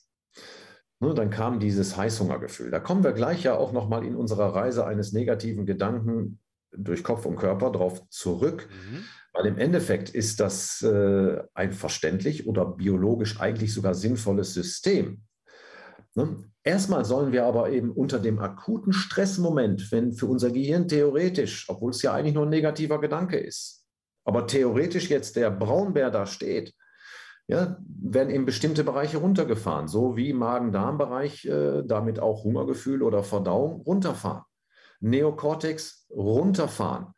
[1.02, 2.70] Ne, dann kam dieses Heißhungergefühl.
[2.70, 6.40] Da kommen wir gleich ja auch nochmal in unserer Reise eines negativen Gedanken
[6.72, 9.04] durch Kopf und Körper drauf zurück, mhm.
[9.32, 15.22] weil im Endeffekt ist das äh, ein verständlich oder biologisch eigentlich sogar sinnvolles System.
[16.14, 16.44] Ne?
[16.62, 21.92] Erstmal sollen wir aber eben unter dem akuten Stressmoment, wenn für unser Gehirn theoretisch, obwohl
[21.92, 23.86] es ja eigentlich nur ein negativer Gedanke ist,
[24.24, 26.74] aber theoretisch jetzt der Braunbär da steht,
[27.50, 33.80] ja, werden eben bestimmte Bereiche runtergefahren, so wie Magen-Darm-Bereich, äh, damit auch Hungergefühl oder Verdauung
[33.80, 34.44] runterfahren.
[35.00, 37.08] Neokortex runterfahren.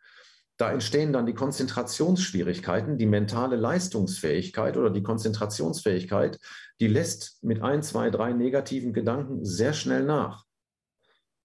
[0.57, 6.39] Da entstehen dann die Konzentrationsschwierigkeiten, die mentale Leistungsfähigkeit oder die Konzentrationsfähigkeit,
[6.81, 10.45] die lässt mit ein, zwei, drei negativen Gedanken sehr schnell nach.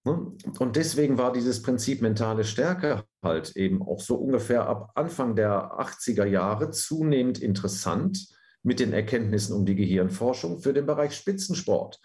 [0.05, 0.31] Ne?
[0.59, 5.77] Und deswegen war dieses Prinzip mentale Stärke halt eben auch so ungefähr ab Anfang der
[5.77, 11.99] 80er Jahre zunehmend interessant, mit den Erkenntnissen um die Gehirnforschung für den Bereich Spitzensport.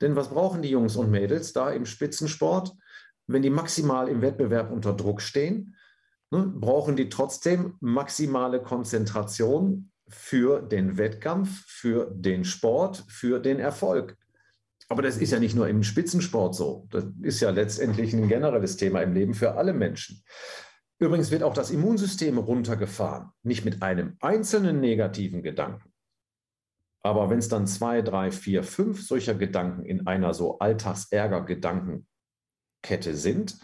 [0.00, 2.72] Denn was brauchen die Jungs und Mädels da im Spitzensport,
[3.26, 5.76] wenn die maximal im Wettbewerb unter Druck stehen?
[6.30, 14.16] Ne, brauchen die trotzdem maximale Konzentration für den Wettkampf, für den Sport, für den Erfolg.
[14.88, 16.86] Aber das ist ja nicht nur im Spitzensport so.
[16.90, 20.22] Das ist ja letztendlich ein generelles Thema im Leben für alle Menschen.
[20.98, 25.92] Übrigens wird auch das Immunsystem runtergefahren, nicht mit einem einzelnen negativen Gedanken.
[27.02, 32.04] Aber wenn es dann zwei, drei, vier, fünf solcher Gedanken in einer so Alltagsärger-Gedankenkette
[33.14, 33.58] sind,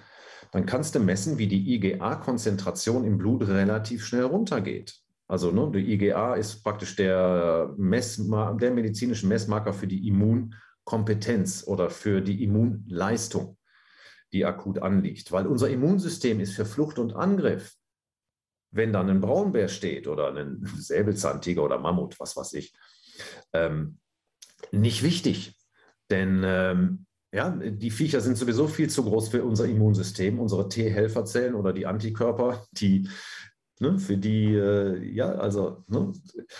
[0.52, 5.00] dann kannst du messen, wie die IgA-Konzentration im Blut relativ schnell runtergeht.
[5.28, 12.20] Also ne, die IGA ist praktisch der, der medizinische Messmarker für die Immunkompetenz oder für
[12.20, 13.56] die Immunleistung,
[14.32, 15.32] die akut anliegt.
[15.32, 17.74] Weil unser Immunsystem ist für Flucht und Angriff.
[18.72, 22.72] Wenn dann ein Braunbär steht oder ein Säbelzahntiger oder Mammut, was weiß ich,
[23.52, 23.98] ähm,
[24.70, 25.56] nicht wichtig.
[26.10, 31.54] Denn ähm, ja, die Viecher sind sowieso viel zu groß für unser Immunsystem, unsere T-Helferzellen
[31.54, 33.08] oder die Antikörper, die
[33.82, 36.12] Ne, für die, äh, ja, also, ne,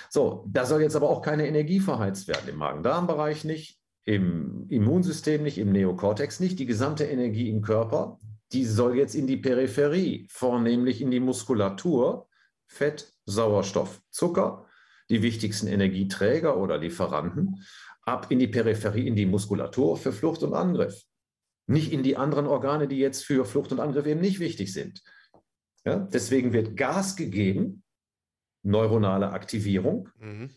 [0.09, 5.43] so, da soll jetzt aber auch keine Energie verheizt werden, im Magen-Darm-Bereich nicht, im Immunsystem
[5.43, 6.59] nicht, im Neokortex nicht.
[6.59, 8.19] Die gesamte Energie im Körper,
[8.53, 12.29] die soll jetzt in die Peripherie, vornehmlich in die Muskulatur,
[12.67, 14.67] Fett, Sauerstoff, Zucker,
[15.11, 17.65] die wichtigsten Energieträger oder Lieferanten,
[18.03, 21.05] ab in die Peripherie, in die Muskulatur für Flucht und Angriff.
[21.67, 25.03] Nicht in die anderen Organe, die jetzt für Flucht und Angriff eben nicht wichtig sind.
[25.85, 27.83] Ja, deswegen wird Gas gegeben,
[28.63, 30.51] neuronale Aktivierung, mhm.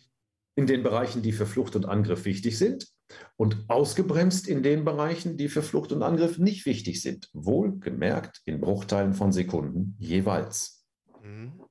[0.56, 2.93] in den Bereichen, die für Flucht und Angriff wichtig sind
[3.36, 7.30] und ausgebremst in den Bereichen, die für Flucht und Angriff nicht wichtig sind.
[7.34, 10.86] Wohlgemerkt in Bruchteilen von Sekunden jeweils.
[11.22, 11.62] Mhm.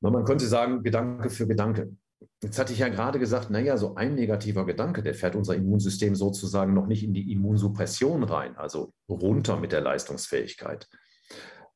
[0.00, 1.96] Man könnte sagen, Gedanke für Gedanke.
[2.42, 6.14] Jetzt hatte ich ja gerade gesagt, naja, so ein negativer Gedanke, der fährt unser Immunsystem
[6.14, 10.88] sozusagen noch nicht in die Immunsuppression rein, also runter mit der Leistungsfähigkeit.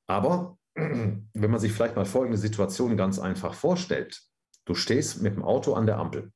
[0.06, 4.22] Aber wenn man sich vielleicht mal folgende Situation ganz einfach vorstellt.
[4.64, 6.32] Du stehst mit dem Auto an der Ampel.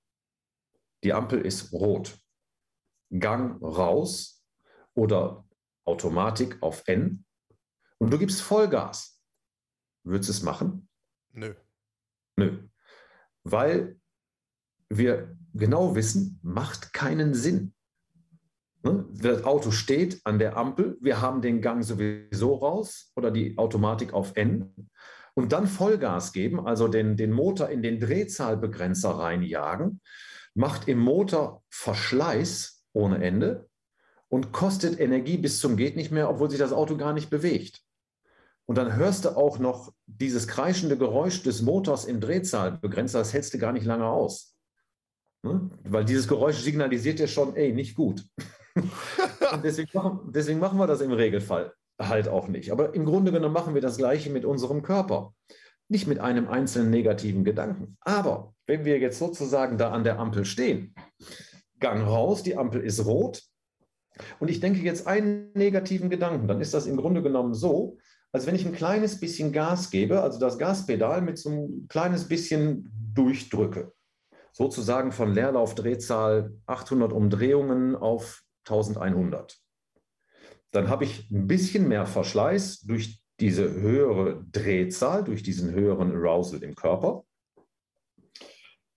[1.04, 2.18] Die Ampel ist rot.
[3.18, 4.44] Gang raus
[4.94, 5.46] oder
[5.84, 7.24] Automatik auf N
[7.98, 9.22] und du gibst Vollgas.
[10.02, 10.88] Würdest du es machen?
[11.32, 11.54] Nö.
[12.36, 12.68] Nö.
[13.44, 14.00] Weil
[14.88, 17.74] wir genau wissen, macht keinen Sinn.
[18.82, 19.06] Ne?
[19.10, 24.12] Das Auto steht an der Ampel, wir haben den Gang sowieso raus oder die Automatik
[24.12, 24.88] auf N
[25.34, 30.00] und dann Vollgas geben, also den, den Motor in den Drehzahlbegrenzer reinjagen,
[30.56, 33.68] macht im Motor Verschleiß ohne Ende
[34.28, 37.82] und kostet Energie bis zum geht nicht mehr, obwohl sich das Auto gar nicht bewegt.
[38.64, 43.54] Und dann hörst du auch noch dieses kreischende Geräusch des Motors im Drehzahlbegrenzer, das hältst
[43.54, 44.56] du gar nicht lange aus.
[45.42, 45.70] Ne?
[45.84, 48.24] Weil dieses Geräusch signalisiert dir schon, ey, nicht gut.
[48.74, 52.72] Und deswegen machen, deswegen machen wir das im Regelfall halt auch nicht.
[52.72, 55.34] Aber im Grunde genommen machen wir das Gleiche mit unserem Körper.
[55.88, 57.96] Nicht mit einem einzelnen negativen Gedanken.
[58.00, 60.94] Aber wenn wir jetzt sozusagen da an der Ampel stehen,
[61.78, 63.42] Gang raus, die Ampel ist rot,
[64.40, 67.98] und ich denke jetzt einen negativen Gedanken, dann ist das im Grunde genommen so,
[68.32, 72.28] als wenn ich ein kleines bisschen Gas gebe, also das Gaspedal mit so ein kleines
[72.28, 73.92] bisschen durchdrücke.
[74.52, 79.58] Sozusagen von Leerlaufdrehzahl 800 Umdrehungen auf 1100.
[80.70, 86.62] Dann habe ich ein bisschen mehr Verschleiß durch diese höhere Drehzahl, durch diesen höheren Arousal
[86.62, 87.24] im Körper.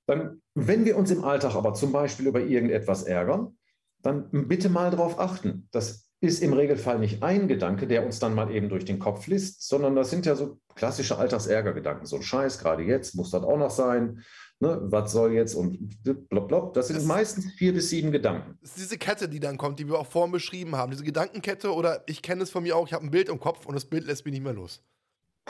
[0.08, 3.58] Dann, wenn wir uns im Alltag aber zum Beispiel über irgendetwas ärgern,
[4.02, 5.68] dann bitte mal darauf achten.
[5.72, 9.28] Das ist im Regelfall nicht ein Gedanke, der uns dann mal eben durch den Kopf
[9.28, 12.06] liest, sondern das sind ja so klassische Alltagsärgergedanken.
[12.06, 14.24] So ein Scheiß, gerade jetzt muss das auch noch sein
[14.60, 16.74] ne, was soll jetzt und blop, blop.
[16.74, 18.58] Das sind das meistens vier bis sieben Gedanken.
[18.62, 20.92] Das ist diese Kette, die dann kommt, die wir auch vorhin beschrieben haben.
[20.92, 23.66] Diese Gedankenkette oder ich kenne es von mir auch, ich habe ein Bild im Kopf
[23.66, 24.84] und das Bild lässt mich nicht mehr los.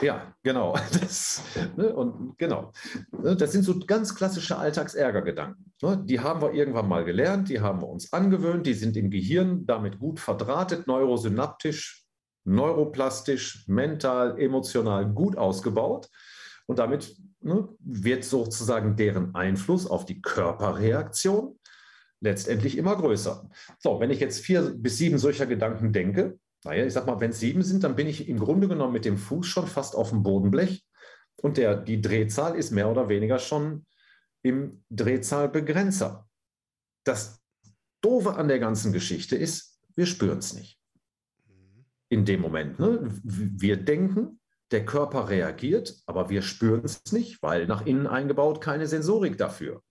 [0.00, 0.76] Ja, genau.
[1.00, 1.42] Das,
[1.76, 2.72] ne, und genau.
[3.12, 5.72] Ne, das sind so ganz klassische Alltagsärgergedanken.
[5.82, 9.10] Ne, die haben wir irgendwann mal gelernt, die haben wir uns angewöhnt, die sind im
[9.10, 12.06] Gehirn damit gut verdrahtet, neurosynaptisch,
[12.44, 16.08] neuroplastisch, mental, emotional gut ausgebaut.
[16.66, 21.58] Und damit ne, wird sozusagen deren Einfluss auf die Körperreaktion
[22.20, 23.48] letztendlich immer größer.
[23.78, 27.30] So, wenn ich jetzt vier bis sieben solcher Gedanken denke, naja, ich sag mal, wenn
[27.30, 30.10] es sieben sind, dann bin ich im Grunde genommen mit dem Fuß schon fast auf
[30.10, 30.84] dem Bodenblech
[31.36, 33.86] und der, die Drehzahl ist mehr oder weniger schon
[34.42, 36.28] im Drehzahlbegrenzer.
[37.04, 37.40] Das
[38.02, 40.78] Doofe an der ganzen Geschichte ist, wir spüren es nicht.
[42.10, 42.78] In dem Moment.
[42.78, 42.98] Ne?
[43.22, 44.40] Wir denken,
[44.70, 49.82] der Körper reagiert, aber wir spüren es nicht, weil nach innen eingebaut keine Sensorik dafür,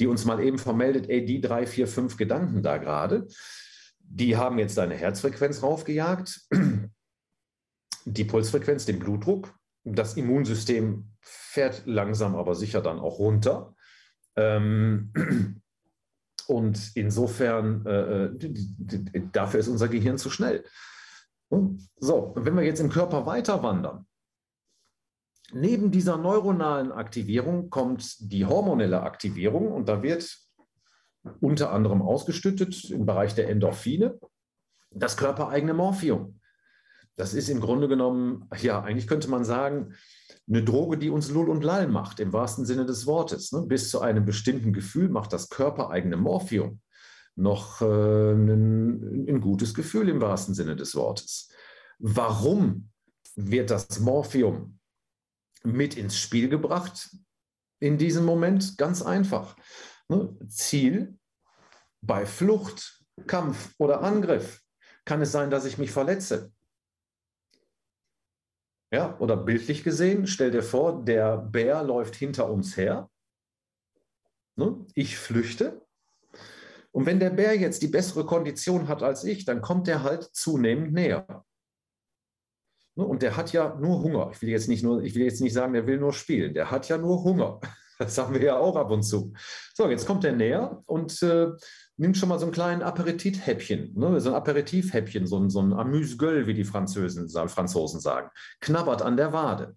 [0.00, 3.26] die uns mal eben vermeldet, ey, die drei, vier, fünf Gedanken da gerade,
[3.98, 6.48] die haben jetzt deine Herzfrequenz raufgejagt,
[8.04, 13.74] die Pulsfrequenz, den Blutdruck, das Immunsystem fährt langsam aber sicher dann auch runter.
[14.36, 15.12] Ähm,
[16.46, 20.64] und insofern, äh, äh dafür ist unser Gehirn zu schnell.
[21.98, 24.06] So, wenn wir jetzt im Körper weiter wandern,
[25.52, 30.38] neben dieser neuronalen Aktivierung kommt die hormonelle Aktivierung und da wird
[31.40, 34.18] unter anderem ausgestüttet im Bereich der Endorphine
[34.90, 36.38] das körpereigene Morphium.
[37.16, 39.94] das ist im Grunde genommen, ja, eigentlich könnte man sagen,
[40.48, 43.52] eine Droge, die uns Lull und Lall macht, im wahrsten Sinne des Wortes.
[43.52, 43.62] Ne?
[43.62, 46.80] Bis zu einem bestimmten Gefühl macht das körpereigene Morphium
[47.34, 51.50] noch äh, ein, ein gutes Gefühl im wahrsten Sinne des Wortes.
[51.98, 52.90] Warum
[53.34, 54.78] wird das Morphium
[55.64, 57.16] mit ins Spiel gebracht
[57.80, 58.76] in diesem Moment?
[58.76, 59.56] Ganz einfach.
[60.08, 60.36] Ne?
[60.48, 61.18] Ziel
[62.00, 64.60] bei Flucht, Kampf oder Angriff
[65.04, 66.52] kann es sein, dass ich mich verletze.
[68.92, 73.10] Ja, oder bildlich gesehen, stell dir vor, der Bär läuft hinter uns her.
[74.56, 74.86] Ne?
[74.94, 75.81] Ich flüchte.
[76.92, 80.24] Und wenn der Bär jetzt die bessere Kondition hat als ich, dann kommt er halt
[80.32, 81.44] zunehmend näher.
[82.94, 83.04] Ne?
[83.04, 84.30] Und der hat ja nur Hunger.
[84.32, 86.54] Ich will jetzt nicht nur, ich will jetzt nicht sagen, der will nur spielen.
[86.54, 87.60] Der hat ja nur Hunger.
[87.98, 89.32] Das haben wir ja auch ab und zu.
[89.74, 91.48] So, jetzt kommt er näher und äh,
[91.96, 94.20] nimmt schon mal so einen kleinen Aperitivhäppchen, ne?
[94.20, 99.16] so ein Aperitivhäppchen, so ein, so ein Amuse-Gueule, wie die Franzosen, Franzosen sagen, knabbert an
[99.16, 99.76] der Wade.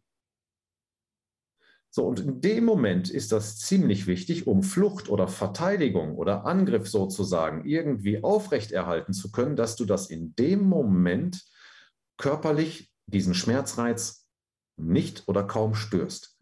[1.95, 6.89] So, und in dem Moment ist das ziemlich wichtig, um Flucht oder Verteidigung oder Angriff
[6.89, 11.45] sozusagen irgendwie aufrechterhalten zu können, dass du das in dem Moment
[12.17, 14.27] körperlich, diesen Schmerzreiz,
[14.75, 16.37] nicht oder kaum spürst.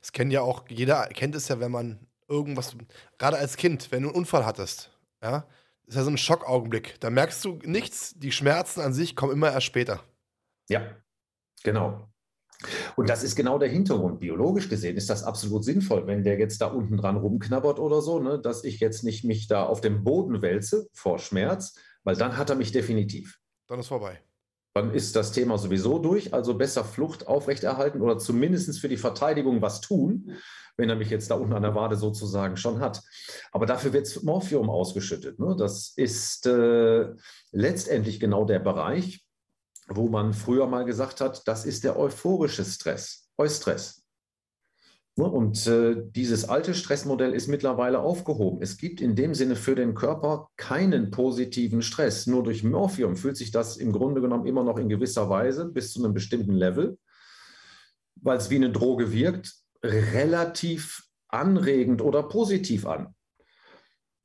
[0.00, 2.76] Es kennt ja auch, jeder kennt es ja, wenn man irgendwas,
[3.18, 5.48] gerade als Kind, wenn du einen Unfall hattest, ja,
[5.84, 7.00] ist ja so ein Schockaugenblick.
[7.00, 10.04] Da merkst du nichts, die Schmerzen an sich kommen immer erst später.
[10.68, 10.86] Ja,
[11.64, 12.11] genau.
[12.96, 14.20] Und das ist genau der Hintergrund.
[14.20, 18.20] Biologisch gesehen ist das absolut sinnvoll, wenn der jetzt da unten dran rumknabbert oder so,
[18.20, 21.74] ne, dass ich jetzt nicht mich da auf dem Boden wälze vor Schmerz,
[22.04, 23.38] weil dann hat er mich definitiv.
[23.68, 24.20] Dann ist vorbei.
[24.74, 29.60] Dann ist das Thema sowieso durch, also besser Flucht aufrechterhalten oder zumindest für die Verteidigung
[29.60, 30.32] was tun,
[30.78, 33.02] wenn er mich jetzt da unten an der Wade sozusagen schon hat.
[33.52, 35.38] Aber dafür wird Morphium ausgeschüttet.
[35.38, 35.54] Ne?
[35.58, 37.08] Das ist äh,
[37.50, 39.26] letztendlich genau der Bereich,
[39.88, 44.02] wo man früher mal gesagt hat, das ist der euphorische Stress, Eustress.
[45.16, 45.24] Ne?
[45.24, 48.62] Und äh, dieses alte Stressmodell ist mittlerweile aufgehoben.
[48.62, 52.26] Es gibt in dem Sinne für den Körper keinen positiven Stress.
[52.26, 55.92] Nur durch Morphium fühlt sich das im Grunde genommen immer noch in gewisser Weise bis
[55.92, 56.98] zu einem bestimmten Level,
[58.16, 63.14] weil es wie eine Droge wirkt, relativ anregend oder positiv an.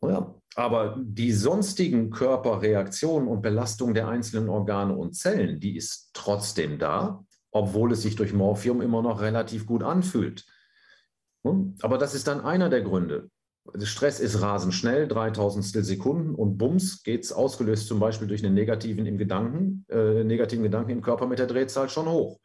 [0.01, 6.79] Ja, aber die sonstigen Körperreaktionen und Belastungen der einzelnen Organe und Zellen, die ist trotzdem
[6.79, 10.45] da, obwohl es sich durch Morphium immer noch relativ gut anfühlt.
[11.81, 13.29] Aber das ist dann einer der Gründe.
[13.75, 18.43] Der Stress ist rasend schnell, 3000 Sekunden und bums geht es ausgelöst zum Beispiel durch
[18.43, 22.39] einen negativen im Gedanken, äh, negativen Gedanken im Körper mit der Drehzahl schon hoch.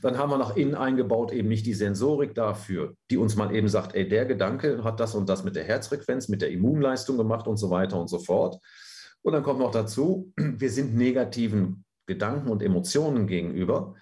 [0.00, 3.68] Dann haben wir nach innen eingebaut eben nicht die Sensorik dafür, die uns mal eben
[3.68, 7.46] sagt, ey, der Gedanke hat das und das mit der Herzfrequenz, mit der Immunleistung gemacht
[7.46, 8.58] und so weiter und so fort.
[9.22, 13.94] Und dann kommt noch dazu, wir sind negativen Gedanken und Emotionen gegenüber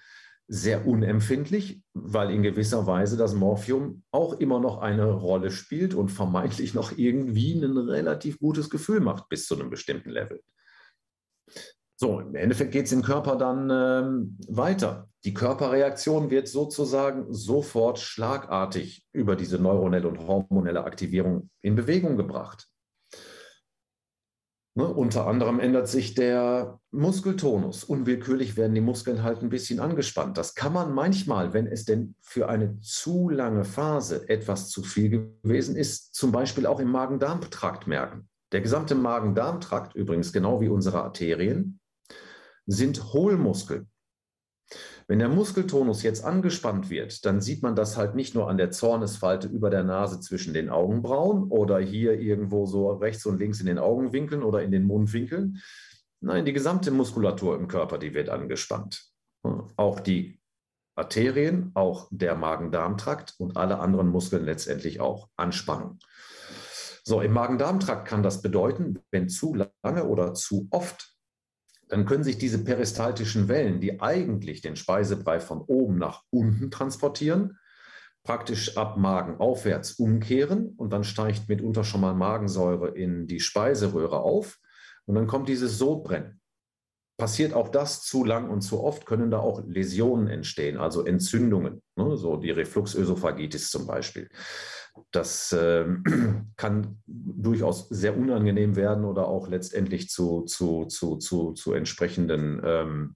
[0.47, 6.09] sehr unempfindlich, weil in gewisser Weise das Morphium auch immer noch eine Rolle spielt und
[6.09, 10.41] vermeintlich noch irgendwie ein relativ gutes Gefühl macht bis zu einem bestimmten Level.
[12.03, 15.07] So, im Endeffekt geht es im Körper dann ähm, weiter.
[15.23, 22.67] Die Körperreaktion wird sozusagen sofort schlagartig über diese neuronelle und hormonelle Aktivierung in Bewegung gebracht.
[24.73, 27.83] Ne, unter anderem ändert sich der Muskeltonus.
[27.83, 30.39] Unwillkürlich werden die Muskeln halt ein bisschen angespannt.
[30.39, 35.35] Das kann man manchmal, wenn es denn für eine zu lange Phase etwas zu viel
[35.43, 38.27] gewesen ist, zum Beispiel auch im Magen-Darm-Trakt merken.
[38.53, 41.77] Der gesamte Magen-Darm-Trakt, übrigens genau wie unsere Arterien,
[42.65, 43.89] sind Hohlmuskeln.
[45.07, 48.71] Wenn der Muskeltonus jetzt angespannt wird, dann sieht man das halt nicht nur an der
[48.71, 53.65] Zornesfalte über der Nase zwischen den Augenbrauen oder hier irgendwo so rechts und links in
[53.65, 55.61] den Augenwinkeln oder in den Mundwinkeln.
[56.21, 59.03] Nein, die gesamte Muskulatur im Körper, die wird angespannt.
[59.75, 60.39] Auch die
[60.95, 65.99] Arterien, auch der Magen-Darm-Trakt und alle anderen Muskeln letztendlich auch Anspannung.
[67.03, 71.10] So, im Magen-Darm-Trakt kann das bedeuten, wenn zu lange oder zu oft
[71.91, 77.57] dann können sich diese peristaltischen Wellen, die eigentlich den Speisebrei von oben nach unten transportieren,
[78.23, 84.21] praktisch ab Magen aufwärts umkehren und dann steigt mitunter schon mal Magensäure in die Speiseröhre
[84.21, 84.57] auf
[85.05, 86.39] und dann kommt dieses Sodbrennen.
[87.17, 91.81] Passiert auch das zu lang und zu oft, können da auch Läsionen entstehen, also Entzündungen,
[91.97, 92.15] ne?
[92.15, 94.29] so die Refluxösophagitis zum Beispiel.
[95.11, 95.85] Das äh,
[96.57, 103.15] kann durchaus sehr unangenehm werden oder auch letztendlich zu, zu, zu, zu, zu entsprechenden, ähm,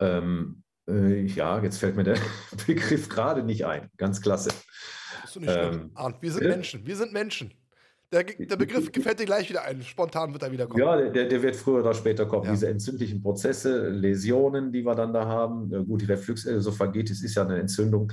[0.00, 2.18] ähm, äh, ja, jetzt fällt mir der
[2.66, 3.90] Begriff gerade nicht ein.
[3.96, 4.50] Ganz klasse.
[5.22, 6.48] Bist du nicht ähm, Arndt, wir sind äh?
[6.48, 7.52] Menschen, wir sind Menschen.
[8.12, 9.82] Der, der, Begriff gefällt dir gleich wieder ein.
[9.82, 10.82] Spontan wird er wieder kommen.
[10.82, 12.46] Ja, der, der wird früher oder später kommen.
[12.46, 12.52] Ja.
[12.52, 15.70] Diese entzündlichen Prozesse, Läsionen, die wir dann da haben.
[15.86, 18.12] Gut, die Refluxesophagitis ist ja eine Entzündung.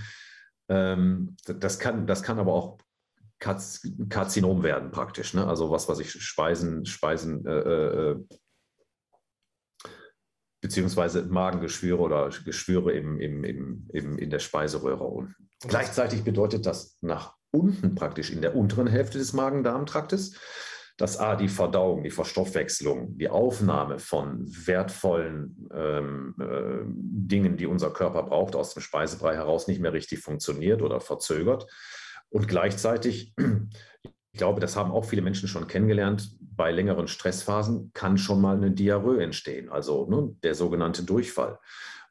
[0.70, 2.78] Ähm, das, kann, das kann aber auch
[3.40, 5.34] Karzinom werden praktisch.
[5.34, 5.48] Ne?
[5.48, 8.26] Also was weiß ich, Speisen, Speisen, äh, äh, äh
[10.60, 15.50] beziehungsweise Magengeschwüre oder Geschwüre im, im, im, im, in der Speiseröhre unten.
[15.62, 20.36] Gleichzeitig bedeutet das nach unten praktisch in der unteren Hälfte des Magen-Darm-Traktes,
[20.98, 27.92] dass A, die Verdauung, die Verstoffwechslung, die Aufnahme von wertvollen ähm, äh, Dingen, die unser
[27.92, 31.68] Körper braucht, aus dem Speisebrei heraus nicht mehr richtig funktioniert oder verzögert.
[32.30, 33.36] Und gleichzeitig,
[34.32, 38.58] ich glaube, das haben auch viele Menschen schon kennengelernt, bei längeren Stressphasen kann schon mal
[38.58, 41.60] eine Diarrhoe entstehen, also ne, der sogenannte Durchfall,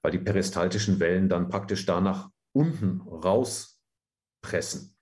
[0.03, 4.96] weil die peristaltischen Wellen dann praktisch da nach unten rauspressen.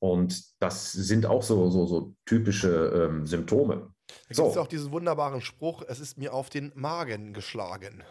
[0.00, 3.92] Und das sind auch so, so, so typische ähm, Symptome.
[4.28, 4.42] Da so.
[4.44, 8.02] gibt es auch diesen wunderbaren Spruch, es ist mir auf den Magen geschlagen.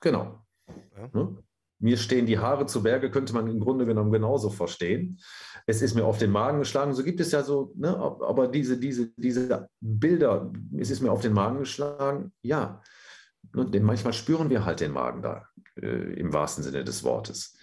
[0.00, 0.40] Genau.
[0.96, 1.10] Ja.
[1.12, 1.36] Ne?
[1.78, 5.20] Mir stehen die Haare zu Berge, könnte man im Grunde genommen genauso verstehen.
[5.66, 6.94] Es ist mir auf den Magen geschlagen.
[6.94, 11.20] So gibt es ja so, ne, aber diese, diese, diese Bilder, es ist mir auf
[11.20, 12.80] den Magen geschlagen, ja.
[13.54, 17.58] Und manchmal spüren wir halt den Magen da, äh, im wahrsten Sinne des Wortes.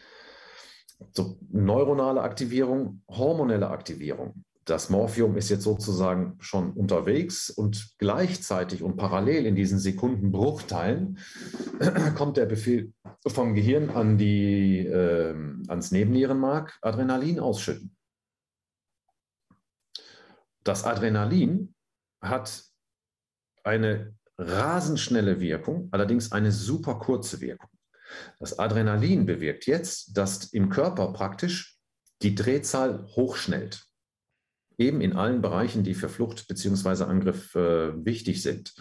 [1.14, 8.95] So, neuronale Aktivierung, hormonelle Aktivierung das Morphium ist jetzt sozusagen schon unterwegs und gleichzeitig und
[8.95, 11.18] parallel in diesen Sekundenbruchteilen
[12.15, 12.94] kommt der Befehl
[13.26, 15.36] vom Gehirn an die, äh,
[15.68, 17.95] ans Nebennierenmark, Adrenalin ausschütten.
[20.64, 21.73] Das Adrenalin
[22.22, 22.64] hat
[23.64, 27.70] eine rasend schnelle Wirkung, allerdings eine super kurze Wirkung.
[28.39, 31.77] Das Adrenalin bewirkt jetzt, dass im Körper praktisch
[32.21, 33.85] die Drehzahl hochschnellt
[34.77, 37.03] eben in allen Bereichen, die für Flucht bzw.
[37.03, 38.73] Angriff äh, wichtig sind.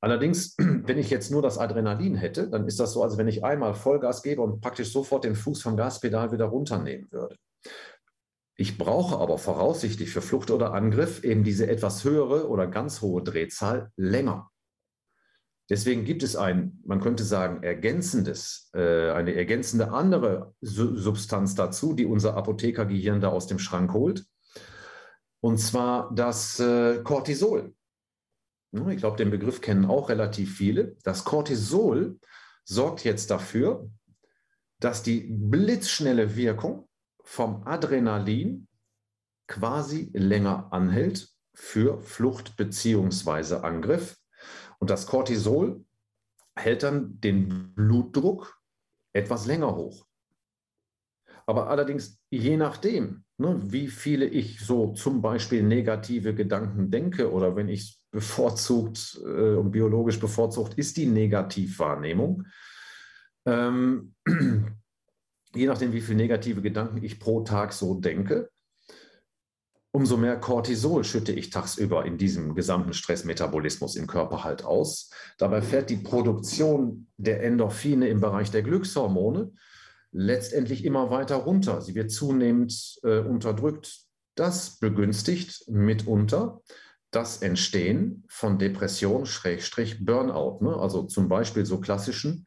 [0.00, 3.44] Allerdings, wenn ich jetzt nur das Adrenalin hätte, dann ist das so, als wenn ich
[3.44, 7.36] einmal Vollgas gebe und praktisch sofort den Fuß vom Gaspedal wieder runternehmen würde.
[8.58, 13.22] Ich brauche aber voraussichtlich für Flucht oder Angriff eben diese etwas höhere oder ganz hohe
[13.22, 14.50] Drehzahl länger.
[15.68, 22.06] Deswegen gibt es ein, man könnte sagen, ergänzendes, äh, eine ergänzende andere Substanz dazu, die
[22.06, 24.24] unser Apothekergehirn da aus dem Schrank holt.
[25.40, 27.74] Und zwar das äh, Cortisol.
[28.90, 30.96] Ich glaube, den Begriff kennen auch relativ viele.
[31.02, 32.18] Das Cortisol
[32.64, 33.90] sorgt jetzt dafür,
[34.80, 36.88] dass die blitzschnelle Wirkung
[37.22, 38.68] vom Adrenalin
[39.46, 43.56] quasi länger anhält für Flucht bzw.
[43.56, 44.16] Angriff.
[44.78, 45.84] Und das Cortisol
[46.54, 48.60] hält dann den Blutdruck
[49.12, 50.06] etwas länger hoch.
[51.46, 57.54] Aber allerdings je nachdem, ne, wie viele ich so zum Beispiel negative Gedanken denke oder
[57.54, 62.44] wenn ich bevorzugt äh, und biologisch bevorzugt ist die Negativwahrnehmung.
[63.46, 64.14] Ähm,
[65.54, 68.50] je nachdem, wie viele negative Gedanken ich pro Tag so denke,
[69.96, 75.08] umso mehr Cortisol schütte ich tagsüber in diesem gesamten Stressmetabolismus im Körper halt aus.
[75.38, 79.52] Dabei fährt die Produktion der Endorphine im Bereich der Glückshormone
[80.12, 81.80] letztendlich immer weiter runter.
[81.80, 84.02] Sie wird zunehmend äh, unterdrückt.
[84.34, 86.60] Das begünstigt mitunter
[87.10, 90.58] das Entstehen von Depression, Schrägstrich, Burnout.
[90.62, 90.76] Ne?
[90.76, 92.46] Also zum Beispiel so klassischen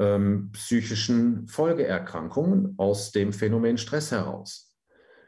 [0.00, 4.73] ähm, psychischen Folgeerkrankungen aus dem Phänomen Stress heraus.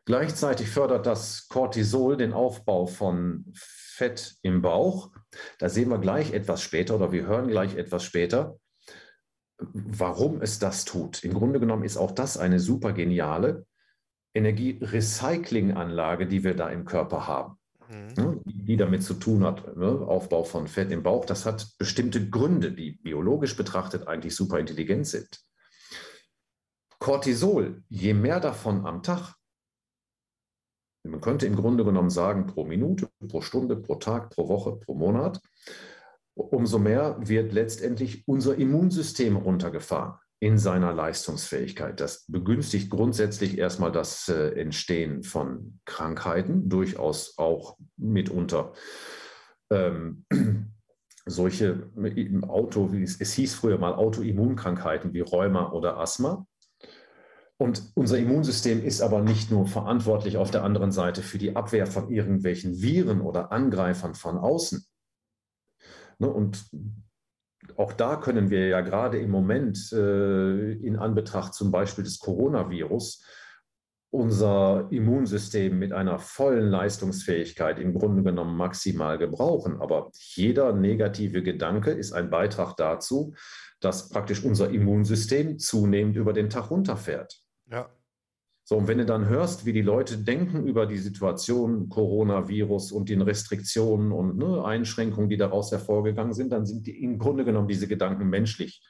[0.06, 5.10] Gleichzeitig fördert das Cortisol den Aufbau von Fett im Bauch.
[5.58, 8.56] Da sehen wir gleich etwas später oder wir hören gleich etwas später,
[9.58, 11.24] warum es das tut.
[11.24, 13.66] Im Grunde genommen ist auch das eine super geniale
[14.32, 17.58] Energierecyclinganlage, die wir da im Körper haben,
[17.88, 18.14] mhm.
[18.16, 19.76] Ne, die damit zu tun hat.
[19.76, 19.88] Ne?
[19.88, 25.08] Aufbau von Fett im Bauch, das hat bestimmte Gründe, die biologisch betrachtet eigentlich super intelligent
[25.08, 25.40] sind.
[27.00, 29.34] Cortisol, je mehr davon am Tag,
[31.10, 34.94] man könnte im Grunde genommen sagen, pro Minute, pro Stunde, pro Tag, pro Woche, pro
[34.94, 35.40] Monat,
[36.34, 41.98] umso mehr wird letztendlich unser Immunsystem runtergefahren in seiner Leistungsfähigkeit.
[41.98, 48.74] Das begünstigt grundsätzlich erstmal das äh, Entstehen von Krankheiten, durchaus auch mitunter
[49.70, 50.24] ähm,
[51.26, 56.46] solche im Auto, es, es hieß früher mal Autoimmunkrankheiten wie Rheuma oder Asthma.
[57.58, 61.86] Und unser Immunsystem ist aber nicht nur verantwortlich auf der anderen Seite für die Abwehr
[61.86, 64.86] von irgendwelchen Viren oder Angreifern von außen,
[66.18, 66.28] Ne?
[66.28, 66.68] Und
[67.76, 73.24] auch da können wir ja gerade im Moment äh, in Anbetracht zum Beispiel des Coronavirus
[74.10, 79.80] unser Immunsystem mit einer vollen Leistungsfähigkeit im Grunde genommen maximal gebrauchen.
[79.80, 83.34] Aber jeder negative Gedanke ist ein Beitrag dazu,
[83.80, 87.45] dass praktisch unser Immunsystem zunehmend über den Tag runterfährt.
[87.70, 87.90] Ja.
[88.68, 93.08] So, und wenn du dann hörst, wie die Leute denken über die Situation Coronavirus und
[93.08, 97.68] den Restriktionen und ne, Einschränkungen, die daraus hervorgegangen sind, dann sind die im Grunde genommen
[97.68, 98.84] diese Gedanken menschlich.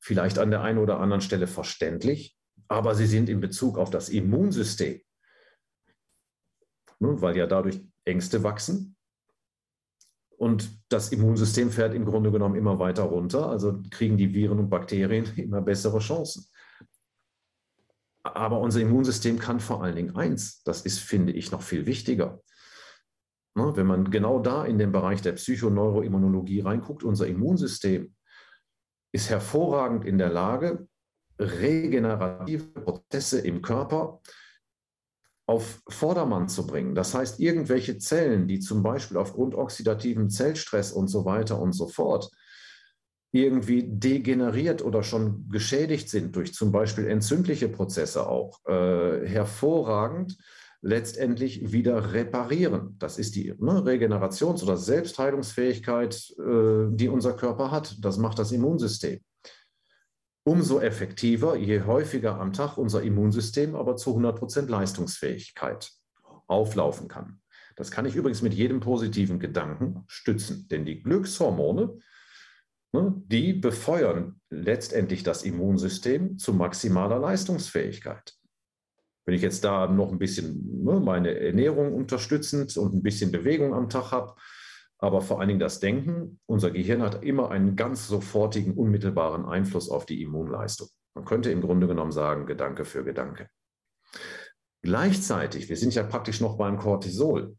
[0.00, 2.36] Vielleicht an der einen oder anderen Stelle verständlich,
[2.68, 5.00] aber sie sind in Bezug auf das Immunsystem,
[6.98, 8.96] ne, weil ja dadurch Ängste wachsen.
[10.36, 14.68] Und das Immunsystem fährt im Grunde genommen immer weiter runter, also kriegen die Viren und
[14.68, 16.46] Bakterien immer bessere Chancen.
[18.34, 22.40] Aber unser Immunsystem kann vor allen Dingen eins, das ist, finde ich, noch viel wichtiger.
[23.54, 28.14] Ne, wenn man genau da in den Bereich der Psychoneuroimmunologie reinguckt, unser Immunsystem
[29.12, 30.86] ist hervorragend in der Lage,
[31.38, 34.20] regenerative Prozesse im Körper
[35.48, 36.94] auf Vordermann zu bringen.
[36.94, 41.86] Das heißt, irgendwelche Zellen, die zum Beispiel aufgrund oxidativen Zellstress und so weiter und so
[41.86, 42.30] fort
[43.44, 50.36] irgendwie degeneriert oder schon geschädigt sind durch zum Beispiel entzündliche Prozesse auch, äh, hervorragend
[50.82, 52.96] letztendlich wieder reparieren.
[52.98, 57.96] Das ist die ne, Regenerations- oder Selbstheilungsfähigkeit, äh, die unser Körper hat.
[58.00, 59.20] Das macht das Immunsystem.
[60.44, 65.90] Umso effektiver, je häufiger am Tag unser Immunsystem aber zu 100% Leistungsfähigkeit
[66.46, 67.40] auflaufen kann.
[67.74, 72.00] Das kann ich übrigens mit jedem positiven Gedanken stützen, denn die Glückshormone, Ne,
[73.26, 78.34] die befeuern letztendlich das Immunsystem zu maximaler Leistungsfähigkeit.
[79.24, 83.74] Wenn ich jetzt da noch ein bisschen ne, meine Ernährung unterstützend und ein bisschen Bewegung
[83.74, 84.34] am Tag habe,
[84.98, 89.90] aber vor allen Dingen das Denken, unser Gehirn hat immer einen ganz sofortigen, unmittelbaren Einfluss
[89.90, 90.88] auf die Immunleistung.
[91.14, 93.48] Man könnte im Grunde genommen sagen, Gedanke für Gedanke.
[94.82, 97.56] Gleichzeitig, wir sind ja praktisch noch beim Cortisol,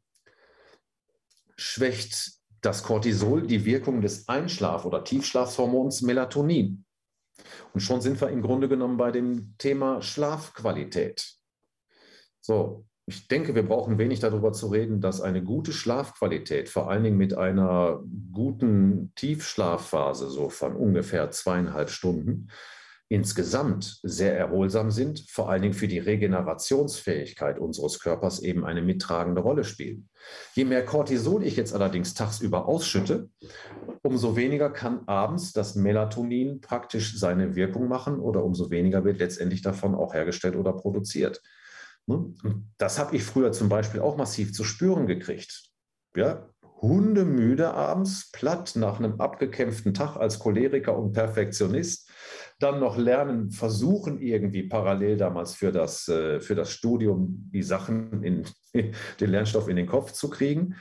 [1.58, 6.86] schwächt das Cortisol die Wirkung des Einschlaf- oder Tiefschlafhormons Melatonin.
[7.74, 11.38] Und schon sind wir im Grunde genommen bei dem Thema Schlafqualität.
[12.42, 17.04] So, ich denke, wir brauchen wenig darüber zu reden, dass eine gute Schlafqualität, vor allen
[17.04, 18.04] Dingen mit einer
[18.34, 22.50] guten Tiefschlafphase, so von ungefähr zweieinhalb Stunden,
[23.10, 29.42] insgesamt sehr erholsam sind, vor allen Dingen für die Regenerationsfähigkeit unseres Körpers eben eine mittragende
[29.42, 30.10] Rolle spielen.
[30.56, 33.30] Je mehr Cortisol ich jetzt allerdings tagsüber ausschütte,
[34.04, 39.62] umso weniger kann abends das Melatonin praktisch seine Wirkung machen oder umso weniger wird letztendlich
[39.62, 41.42] davon auch hergestellt oder produziert.
[42.08, 42.34] Ne?
[42.78, 45.70] Das habe ich früher zum Beispiel auch massiv zu spüren gekriegt.
[46.16, 46.50] Ja,
[46.82, 52.07] hundemüde abends, platt nach einem abgekämpften Tag als Choleriker und Perfektionist,
[52.60, 58.24] dann noch lernen, versuchen irgendwie parallel damals für das, äh, für das Studium die Sachen
[58.24, 58.46] in
[59.20, 60.76] den Lernstoff in den Kopf zu kriegen.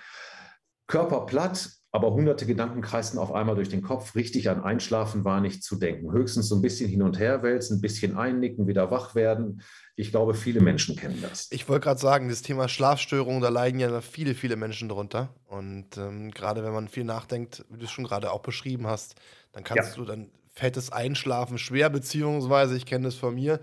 [0.87, 4.15] Körper platt, aber hunderte Gedanken kreisten auf einmal durch den Kopf.
[4.15, 6.13] Richtig an Einschlafen war nicht zu denken.
[6.13, 9.63] Höchstens so ein bisschen hin und her wälzen, ein bisschen einnicken, wieder wach werden.
[9.97, 11.49] Ich glaube, viele Menschen kennen das.
[11.51, 15.35] Ich wollte gerade sagen, das Thema Schlafstörungen, da leiden ja viele, viele Menschen drunter.
[15.47, 19.17] Und ähm, gerade wenn man viel nachdenkt, wie du es schon gerade auch beschrieben hast,
[19.53, 19.97] dann kannst ja.
[19.97, 23.61] du dann fettes Einschlafen schwer, beziehungsweise ich kenne das von mir,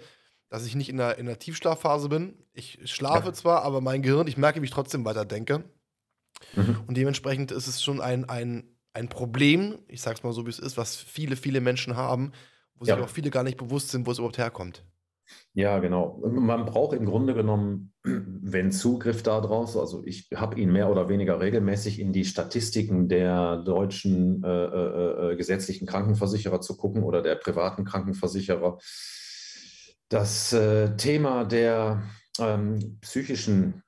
[0.49, 2.35] dass ich nicht in der, in der Tiefschlafphase bin.
[2.53, 3.33] Ich schlafe ja.
[3.33, 5.63] zwar, aber mein Gehirn, ich merke, wie ich trotzdem weiter denke.
[6.55, 6.81] Mhm.
[6.85, 8.63] Und dementsprechend ist es schon ein, ein,
[8.93, 12.31] ein Problem, ich sag's mal so, wie es ist, was viele, viele Menschen haben,
[12.75, 12.95] wo ja.
[12.95, 14.83] sich auch viele gar nicht bewusst sind, wo es überhaupt herkommt.
[15.55, 16.19] Ja, genau.
[16.25, 21.39] Man braucht im Grunde genommen, wenn Zugriff daraus, also ich habe ihn mehr oder weniger
[21.39, 27.35] regelmäßig in die Statistiken der deutschen äh, äh, äh, gesetzlichen Krankenversicherer zu gucken oder der
[27.35, 28.79] privaten Krankenversicherer.
[30.09, 32.01] Das äh, Thema der
[32.39, 33.82] ähm, psychischen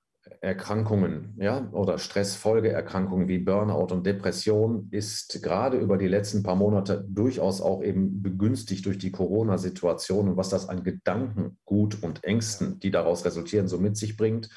[0.45, 7.03] Erkrankungen ja, oder Stressfolgeerkrankungen wie Burnout und Depression ist gerade über die letzten paar Monate
[7.09, 12.79] durchaus auch eben begünstigt durch die Corona-Situation und was das an Gedanken, Gut und Ängsten,
[12.79, 14.49] die daraus resultieren, so mit sich bringt.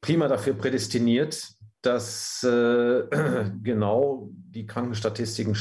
[0.00, 1.48] Prima dafür prädestiniert,
[1.82, 3.02] dass äh,
[3.62, 5.56] genau die Krankenstatistiken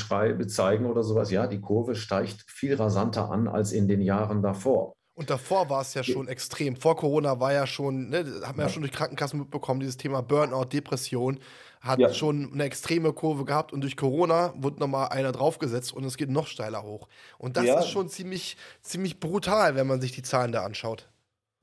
[0.47, 1.31] zeigen oder sowas.
[1.31, 4.96] Ja, die Kurve steigt viel rasanter an als in den Jahren davor.
[5.17, 6.75] Und davor war es ja schon extrem.
[6.75, 8.67] Vor Corona war ja schon, ne, haben wir ja.
[8.67, 11.39] ja schon durch Krankenkassen mitbekommen, dieses Thema Burnout, Depression
[11.81, 12.13] hat ja.
[12.13, 16.29] schon eine extreme Kurve gehabt und durch Corona wurde nochmal einer draufgesetzt und es geht
[16.29, 17.07] noch steiler hoch.
[17.39, 17.79] Und das ja.
[17.79, 21.09] ist schon ziemlich, ziemlich brutal, wenn man sich die Zahlen da anschaut.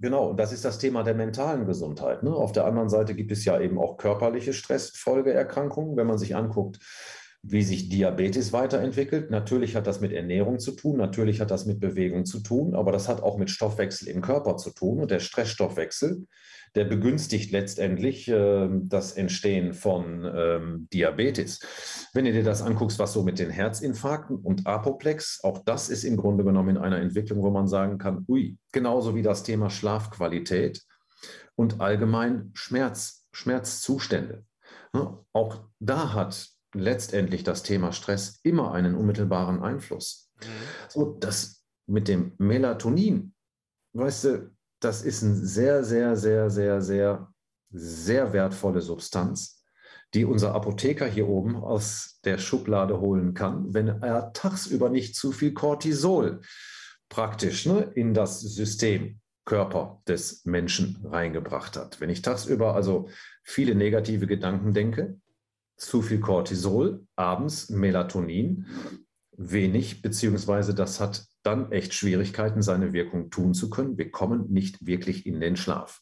[0.00, 2.24] Genau, und das ist das Thema der mentalen Gesundheit.
[2.24, 2.34] Ne?
[2.34, 6.80] Auf der anderen Seite gibt es ja eben auch körperliche Stressfolgeerkrankungen, wenn man sich anguckt,
[7.46, 9.30] wie sich Diabetes weiterentwickelt.
[9.30, 12.90] Natürlich hat das mit Ernährung zu tun, natürlich hat das mit Bewegung zu tun, aber
[12.90, 15.00] das hat auch mit Stoffwechsel im Körper zu tun.
[15.00, 16.26] Und der Stressstoffwechsel,
[16.74, 21.60] der begünstigt letztendlich äh, das Entstehen von ähm, Diabetes.
[22.14, 26.04] Wenn du dir das anguckst, was so mit den Herzinfarkten und Apoplex, auch das ist
[26.04, 29.68] im Grunde genommen in einer Entwicklung, wo man sagen kann, ui, genauso wie das Thema
[29.68, 30.82] Schlafqualität
[31.56, 34.44] und allgemein Schmerz, Schmerzzustände.
[35.32, 40.30] Auch da hat letztendlich das Thema Stress immer einen unmittelbaren Einfluss.
[40.40, 40.46] Mhm.
[40.88, 43.34] So, das mit dem Melatonin,
[43.92, 47.32] weißt du, das ist eine sehr, sehr, sehr, sehr, sehr,
[47.70, 49.64] sehr wertvolle Substanz,
[50.12, 55.32] die unser Apotheker hier oben aus der Schublade holen kann, wenn er tagsüber nicht zu
[55.32, 56.40] viel Cortisol
[57.08, 62.00] praktisch ne, in das System Körper des Menschen reingebracht hat.
[62.00, 63.08] Wenn ich tagsüber also
[63.42, 65.20] viele negative Gedanken denke,
[65.86, 68.66] zu viel Cortisol, abends Melatonin,
[69.36, 73.98] wenig, beziehungsweise das hat dann echt Schwierigkeiten, seine Wirkung tun zu können.
[73.98, 76.00] Wir kommen nicht wirklich in den Schlaf.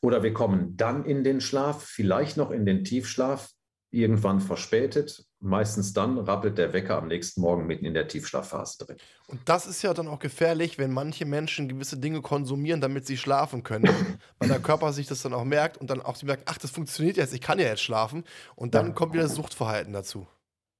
[0.00, 3.50] Oder wir kommen dann in den Schlaf, vielleicht noch in den Tiefschlaf,
[3.90, 5.24] irgendwann verspätet.
[5.44, 8.96] Meistens dann rappelt der Wecker am nächsten Morgen mitten in der Tiefschlafphase drin.
[9.26, 13.16] Und das ist ja dann auch gefährlich, wenn manche Menschen gewisse Dinge konsumieren, damit sie
[13.16, 13.88] schlafen können.
[14.38, 16.70] weil der Körper sich das dann auch merkt und dann auch sie merkt, ach, das
[16.70, 18.22] funktioniert jetzt, ich kann ja jetzt schlafen.
[18.54, 18.92] Und dann ja.
[18.92, 20.28] kommt wieder das Suchtverhalten dazu.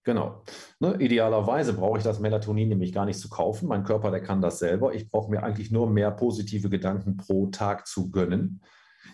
[0.05, 0.43] Genau.
[0.79, 3.69] Ne, idealerweise brauche ich das Melatonin nämlich gar nicht zu kaufen.
[3.69, 4.95] Mein Körper, der kann das selber.
[4.95, 8.63] Ich brauche mir eigentlich nur mehr positive Gedanken pro Tag zu gönnen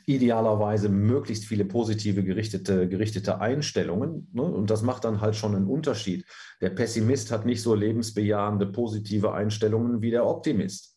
[0.06, 4.30] idealerweise möglichst viele positive gerichtete, gerichtete Einstellungen.
[4.32, 4.42] Ne?
[4.42, 6.24] Und das macht dann halt schon einen Unterschied.
[6.60, 10.96] Der Pessimist hat nicht so lebensbejahende, positive Einstellungen wie der Optimist.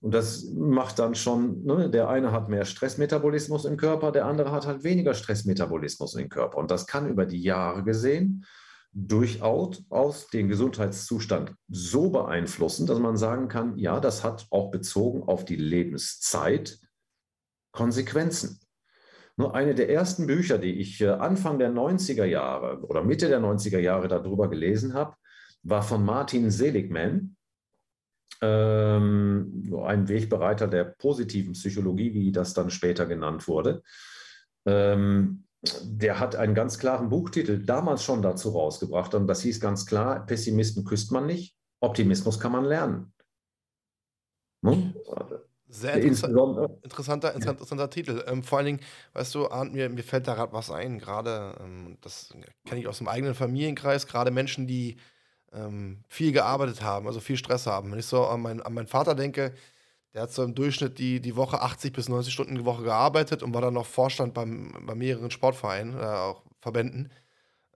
[0.00, 4.52] Und das macht dann schon, ne, der eine hat mehr Stressmetabolismus im Körper, der andere
[4.52, 6.58] hat halt weniger Stressmetabolismus im Körper.
[6.58, 8.44] Und das kann über die Jahre gesehen
[8.92, 15.22] durchaus aus den Gesundheitszustand so beeinflussen, dass man sagen kann, ja, das hat auch bezogen
[15.22, 16.78] auf die Lebenszeit
[17.72, 18.60] Konsequenzen.
[19.36, 23.40] Nur eine der ersten Bücher, die ich äh, Anfang der 90er Jahre oder Mitte der
[23.40, 25.14] 90er Jahre darüber gelesen habe,
[25.62, 27.36] war von Martin Seligman,
[28.40, 33.82] ähm, ein Wegbereiter der positiven Psychologie, wie das dann später genannt wurde.
[34.66, 35.44] Ähm,
[35.82, 40.24] der hat einen ganz klaren Buchtitel damals schon dazu rausgebracht und das hieß ganz klar,
[40.24, 43.12] Pessimisten küsst man nicht, Optimismus kann man lernen.
[44.64, 44.94] Hm?
[45.70, 46.34] Sehr interessant,
[46.82, 48.24] interessanter, interessanter Titel.
[48.26, 48.80] Ähm, vor allen Dingen,
[49.12, 50.98] weißt du, Arndt, mir, mir fällt da gerade was ein.
[50.98, 52.34] Gerade, ähm, das
[52.64, 54.96] kenne ich aus dem eigenen Familienkreis, gerade Menschen, die
[55.52, 57.92] ähm, viel gearbeitet haben, also viel Stress haben.
[57.92, 59.52] Wenn ich so an, mein, an meinen Vater denke,
[60.14, 63.42] der hat so im Durchschnitt die, die Woche 80 bis 90 Stunden die Woche gearbeitet
[63.42, 67.10] und war dann noch Vorstand beim, bei mehreren Sportvereinen, äh, auch Verbänden.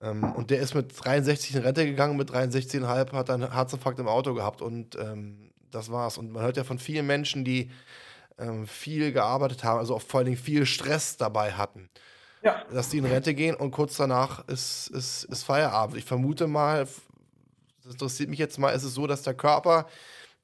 [0.00, 4.00] Ähm, und der ist mit 63 in Rente gegangen, mit 63,5 hat er einen Herzinfarkt
[4.00, 6.18] im Auto gehabt und ähm, das war's.
[6.18, 7.70] Und man hört ja von vielen Menschen, die
[8.38, 11.88] ähm, viel gearbeitet haben, also auch vor allen Dingen viel Stress dabei hatten.
[12.42, 12.64] Ja.
[12.72, 15.96] Dass die in Rente gehen und kurz danach ist, ist, ist Feierabend.
[15.96, 16.88] Ich vermute mal,
[17.84, 19.86] das interessiert mich jetzt mal, ist es so, dass der Körper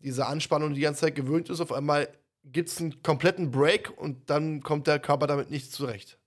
[0.00, 1.60] diese Anspannung die ganze Zeit gewöhnt ist.
[1.60, 2.08] Auf einmal
[2.44, 6.17] gibt es einen kompletten Break und dann kommt der Körper damit nicht zurecht.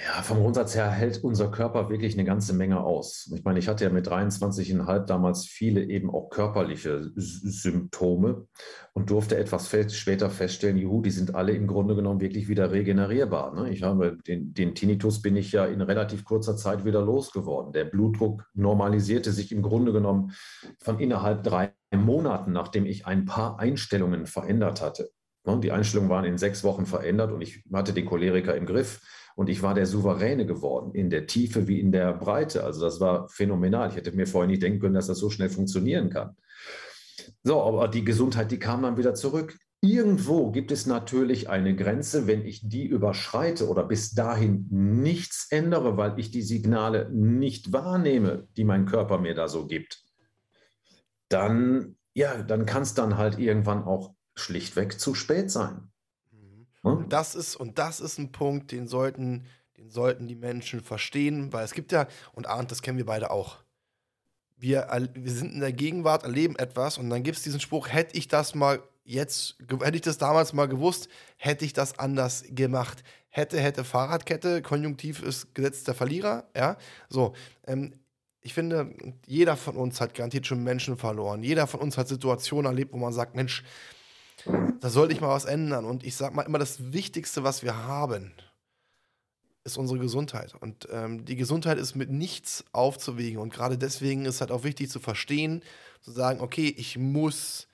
[0.00, 3.28] Ja, vom Grundsatz her hält unser Körper wirklich eine ganze Menge aus.
[3.34, 8.46] Ich meine, ich hatte ja mit 23,5 damals viele eben auch körperliche Symptome
[8.92, 12.70] und durfte etwas fest, später feststellen, juhu, die sind alle im Grunde genommen wirklich wieder
[12.70, 13.52] regenerierbar.
[13.56, 13.70] Ne?
[13.70, 17.72] Ich habe den, den Tinnitus bin ich ja in relativ kurzer Zeit wieder losgeworden.
[17.72, 20.30] Der Blutdruck normalisierte sich im Grunde genommen
[20.78, 25.10] von innerhalb drei Monaten, nachdem ich ein paar Einstellungen verändert hatte.
[25.44, 25.58] Ne?
[25.58, 29.00] Die Einstellungen waren in sechs Wochen verändert und ich hatte den Choleriker im Griff
[29.38, 32.64] und ich war der Souveräne geworden, in der Tiefe wie in der Breite.
[32.64, 33.88] Also das war phänomenal.
[33.88, 36.36] Ich hätte mir vorher nicht denken können, dass das so schnell funktionieren kann.
[37.44, 39.56] So, aber die Gesundheit, die kam dann wieder zurück.
[39.80, 45.96] Irgendwo gibt es natürlich eine Grenze, wenn ich die überschreite oder bis dahin nichts ändere,
[45.96, 50.02] weil ich die Signale nicht wahrnehme, die mein Körper mir da so gibt,
[51.28, 55.92] dann, ja, dann kann es dann halt irgendwann auch schlichtweg zu spät sein.
[56.82, 57.08] Und hm?
[57.08, 59.44] das ist, und das ist ein Punkt, den sollten,
[59.76, 63.30] den sollten die Menschen verstehen, weil es gibt ja, und Arndt, das kennen wir beide
[63.30, 63.56] auch.
[64.56, 68.16] Wir, wir sind in der Gegenwart, erleben etwas und dann gibt es diesen Spruch, hätte
[68.16, 73.02] ich das mal jetzt, hätte ich das damals mal gewusst, hätte ich das anders gemacht.
[73.30, 76.76] Hätte, hätte Fahrradkette, Konjunktiv ist Gesetz der Verlierer, ja.
[77.08, 77.34] So,
[77.66, 77.92] ähm,
[78.40, 78.94] ich finde,
[79.26, 81.42] jeder von uns hat garantiert schon Menschen verloren.
[81.42, 83.64] Jeder von uns hat Situationen erlebt, wo man sagt, Mensch,
[84.80, 85.84] da sollte ich mal was ändern.
[85.84, 88.32] Und ich sage mal immer, das Wichtigste, was wir haben,
[89.64, 90.54] ist unsere Gesundheit.
[90.60, 93.38] Und ähm, die Gesundheit ist mit nichts aufzuwägen.
[93.38, 95.62] Und gerade deswegen ist halt auch wichtig zu verstehen,
[96.00, 97.68] zu sagen, okay, ich muss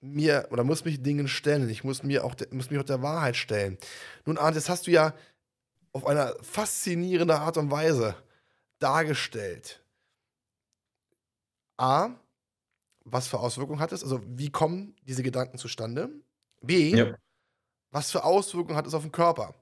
[0.00, 1.68] mir oder muss mich Dingen stellen.
[1.70, 3.78] Ich muss mir auch, muss mich auch der Wahrheit stellen.
[4.26, 5.14] Nun, Arndt, das hast du ja
[5.92, 8.16] auf eine faszinierende Art und Weise
[8.78, 9.82] dargestellt.
[11.76, 12.10] A,
[13.04, 14.02] was für Auswirkungen hat es?
[14.02, 16.10] Also, wie kommen diese Gedanken zustande?
[16.60, 17.14] B, ja.
[17.90, 19.54] was für Auswirkungen hat es auf den Körper?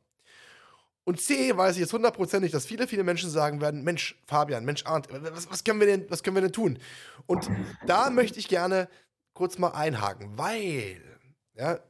[1.05, 4.85] Und C, weiß ich jetzt hundertprozentig, dass viele, viele Menschen sagen werden: Mensch, Fabian, Mensch,
[4.87, 6.79] Arndt, was, was, können wir denn, was können wir denn tun?
[7.27, 7.51] Und
[7.87, 8.89] da möchte ich gerne
[9.33, 11.01] kurz mal einhaken, weil,
[11.55, 11.81] ja,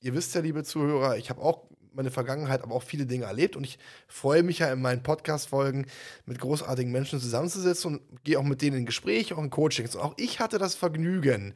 [0.00, 3.56] ihr wisst ja, liebe Zuhörer, ich habe auch meine Vergangenheit, aber auch viele Dinge erlebt
[3.56, 5.86] und ich freue mich ja in meinen Podcast-Folgen
[6.26, 9.94] mit großartigen Menschen zusammenzusetzen und gehe auch mit denen in Gespräche, auch in Coachings.
[9.94, 11.54] Und auch ich hatte das Vergnügen,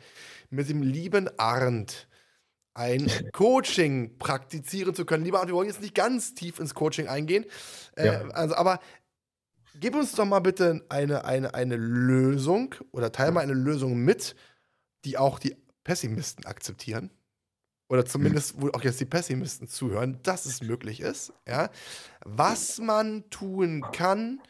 [0.51, 2.09] mit dem lieben Arndt
[2.75, 5.25] ein Coaching praktizieren zu können.
[5.25, 7.47] Lieber Arndt, wir wollen jetzt nicht ganz tief ins Coaching eingehen,
[7.97, 8.29] äh, ja.
[8.29, 8.81] also, aber
[9.81, 14.37] gib uns doch mal bitte eine, eine, eine Lösung oder teile mal eine Lösung mit,
[15.05, 17.11] die auch die Pessimisten akzeptieren.
[17.89, 21.71] Oder zumindest, wo auch jetzt die Pessimisten zuhören, dass es möglich ist, ja,
[22.25, 24.41] was man tun kann,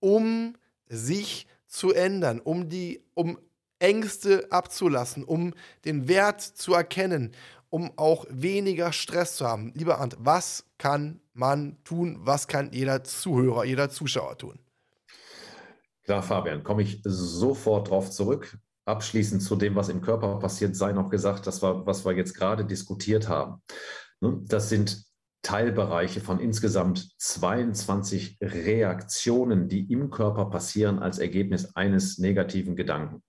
[0.00, 0.56] um
[0.88, 3.38] sich zu ändern, um die, um
[3.78, 5.54] Ängste abzulassen, um
[5.84, 7.32] den Wert zu erkennen,
[7.70, 9.72] um auch weniger Stress zu haben.
[9.74, 12.18] Lieber Arndt, was kann man tun?
[12.20, 14.58] Was kann jeder Zuhörer, jeder Zuschauer tun?
[16.04, 20.92] Klar, Fabian, komme ich sofort drauf zurück abschließend zu dem, was im Körper passiert, sei
[20.92, 23.62] noch gesagt, das war, was wir jetzt gerade diskutiert haben.
[24.20, 25.04] Ne, das sind
[25.42, 33.22] Teilbereiche von insgesamt 22 Reaktionen, die im Körper passieren als Ergebnis eines negativen Gedanken.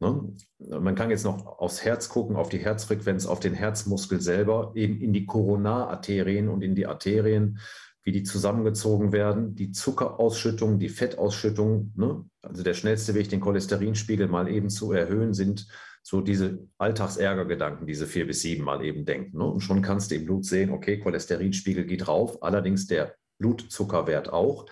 [0.00, 4.72] Ne, man kann jetzt noch aufs Herz gucken, auf die Herzfrequenz, auf den Herzmuskel selber,
[4.74, 7.58] eben in die Koronararterien und in die Arterien
[8.04, 12.24] wie die zusammengezogen werden, die Zuckerausschüttung, die Fettausschüttung, ne?
[12.42, 15.68] also der schnellste Weg, den Cholesterinspiegel mal eben zu erhöhen, sind
[16.02, 19.36] so diese Alltagsärgergedanken, diese vier bis sieben mal eben denken.
[19.36, 19.44] Ne?
[19.44, 24.66] Und schon kannst du im Blut sehen, okay, Cholesterinspiegel geht rauf, allerdings der Blutzuckerwert auch.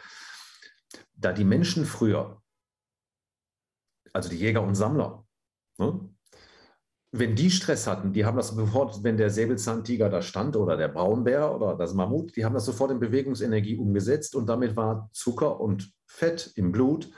[1.15, 2.43] Da die Menschen früher,
[4.12, 5.27] also die Jäger und Sammler,
[5.78, 6.09] ne?
[7.19, 10.89] Wenn die Stress hatten, die haben das sofort, wenn der Säbelzahntiger da stand oder der
[10.89, 15.61] Braunbär oder das Mammut, die haben das sofort in Bewegungsenergie umgesetzt und damit war Zucker
[15.61, 17.11] und Fett im Blut,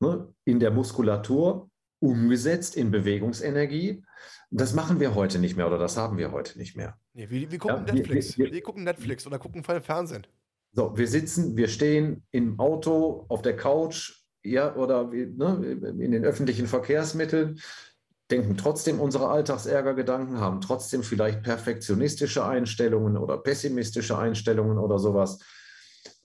[0.00, 4.04] ne, in der Muskulatur umgesetzt in Bewegungsenergie.
[4.50, 6.98] Das machen wir heute nicht mehr oder das haben wir heute nicht mehr.
[7.14, 8.36] Nee, wir, wir, gucken ja, Netflix.
[8.36, 10.26] Wir, wir, wir, gucken Netflix oder gucken Fernsehen.
[10.72, 16.24] So, wir sitzen, wir stehen im Auto, auf der Couch, ja, oder ne, in den
[16.24, 17.58] öffentlichen Verkehrsmitteln
[18.34, 25.38] denken trotzdem unsere Alltagsärgergedanken, haben trotzdem vielleicht perfektionistische Einstellungen oder pessimistische Einstellungen oder sowas.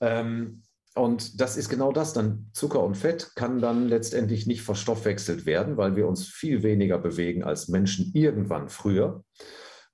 [0.02, 0.64] Ähm,
[0.96, 2.14] und das ist genau das.
[2.14, 6.98] Dann Zucker und Fett kann dann letztendlich nicht verstoffwechselt werden, weil wir uns viel weniger
[6.98, 9.24] bewegen als Menschen irgendwann früher.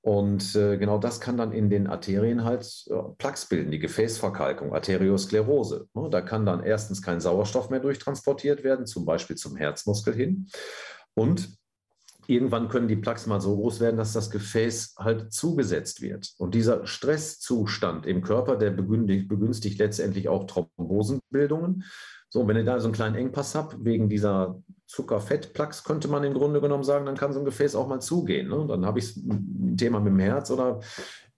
[0.02, 4.74] Und äh, genau das kann dann in den Arterien halt äh, Plaques bilden, die Gefäßverkalkung,
[4.74, 5.88] Arteriosklerose.
[5.94, 6.10] Ne?
[6.10, 10.48] Da kann dann erstens kein Sauerstoff mehr durchtransportiert werden, zum Beispiel zum Herzmuskel hin.
[11.14, 11.58] Und
[12.28, 16.34] irgendwann können die Plaques mal so groß werden, dass das Gefäß halt zugesetzt wird.
[16.38, 21.84] Und dieser Stresszustand im Körper, der begünstigt, begünstigt letztendlich auch Thrombosenbildungen.
[22.30, 26.34] So, wenn ihr da so einen kleinen Engpass habt, wegen dieser Zuckerfettplaques, könnte man im
[26.34, 28.50] Grunde genommen sagen, dann kann so ein Gefäß auch mal zugehen.
[28.50, 28.66] Ne?
[28.68, 30.82] Dann habe ich ein Thema mit dem Herz oder,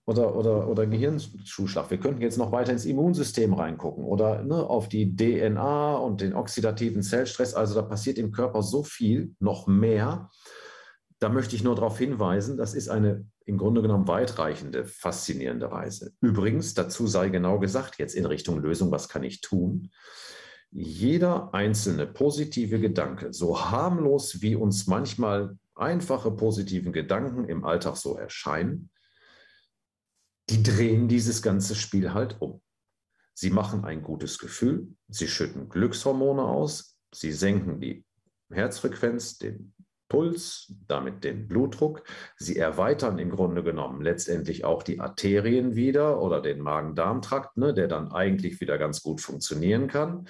[0.05, 1.91] oder, oder, oder Gehirnschuhschlag.
[1.91, 6.33] Wir könnten jetzt noch weiter ins Immunsystem reingucken oder ne, auf die DNA und den
[6.33, 7.53] oxidativen Zellstress.
[7.53, 10.29] Also da passiert im Körper so viel, noch mehr,
[11.19, 16.13] da möchte ich nur darauf hinweisen, das ist eine im Grunde genommen weitreichende, faszinierende Reise.
[16.21, 19.89] Übrigens, dazu sei genau gesagt, jetzt in Richtung Lösung, was kann ich tun?
[20.69, 28.17] Jeder einzelne positive Gedanke, so harmlos wie uns manchmal einfache positive Gedanken im Alltag so
[28.17, 28.89] erscheinen,
[30.49, 32.61] die drehen dieses ganze Spiel halt um.
[33.33, 38.03] Sie machen ein gutes Gefühl, sie schütten Glückshormone aus, sie senken die
[38.49, 39.73] Herzfrequenz, den
[40.09, 42.03] Puls, damit den Blutdruck.
[42.37, 47.87] Sie erweitern im Grunde genommen letztendlich auch die Arterien wieder oder den Magen-Darm-Trakt, ne, der
[47.87, 50.27] dann eigentlich wieder ganz gut funktionieren kann.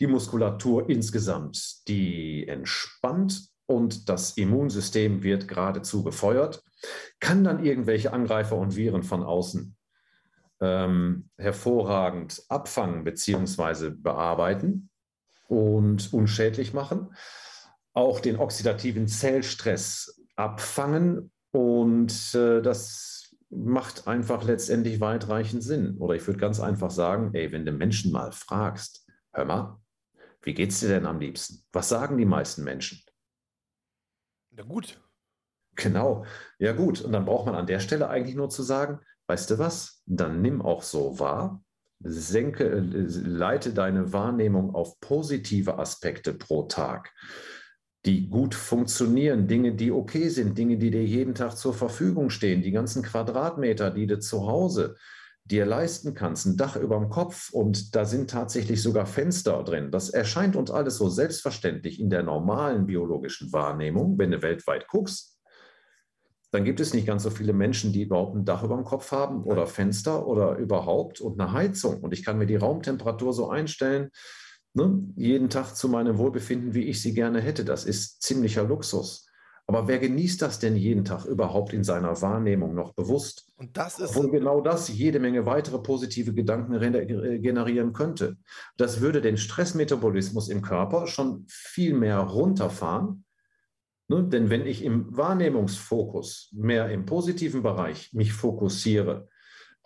[0.00, 6.62] Die Muskulatur insgesamt, die entspannt und das Immunsystem wird geradezu befeuert,
[7.20, 9.76] kann dann irgendwelche Angreifer und Viren von außen
[10.60, 13.90] ähm, hervorragend abfangen bzw.
[13.90, 14.90] bearbeiten
[15.48, 17.14] und unschädlich machen
[17.92, 25.96] auch den oxidativen Zellstress abfangen und äh, das macht einfach letztendlich weitreichend Sinn.
[25.98, 29.80] Oder ich würde ganz einfach sagen, ey, wenn du Menschen mal fragst, hör mal,
[30.42, 31.64] wie geht's dir denn am liebsten?
[31.72, 33.02] Was sagen die meisten Menschen?
[34.50, 35.00] Na gut.
[35.74, 36.24] Genau,
[36.58, 37.00] ja gut.
[37.00, 40.42] Und dann braucht man an der Stelle eigentlich nur zu sagen, weißt du was, dann
[40.42, 41.62] nimm auch so wahr,
[42.00, 47.12] senke, äh, leite deine Wahrnehmung auf positive Aspekte pro Tag
[48.06, 52.62] die gut funktionieren, Dinge, die okay sind, Dinge, die dir jeden Tag zur Verfügung stehen,
[52.62, 54.96] die ganzen Quadratmeter, die du zu Hause
[55.44, 59.90] dir leisten kannst, ein Dach über dem Kopf und da sind tatsächlich sogar Fenster drin.
[59.90, 65.38] Das erscheint uns alles so selbstverständlich in der normalen biologischen Wahrnehmung, wenn du weltweit guckst.
[66.52, 69.12] Dann gibt es nicht ganz so viele Menschen, die überhaupt ein Dach über dem Kopf
[69.12, 72.00] haben oder Fenster oder überhaupt und eine Heizung.
[72.00, 74.10] Und ich kann mir die Raumtemperatur so einstellen,
[74.74, 77.64] ne, jeden Tag zu meinem Wohlbefinden, wie ich sie gerne hätte.
[77.64, 79.26] Das ist ziemlicher Luxus.
[79.66, 83.46] Aber wer genießt das denn jeden Tag überhaupt in seiner Wahrnehmung noch bewusst?
[83.56, 84.10] Und das ist.
[84.10, 88.36] Obwohl genau das jede Menge weitere positive Gedanken äh, generieren könnte.
[88.76, 93.24] Das würde den Stressmetabolismus im Körper schon viel mehr runterfahren.
[94.08, 94.24] Ne?
[94.24, 99.28] Denn wenn ich im Wahrnehmungsfokus mehr im positiven Bereich mich fokussiere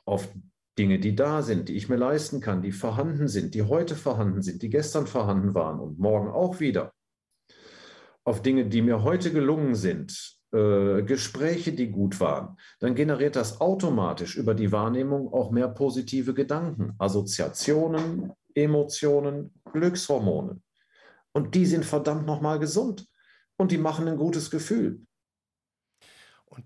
[0.07, 0.33] auf
[0.79, 4.43] Dinge, die da sind, die ich mir leisten kann, die vorhanden sind, die heute vorhanden
[4.43, 6.93] sind, die gestern vorhanden waren und morgen auch wieder.
[8.25, 13.61] Auf Dinge, die mir heute gelungen sind, äh, Gespräche, die gut waren, dann generiert das
[13.61, 20.61] automatisch über die Wahrnehmung auch mehr positive Gedanken, Assoziationen, Emotionen, Glückshormone.
[21.33, 23.07] Und die sind verdammt nochmal gesund
[23.57, 25.01] und die machen ein gutes Gefühl.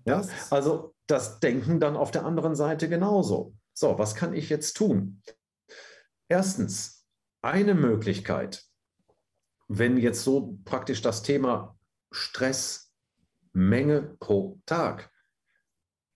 [0.05, 0.23] ja?
[0.49, 3.53] Also das Denken dann auf der anderen Seite genauso.
[3.79, 5.21] So, was kann ich jetzt tun?
[6.27, 7.07] Erstens,
[7.41, 8.65] eine Möglichkeit,
[9.69, 11.79] wenn jetzt so praktisch das Thema
[12.11, 12.93] Stress,
[13.53, 15.09] Menge pro Tag,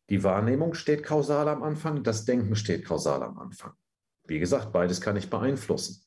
[0.10, 3.72] die Wahrnehmung steht kausal am Anfang, das Denken steht kausal am Anfang.
[4.26, 6.04] Wie gesagt, beides kann ich beeinflussen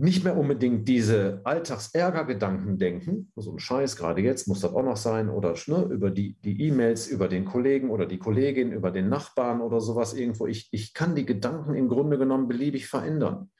[0.00, 4.96] nicht mehr unbedingt diese Alltagsärgergedanken denken, so ein Scheiß, gerade jetzt muss das auch noch
[4.96, 9.60] sein, oder ne, über die E-Mails, über den Kollegen oder die Kollegin, über den Nachbarn
[9.60, 10.46] oder sowas irgendwo.
[10.46, 13.50] Ich, ich kann die Gedanken im Grunde genommen beliebig verändern.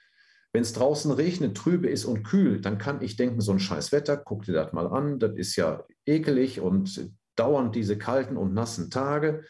[0.52, 3.92] Wenn es draußen regnet, trübe ist und kühl, dann kann ich denken, so ein scheiß
[3.92, 8.54] Wetter, guck dir das mal an, das ist ja ekelig und dauernd diese kalten und
[8.54, 9.44] nassen Tage.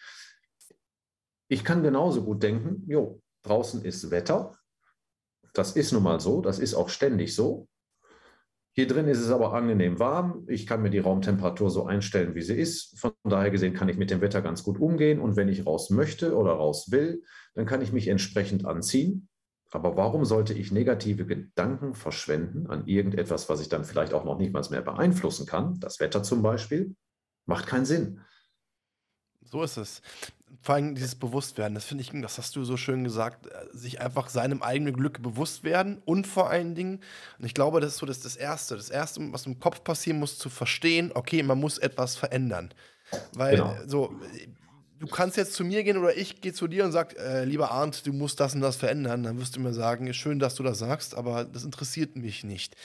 [1.49, 4.59] Ich kann genauso gut denken, jo, draußen ist Wetter,
[5.55, 7.69] das ist nun mal so, das ist auch ständig so.
[8.73, 10.45] Hier drin ist es aber angenehm warm.
[10.49, 12.99] Ich kann mir die Raumtemperatur so einstellen, wie sie ist.
[12.99, 15.21] Von daher gesehen kann ich mit dem Wetter ganz gut umgehen.
[15.21, 17.23] Und wenn ich raus möchte oder raus will,
[17.55, 19.29] dann kann ich mich entsprechend anziehen.
[19.73, 24.39] Aber warum sollte ich negative Gedanken verschwenden an irgendetwas, was ich dann vielleicht auch noch
[24.39, 25.79] nicht mal mehr beeinflussen kann?
[25.81, 26.95] Das Wetter zum Beispiel.
[27.47, 28.21] Macht keinen Sinn.
[29.43, 30.01] So ist es
[30.63, 34.01] vor allem dieses Bewusstwerden, das finde ich, das hast du so schön gesagt, äh, sich
[34.01, 37.01] einfach seinem eigenen Glück bewusst werden und vor allen Dingen,
[37.39, 40.19] und ich glaube, das ist so das, das Erste, das Erste, was im Kopf passieren
[40.19, 42.73] muss, zu verstehen, okay, man muss etwas verändern.
[43.33, 43.75] Weil genau.
[43.87, 44.15] so,
[45.01, 47.71] du kannst jetzt zu mir gehen oder ich gehe zu dir und sag, äh, lieber
[47.71, 50.63] Arndt, du musst das und das verändern, dann wirst du mir sagen, schön, dass du
[50.63, 52.77] das sagst, aber das interessiert mich nicht.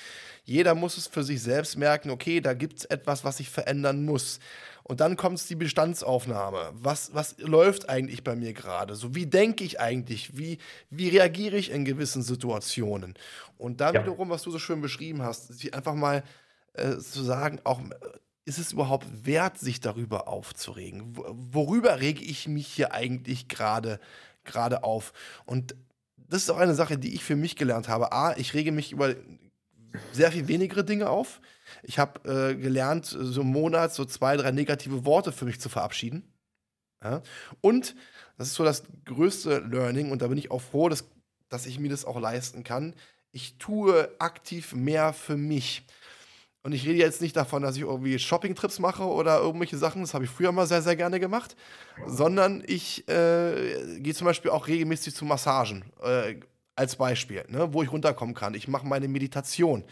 [0.45, 4.05] Jeder muss es für sich selbst merken, okay, da gibt es etwas, was ich verändern
[4.05, 4.39] muss.
[4.87, 6.69] Und dann kommt die Bestandsaufnahme.
[6.73, 8.93] Was, was läuft eigentlich bei mir gerade?
[8.93, 10.37] So, wie denke ich eigentlich?
[10.37, 10.59] Wie,
[10.91, 13.15] wie reagiere ich in gewissen Situationen?
[13.57, 14.01] Und dann ja.
[14.03, 16.23] wiederum, was du so schön beschrieben hast, sich einfach mal
[16.73, 17.81] äh, zu sagen, auch
[18.45, 21.17] ist es überhaupt wert, sich darüber aufzuregen?
[21.17, 23.99] Worüber rege ich mich hier eigentlich gerade
[24.43, 25.13] gerade auf?
[25.45, 25.75] Und
[26.15, 28.11] das ist auch eine Sache, die ich für mich gelernt habe.
[28.11, 29.15] A, ich rege mich über
[30.11, 31.41] sehr viel wenigere Dinge auf.
[31.87, 35.69] Ich habe äh, gelernt, so im Monat so zwei, drei negative Worte für mich zu
[35.69, 36.33] verabschieden.
[37.03, 37.21] Ja?
[37.61, 37.95] Und
[38.37, 41.05] das ist so das größte Learning und da bin ich auch froh, dass,
[41.49, 42.95] dass ich mir das auch leisten kann.
[43.31, 45.85] Ich tue aktiv mehr für mich.
[46.63, 50.15] Und ich rede jetzt nicht davon, dass ich irgendwie Shopping-Trips mache oder irgendwelche Sachen, das
[50.15, 51.55] habe ich früher mal sehr, sehr gerne gemacht,
[52.07, 55.85] sondern ich äh, gehe zum Beispiel auch regelmäßig zu Massagen.
[56.01, 56.39] Äh,
[56.75, 58.53] als Beispiel, ne, wo ich runterkommen kann.
[58.53, 59.83] Ich mache meine Meditation,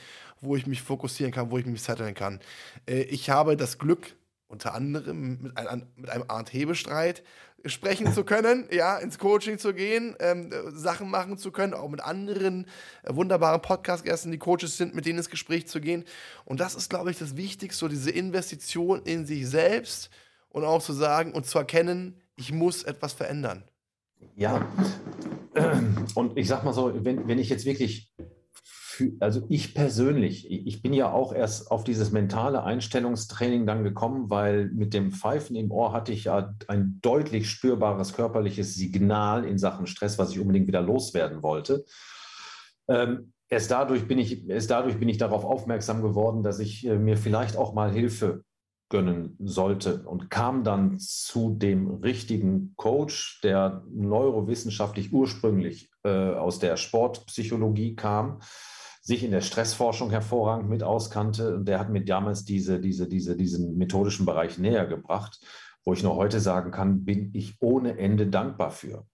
[0.41, 2.39] wo ich mich fokussieren kann, wo ich mich zetteln kann.
[2.87, 4.15] Äh, ich habe das Glück,
[4.47, 7.23] unter anderem mit, ein, mit einem Art Hebestreit
[7.65, 12.01] sprechen zu können, ja, ins Coaching zu gehen, ähm, Sachen machen zu können, auch mit
[12.01, 12.67] anderen
[13.03, 16.03] äh, wunderbaren Podcast-Gästen, die Coaches sind, mit denen ins Gespräch zu gehen.
[16.45, 20.09] Und das ist, glaube ich, das Wichtigste, so diese Investition in sich selbst
[20.49, 23.63] und auch zu sagen und zu erkennen, ich muss etwas verändern.
[24.35, 24.67] Ja,
[26.15, 28.11] und ich sag mal so, wenn, wenn ich jetzt wirklich
[28.93, 34.29] für, also ich persönlich, ich bin ja auch erst auf dieses mentale Einstellungstraining dann gekommen,
[34.29, 39.57] weil mit dem Pfeifen im Ohr hatte ich ja ein deutlich spürbares körperliches Signal in
[39.57, 41.85] Sachen Stress, was ich unbedingt wieder loswerden wollte.
[42.87, 46.97] Ähm, erst, dadurch bin ich, erst dadurch bin ich darauf aufmerksam geworden, dass ich äh,
[46.97, 48.43] mir vielleicht auch mal Hilfe
[48.93, 56.77] gönnen sollte und kam dann zu dem richtigen Coach, der neurowissenschaftlich ursprünglich äh, aus der
[56.77, 58.41] Sportpsychologie kam,
[59.01, 63.35] sich in der Stressforschung hervorragend mit auskannte und der hat mir damals diese, diese, diese,
[63.35, 65.39] diesen methodischen Bereich näher gebracht,
[65.83, 69.07] wo ich noch heute sagen kann, bin ich ohne Ende dankbar für.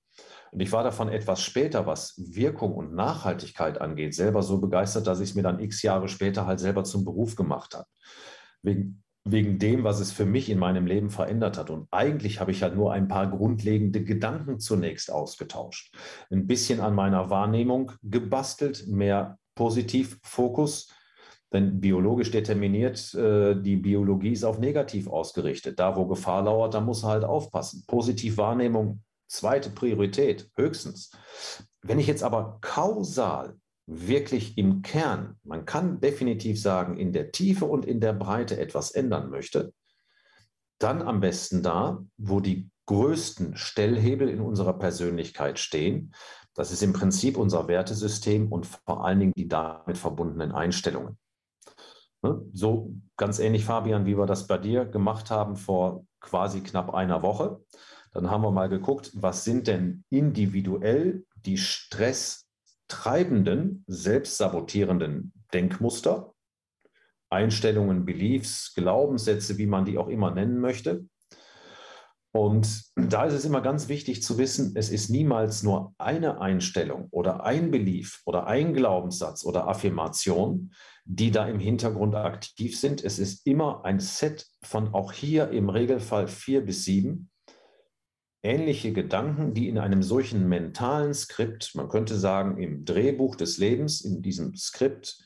[0.52, 5.22] Und ich war davon etwas später, was Wirkung und Nachhaltigkeit angeht, selber so begeistert, dass
[5.22, 7.88] ich es mir dann x Jahre später halt selber zum Beruf gemacht habe.
[8.62, 11.70] Wegen wegen dem, was es für mich in meinem Leben verändert hat.
[11.70, 15.94] Und eigentlich habe ich halt nur ein paar grundlegende Gedanken zunächst ausgetauscht.
[16.30, 20.94] Ein bisschen an meiner Wahrnehmung gebastelt, mehr Positivfokus.
[21.52, 25.80] Denn biologisch determiniert, äh, die Biologie ist auf negativ ausgerichtet.
[25.80, 27.84] Da, wo Gefahr lauert, da muss er halt aufpassen.
[27.88, 31.12] Positivwahrnehmung, zweite Priorität, höchstens.
[31.82, 33.58] Wenn ich jetzt aber kausal
[33.90, 38.92] wirklich im Kern, man kann definitiv sagen, in der Tiefe und in der Breite etwas
[38.92, 39.74] ändern möchte,
[40.78, 46.14] dann am besten da, wo die größten Stellhebel in unserer Persönlichkeit stehen.
[46.54, 51.18] Das ist im Prinzip unser Wertesystem und vor allen Dingen die damit verbundenen Einstellungen.
[52.22, 52.42] Ne?
[52.54, 57.24] So ganz ähnlich, Fabian, wie wir das bei dir gemacht haben vor quasi knapp einer
[57.24, 57.64] Woche.
[58.14, 62.49] Dann haben wir mal geguckt, was sind denn individuell die Stress-
[62.90, 66.34] treibenden, selbstsabotierenden Denkmuster,
[67.30, 71.06] Einstellungen, Beliefs, Glaubenssätze, wie man die auch immer nennen möchte.
[72.32, 77.08] Und da ist es immer ganz wichtig zu wissen, es ist niemals nur eine Einstellung
[77.10, 80.72] oder ein Belief oder ein Glaubenssatz oder Affirmation,
[81.06, 83.04] die da im Hintergrund aktiv sind.
[83.04, 87.32] Es ist immer ein Set von auch hier im Regelfall vier bis sieben
[88.42, 94.02] ähnliche Gedanken, die in einem solchen mentalen Skript, man könnte sagen im Drehbuch des Lebens,
[94.02, 95.24] in diesem Skript,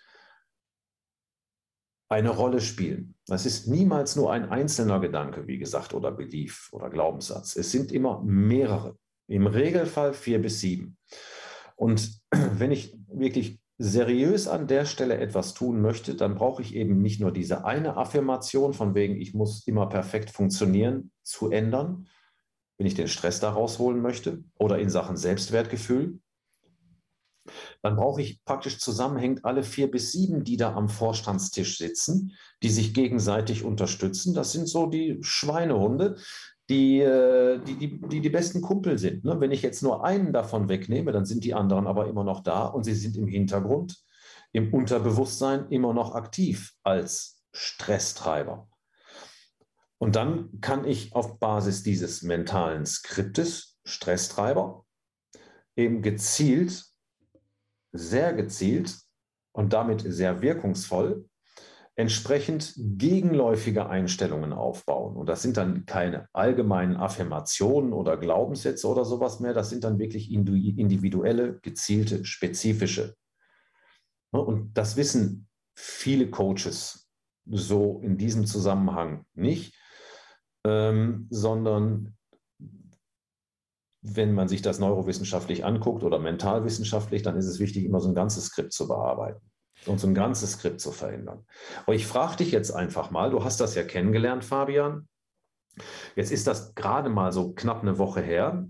[2.10, 3.16] eine Rolle spielen.
[3.28, 7.56] Das ist niemals nur ein einzelner Gedanke, wie gesagt, oder Belief oder Glaubenssatz.
[7.56, 10.98] Es sind immer mehrere, im Regelfall vier bis sieben.
[11.76, 17.02] Und wenn ich wirklich seriös an der Stelle etwas tun möchte, dann brauche ich eben
[17.02, 22.08] nicht nur diese eine Affirmation von wegen, ich muss immer perfekt funktionieren, zu ändern,
[22.84, 26.20] wenn ich den Stress da rausholen möchte oder in Sachen Selbstwertgefühl,
[27.82, 32.68] dann brauche ich praktisch zusammenhängend alle vier bis sieben, die da am Vorstandstisch sitzen, die
[32.68, 34.34] sich gegenseitig unterstützen.
[34.34, 36.18] Das sind so die Schweinehunde,
[36.70, 39.24] die äh, die, die, die, die besten Kumpel sind.
[39.24, 39.40] Ne?
[39.40, 42.66] Wenn ich jetzt nur einen davon wegnehme, dann sind die anderen aber immer noch da
[42.66, 44.04] und sie sind im Hintergrund,
[44.52, 48.68] im Unterbewusstsein immer noch aktiv als Stresstreiber.
[50.04, 54.86] Und dann kann ich auf Basis dieses mentalen Skriptes, Stresstreiber,
[55.78, 56.84] eben gezielt,
[57.94, 58.98] sehr gezielt
[59.54, 61.30] und damit sehr wirkungsvoll
[61.96, 65.16] entsprechend gegenläufige Einstellungen aufbauen.
[65.16, 70.00] Und das sind dann keine allgemeinen Affirmationen oder Glaubenssätze oder sowas mehr, das sind dann
[70.00, 73.16] wirklich individuelle, gezielte, spezifische.
[74.32, 75.48] Und das wissen
[75.78, 77.10] viele Coaches
[77.46, 79.74] so in diesem Zusammenhang nicht
[80.66, 82.16] ähm, sondern
[84.04, 88.16] wenn man sich das neurowissenschaftlich anguckt oder mentalwissenschaftlich, dann ist es wichtig, immer so ein
[88.16, 89.42] ganzes Skript zu bearbeiten
[89.86, 91.46] und so ein ganzes Skript zu verändern.
[91.86, 95.08] Aber ich frage dich jetzt einfach mal, du hast das ja kennengelernt, Fabian.
[96.16, 98.68] Jetzt ist das gerade mal so knapp eine Woche her,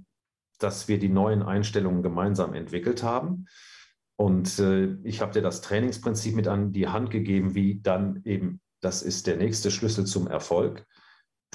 [0.59, 3.47] dass wir die neuen Einstellungen gemeinsam entwickelt haben.
[4.15, 8.61] Und äh, ich habe dir das Trainingsprinzip mit an die Hand gegeben, wie dann eben,
[8.81, 10.85] das ist der nächste Schlüssel zum Erfolg,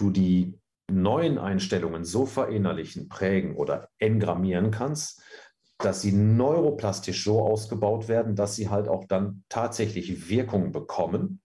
[0.01, 0.59] du die
[0.91, 5.23] neuen Einstellungen so verinnerlichen, prägen oder engrammieren kannst,
[5.79, 11.41] dass sie neuroplastisch so ausgebaut werden, dass sie halt auch dann tatsächlich Wirkung bekommen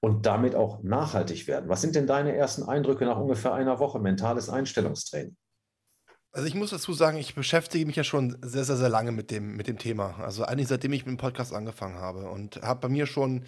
[0.00, 1.68] und damit auch nachhaltig werden.
[1.68, 5.36] Was sind denn deine ersten Eindrücke nach ungefähr einer Woche mentales Einstellungstraining?
[6.32, 9.32] Also ich muss dazu sagen, ich beschäftige mich ja schon sehr, sehr, sehr lange mit
[9.32, 10.14] dem, mit dem Thema.
[10.20, 13.44] Also eigentlich seitdem ich mit dem Podcast angefangen habe und habe bei mir schon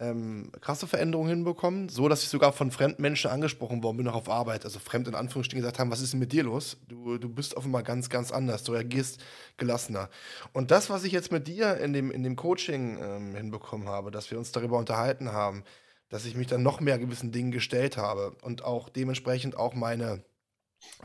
[0.00, 4.16] ähm, krasse Veränderungen hinbekommen, so dass ich sogar von fremden Menschen angesprochen worden bin, auch
[4.16, 4.64] auf Arbeit.
[4.64, 6.76] Also fremd in Anführungsstrichen gesagt haben, was ist denn mit dir los?
[6.88, 9.22] Du, du bist offenbar ganz, ganz anders, du reagierst
[9.56, 10.10] gelassener.
[10.52, 14.10] Und das, was ich jetzt mit dir in dem, in dem Coaching ähm, hinbekommen habe,
[14.10, 15.62] dass wir uns darüber unterhalten haben,
[16.08, 20.24] dass ich mich dann noch mehr gewissen Dingen gestellt habe und auch dementsprechend auch meine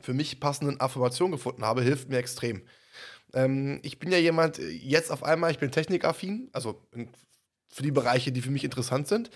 [0.01, 2.63] für mich passenden Affirmationen gefunden habe, hilft mir extrem.
[3.33, 6.81] Ähm, ich bin ja jemand, äh, jetzt auf einmal, ich bin technikaffin, also
[7.67, 9.29] für die Bereiche, die für mich interessant sind.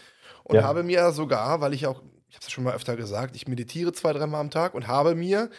[0.44, 0.64] Und ja.
[0.64, 3.94] habe mir sogar, weil ich auch, ich habe es schon mal öfter gesagt, ich meditiere
[3.94, 5.50] zwei, dreimal am Tag und habe mir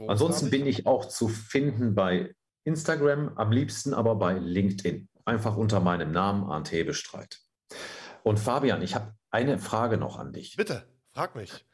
[0.09, 5.09] Ansonsten bin ich auch zu finden bei Instagram, am liebsten aber bei LinkedIn.
[5.25, 7.41] Einfach unter meinem Namen Arndt Hebestreit.
[8.23, 10.57] Und Fabian, ich habe eine Frage noch an dich.
[10.57, 11.65] Bitte, frag mich.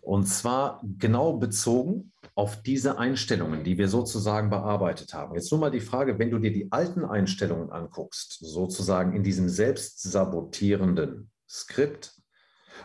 [0.00, 5.34] Und zwar genau bezogen auf diese Einstellungen, die wir sozusagen bearbeitet haben.
[5.34, 9.48] Jetzt nur mal die Frage, wenn du dir die alten Einstellungen anguckst, sozusagen in diesem
[9.48, 12.14] selbstsabotierenden Skript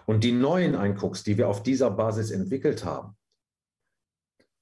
[0.05, 3.15] und die neuen einguckst, die wir auf dieser Basis entwickelt haben,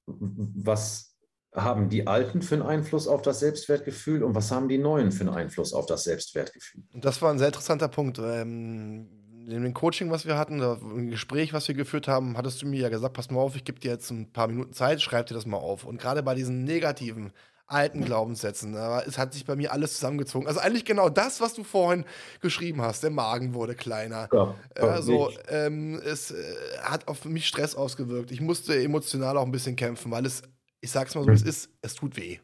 [0.06, 1.16] was
[1.52, 5.22] haben die Alten für einen Einfluss auf das Selbstwertgefühl und was haben die Neuen für
[5.24, 6.84] einen Einfluss auf das Selbstwertgefühl?
[6.92, 8.18] Das war ein sehr interessanter Punkt.
[8.18, 12.66] Ähm in dem Coaching, was wir hatten, im Gespräch, was wir geführt haben, hattest du
[12.66, 15.26] mir ja gesagt, pass mal auf, ich gebe dir jetzt ein paar Minuten Zeit, schreib
[15.26, 15.84] dir das mal auf.
[15.84, 17.32] Und gerade bei diesen negativen,
[17.66, 20.46] alten Glaubenssätzen, da es hat sich bei mir alles zusammengezogen.
[20.46, 22.04] Also eigentlich genau das, was du vorhin
[22.40, 23.02] geschrieben hast.
[23.02, 24.28] Der Magen wurde kleiner.
[24.32, 28.30] Ja, also ähm, es äh, hat auf mich Stress ausgewirkt.
[28.30, 30.42] Ich musste emotional auch ein bisschen kämpfen, weil es,
[30.80, 32.38] ich sag's mal so, es ist, es tut weh.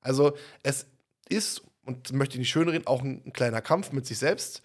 [0.00, 0.86] Also es
[1.28, 4.62] ist, und möchte ich nicht schönreden, auch ein, ein kleiner Kampf mit sich selbst.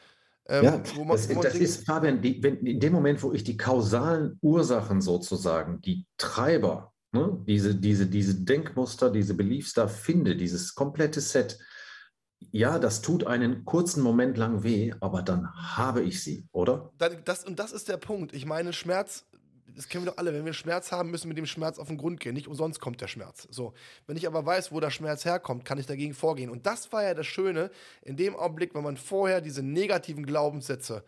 [0.50, 3.56] Ähm, ja, man, das, das ist, Fabian, die, wenn, in dem Moment, wo ich die
[3.56, 10.74] kausalen Ursachen sozusagen, die Treiber, ne, diese, diese, diese Denkmuster, diese Beliefs da finde, dieses
[10.74, 11.60] komplette Set,
[12.52, 16.92] ja, das tut einen kurzen Moment lang weh, aber dann habe ich sie, oder?
[17.26, 18.34] Das, und das ist der Punkt.
[18.34, 19.26] Ich meine, Schmerz
[19.76, 21.98] das kennen wir doch alle, wenn wir Schmerz haben, müssen wir dem Schmerz auf den
[21.98, 22.34] Grund gehen.
[22.34, 23.48] Nicht umsonst kommt der Schmerz.
[23.52, 23.74] So.
[24.08, 26.50] Wenn ich aber weiß, wo der Schmerz herkommt, kann ich dagegen vorgehen.
[26.50, 27.72] Und das war ja das Schöne,
[28.02, 31.04] in dem Augenblick, wenn man vorher diese negativen Glaubenssätze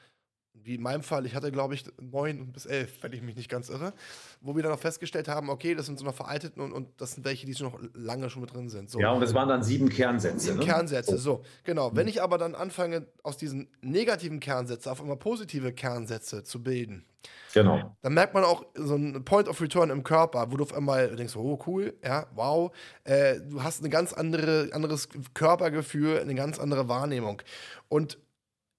[0.64, 3.50] wie in meinem Fall, ich hatte, glaube ich, neun bis elf, wenn ich mich nicht
[3.50, 3.94] ganz irre,
[4.42, 7.14] wo wir dann auch festgestellt haben, okay, das sind so noch veralteten und, und das
[7.14, 8.90] sind welche, die schon noch lange schon mit drin sind.
[8.90, 9.00] So.
[9.00, 10.40] Ja, und es waren dann sieben Kernsätze.
[10.40, 10.66] Sieben ne?
[10.66, 11.92] Kernsätze, so, genau.
[11.96, 17.06] Wenn ich aber dann anfange, aus diesen negativen Kernsätzen auf einmal positive Kernsätze zu bilden,
[17.54, 17.96] Genau.
[18.02, 21.16] Dann merkt man auch so ein Point of Return im Körper, wo du auf einmal
[21.16, 22.72] denkst, oh cool, ja, wow.
[23.04, 27.42] Äh, du hast ein ganz andere, anderes Körpergefühl, eine ganz andere Wahrnehmung.
[27.90, 28.18] Und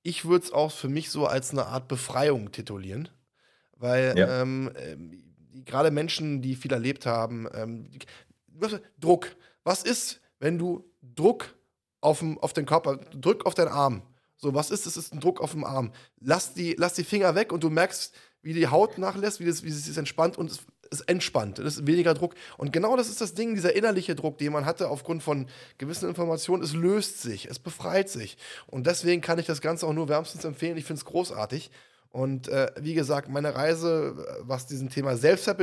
[0.02, 3.08] ich würde es auch für mich so als eine Art Befreiung titulieren.
[3.76, 4.42] Weil ja.
[4.42, 4.96] ähm, äh,
[5.64, 7.90] gerade Menschen, die viel erlebt haben, ähm,
[8.98, 9.34] Druck.
[9.64, 11.54] Was ist, wenn du Druck
[12.02, 14.02] auf, auf den Körper, Druck auf deinen Arm.
[14.36, 14.86] So, was ist?
[14.86, 15.92] Es ist ein Druck auf dem Arm.
[16.20, 19.62] Lass die, lass die Finger weg und du merkst, wie die Haut nachlässt, wie, das,
[19.62, 21.58] wie es sich entspannt und es ist entspannt.
[21.58, 22.34] Es ist weniger Druck.
[22.58, 25.46] Und genau das ist das Ding, dieser innerliche Druck, den man hatte aufgrund von
[25.78, 26.62] gewissen Informationen.
[26.62, 28.36] Es löst sich, es befreit sich.
[28.66, 30.76] Und deswegen kann ich das Ganze auch nur wärmstens empfehlen.
[30.76, 31.70] Ich finde es großartig.
[32.10, 35.58] Und äh, wie gesagt, meine Reise, was diesen Thema Selbstwert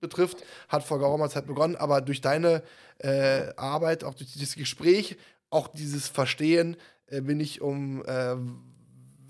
[0.00, 1.76] betrifft, hat vor geraumer Zeit begonnen.
[1.76, 2.62] Aber durch deine
[2.98, 5.16] äh, Arbeit, auch durch dieses Gespräch,
[5.48, 8.36] auch dieses Verstehen, äh, bin ich um äh,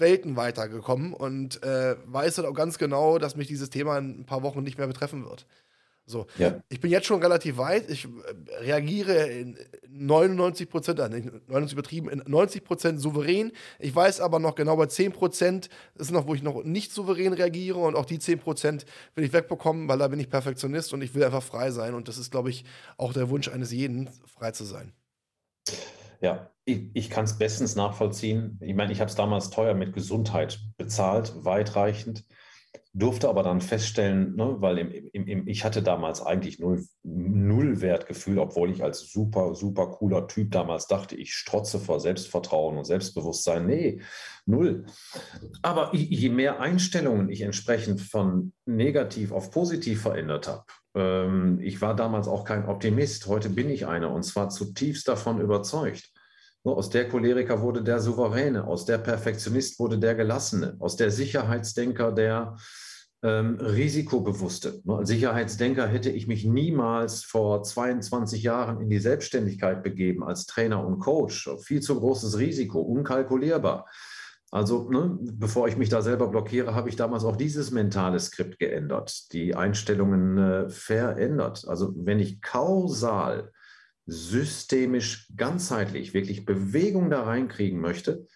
[0.04, 4.26] Welten weitergekommen und äh, weiß halt auch ganz genau, dass mich dieses Thema in ein
[4.26, 5.46] paar Wochen nicht mehr betreffen wird.
[6.06, 6.60] So, ja.
[6.68, 7.88] ich bin jetzt schon relativ weit.
[7.88, 8.08] Ich äh,
[8.60, 9.56] reagiere in
[9.88, 13.52] 99 Prozent, äh, 99 übertrieben, in 90 Prozent souverän.
[13.78, 17.32] Ich weiß aber noch genau bei 10 Prozent ist noch, wo ich noch nicht souverän
[17.32, 21.00] reagiere und auch die 10 Prozent will ich wegbekommen, weil da bin ich Perfektionist und
[21.00, 21.94] ich will einfach frei sein.
[21.94, 22.66] Und das ist, glaube ich,
[22.98, 24.92] auch der Wunsch eines jeden, frei zu sein.
[26.24, 28.58] Ja, ich, ich kann es bestens nachvollziehen.
[28.62, 32.24] Ich meine, ich habe es damals teuer mit Gesundheit bezahlt, weitreichend
[32.94, 37.80] durfte aber dann feststellen, ne, weil im, im, im, ich hatte damals eigentlich null, null
[37.80, 42.84] Wertgefühl, obwohl ich als super, super cooler Typ damals dachte, ich strotze vor Selbstvertrauen und
[42.84, 43.66] Selbstbewusstsein.
[43.66, 44.00] Nee,
[44.46, 44.86] null.
[45.62, 50.64] Aber je mehr Einstellungen ich entsprechend von negativ auf positiv verändert habe,
[50.94, 55.40] ähm, ich war damals auch kein Optimist, heute bin ich einer und zwar zutiefst davon
[55.40, 56.10] überzeugt.
[56.64, 62.10] Aus der Choleriker wurde der Souveräne, aus der Perfektionist wurde der Gelassene, aus der Sicherheitsdenker
[62.10, 62.56] der
[63.22, 64.80] ähm, Risikobewusste.
[64.86, 70.86] Als Sicherheitsdenker hätte ich mich niemals vor 22 Jahren in die Selbstständigkeit begeben als Trainer
[70.86, 71.50] und Coach.
[71.62, 73.86] Viel zu großes Risiko, unkalkulierbar.
[74.54, 78.60] Also, ne, bevor ich mich da selber blockiere, habe ich damals auch dieses mentale Skript
[78.60, 81.64] geändert, die Einstellungen äh, verändert.
[81.66, 83.50] Also, wenn ich kausal
[84.06, 88.28] systemisch, ganzheitlich wirklich Bewegung da reinkriegen möchte,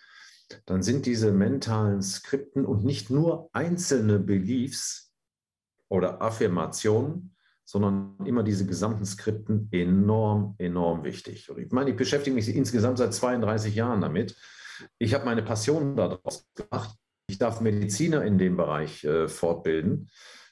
[0.66, 5.12] dann sind diese mentalen Skripten und nicht nur einzelne Beliefs
[5.88, 11.48] oder Affirmationen, sondern immer diese gesamten Skripten enorm, enorm wichtig.
[11.48, 14.34] Und ich meine, ich beschäftige mich insgesamt seit 32 Jahren damit.
[14.98, 16.96] Ich habe meine Passion daraus gemacht.
[17.26, 20.10] Ich darf Mediziner in dem Bereich äh, fortbilden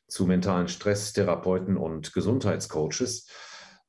[0.08, 3.28] zu mentalen Stresstherapeuten und Gesundheitscoaches.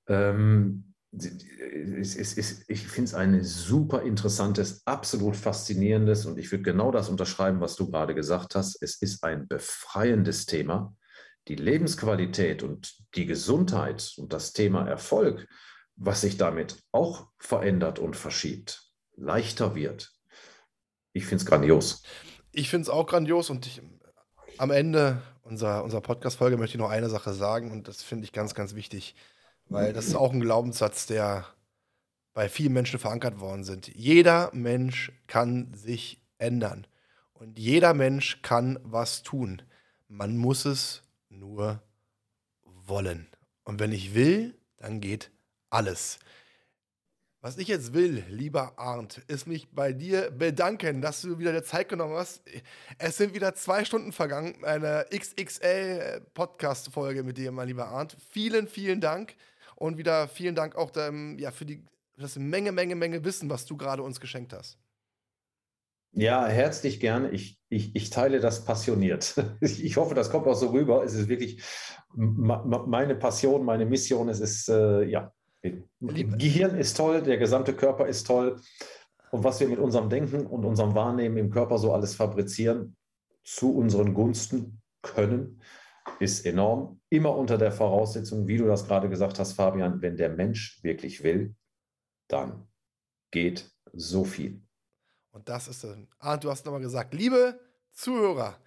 [0.07, 6.91] Ähm, es ist, ich finde es ein super interessantes, absolut faszinierendes und ich würde genau
[6.91, 8.81] das unterschreiben, was du gerade gesagt hast.
[8.81, 10.95] Es ist ein befreiendes Thema.
[11.47, 15.47] Die Lebensqualität und die Gesundheit und das Thema Erfolg,
[15.95, 20.13] was sich damit auch verändert und verschiebt, leichter wird.
[21.17, 22.03] Ich finde es grandios.
[22.51, 23.81] Ich finde es auch grandios und ich,
[24.57, 28.33] am Ende unserer, unserer Podcast-Folge möchte ich noch eine Sache sagen und das finde ich
[28.33, 29.15] ganz, ganz wichtig.
[29.69, 31.45] Weil das ist auch ein Glaubenssatz, der
[32.33, 33.87] bei vielen Menschen verankert worden sind.
[33.87, 36.85] Jeder Mensch kann sich ändern.
[37.33, 39.63] Und jeder Mensch kann was tun.
[40.07, 41.81] Man muss es nur
[42.63, 43.27] wollen.
[43.63, 45.31] Und wenn ich will, dann geht
[45.69, 46.19] alles.
[47.41, 51.63] Was ich jetzt will, lieber Arndt, ist mich bei dir bedanken, dass du wieder der
[51.63, 52.41] Zeit genommen hast.
[52.97, 58.17] Es sind wieder zwei Stunden vergangen, eine XXL-Podcast-Folge mit dir, mein lieber Arndt.
[58.31, 59.35] Vielen, vielen Dank.
[59.75, 61.85] Und wieder vielen Dank auch ähm, ja, für die,
[62.17, 64.79] das Menge, Menge, Menge Wissen, was du gerade uns geschenkt hast.
[66.13, 67.29] Ja, herzlich gerne.
[67.29, 69.35] Ich, ich, ich teile das passioniert.
[69.61, 71.03] Ich hoffe, das kommt auch so rüber.
[71.03, 71.61] Es ist wirklich
[72.15, 74.27] meine Passion, meine Mission.
[74.27, 75.31] Es ist, äh, ja.
[75.99, 78.61] Gehirn ist toll, der gesamte Körper ist toll.
[79.31, 82.95] Und was wir mit unserem Denken und unserem Wahrnehmen im Körper so alles fabrizieren,
[83.43, 85.61] zu unseren Gunsten können,
[86.19, 87.01] ist enorm.
[87.09, 91.23] Immer unter der Voraussetzung, wie du das gerade gesagt hast, Fabian, wenn der Mensch wirklich
[91.23, 91.55] will,
[92.27, 92.67] dann
[93.31, 94.61] geht so viel.
[95.31, 95.85] Und das ist,
[96.19, 97.59] ah, du hast nochmal gesagt, liebe
[97.91, 98.57] Zuhörer,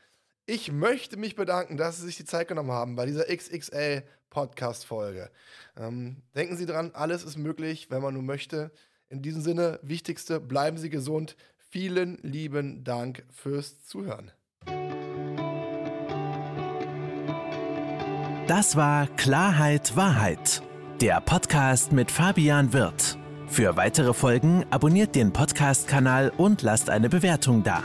[0.51, 5.31] ich möchte mich bedanken, dass Sie sich die Zeit genommen haben bei dieser XXL Podcast-Folge.
[5.77, 8.72] Ähm, denken Sie dran, alles ist möglich, wenn man nur möchte.
[9.09, 11.36] In diesem Sinne, wichtigste, bleiben Sie gesund.
[11.70, 14.32] Vielen lieben Dank fürs Zuhören.
[18.48, 20.62] Das war Klarheit Wahrheit,
[21.01, 23.16] der Podcast mit Fabian Wirth.
[23.47, 27.85] Für weitere Folgen abonniert den Podcast-Kanal und lasst eine Bewertung da.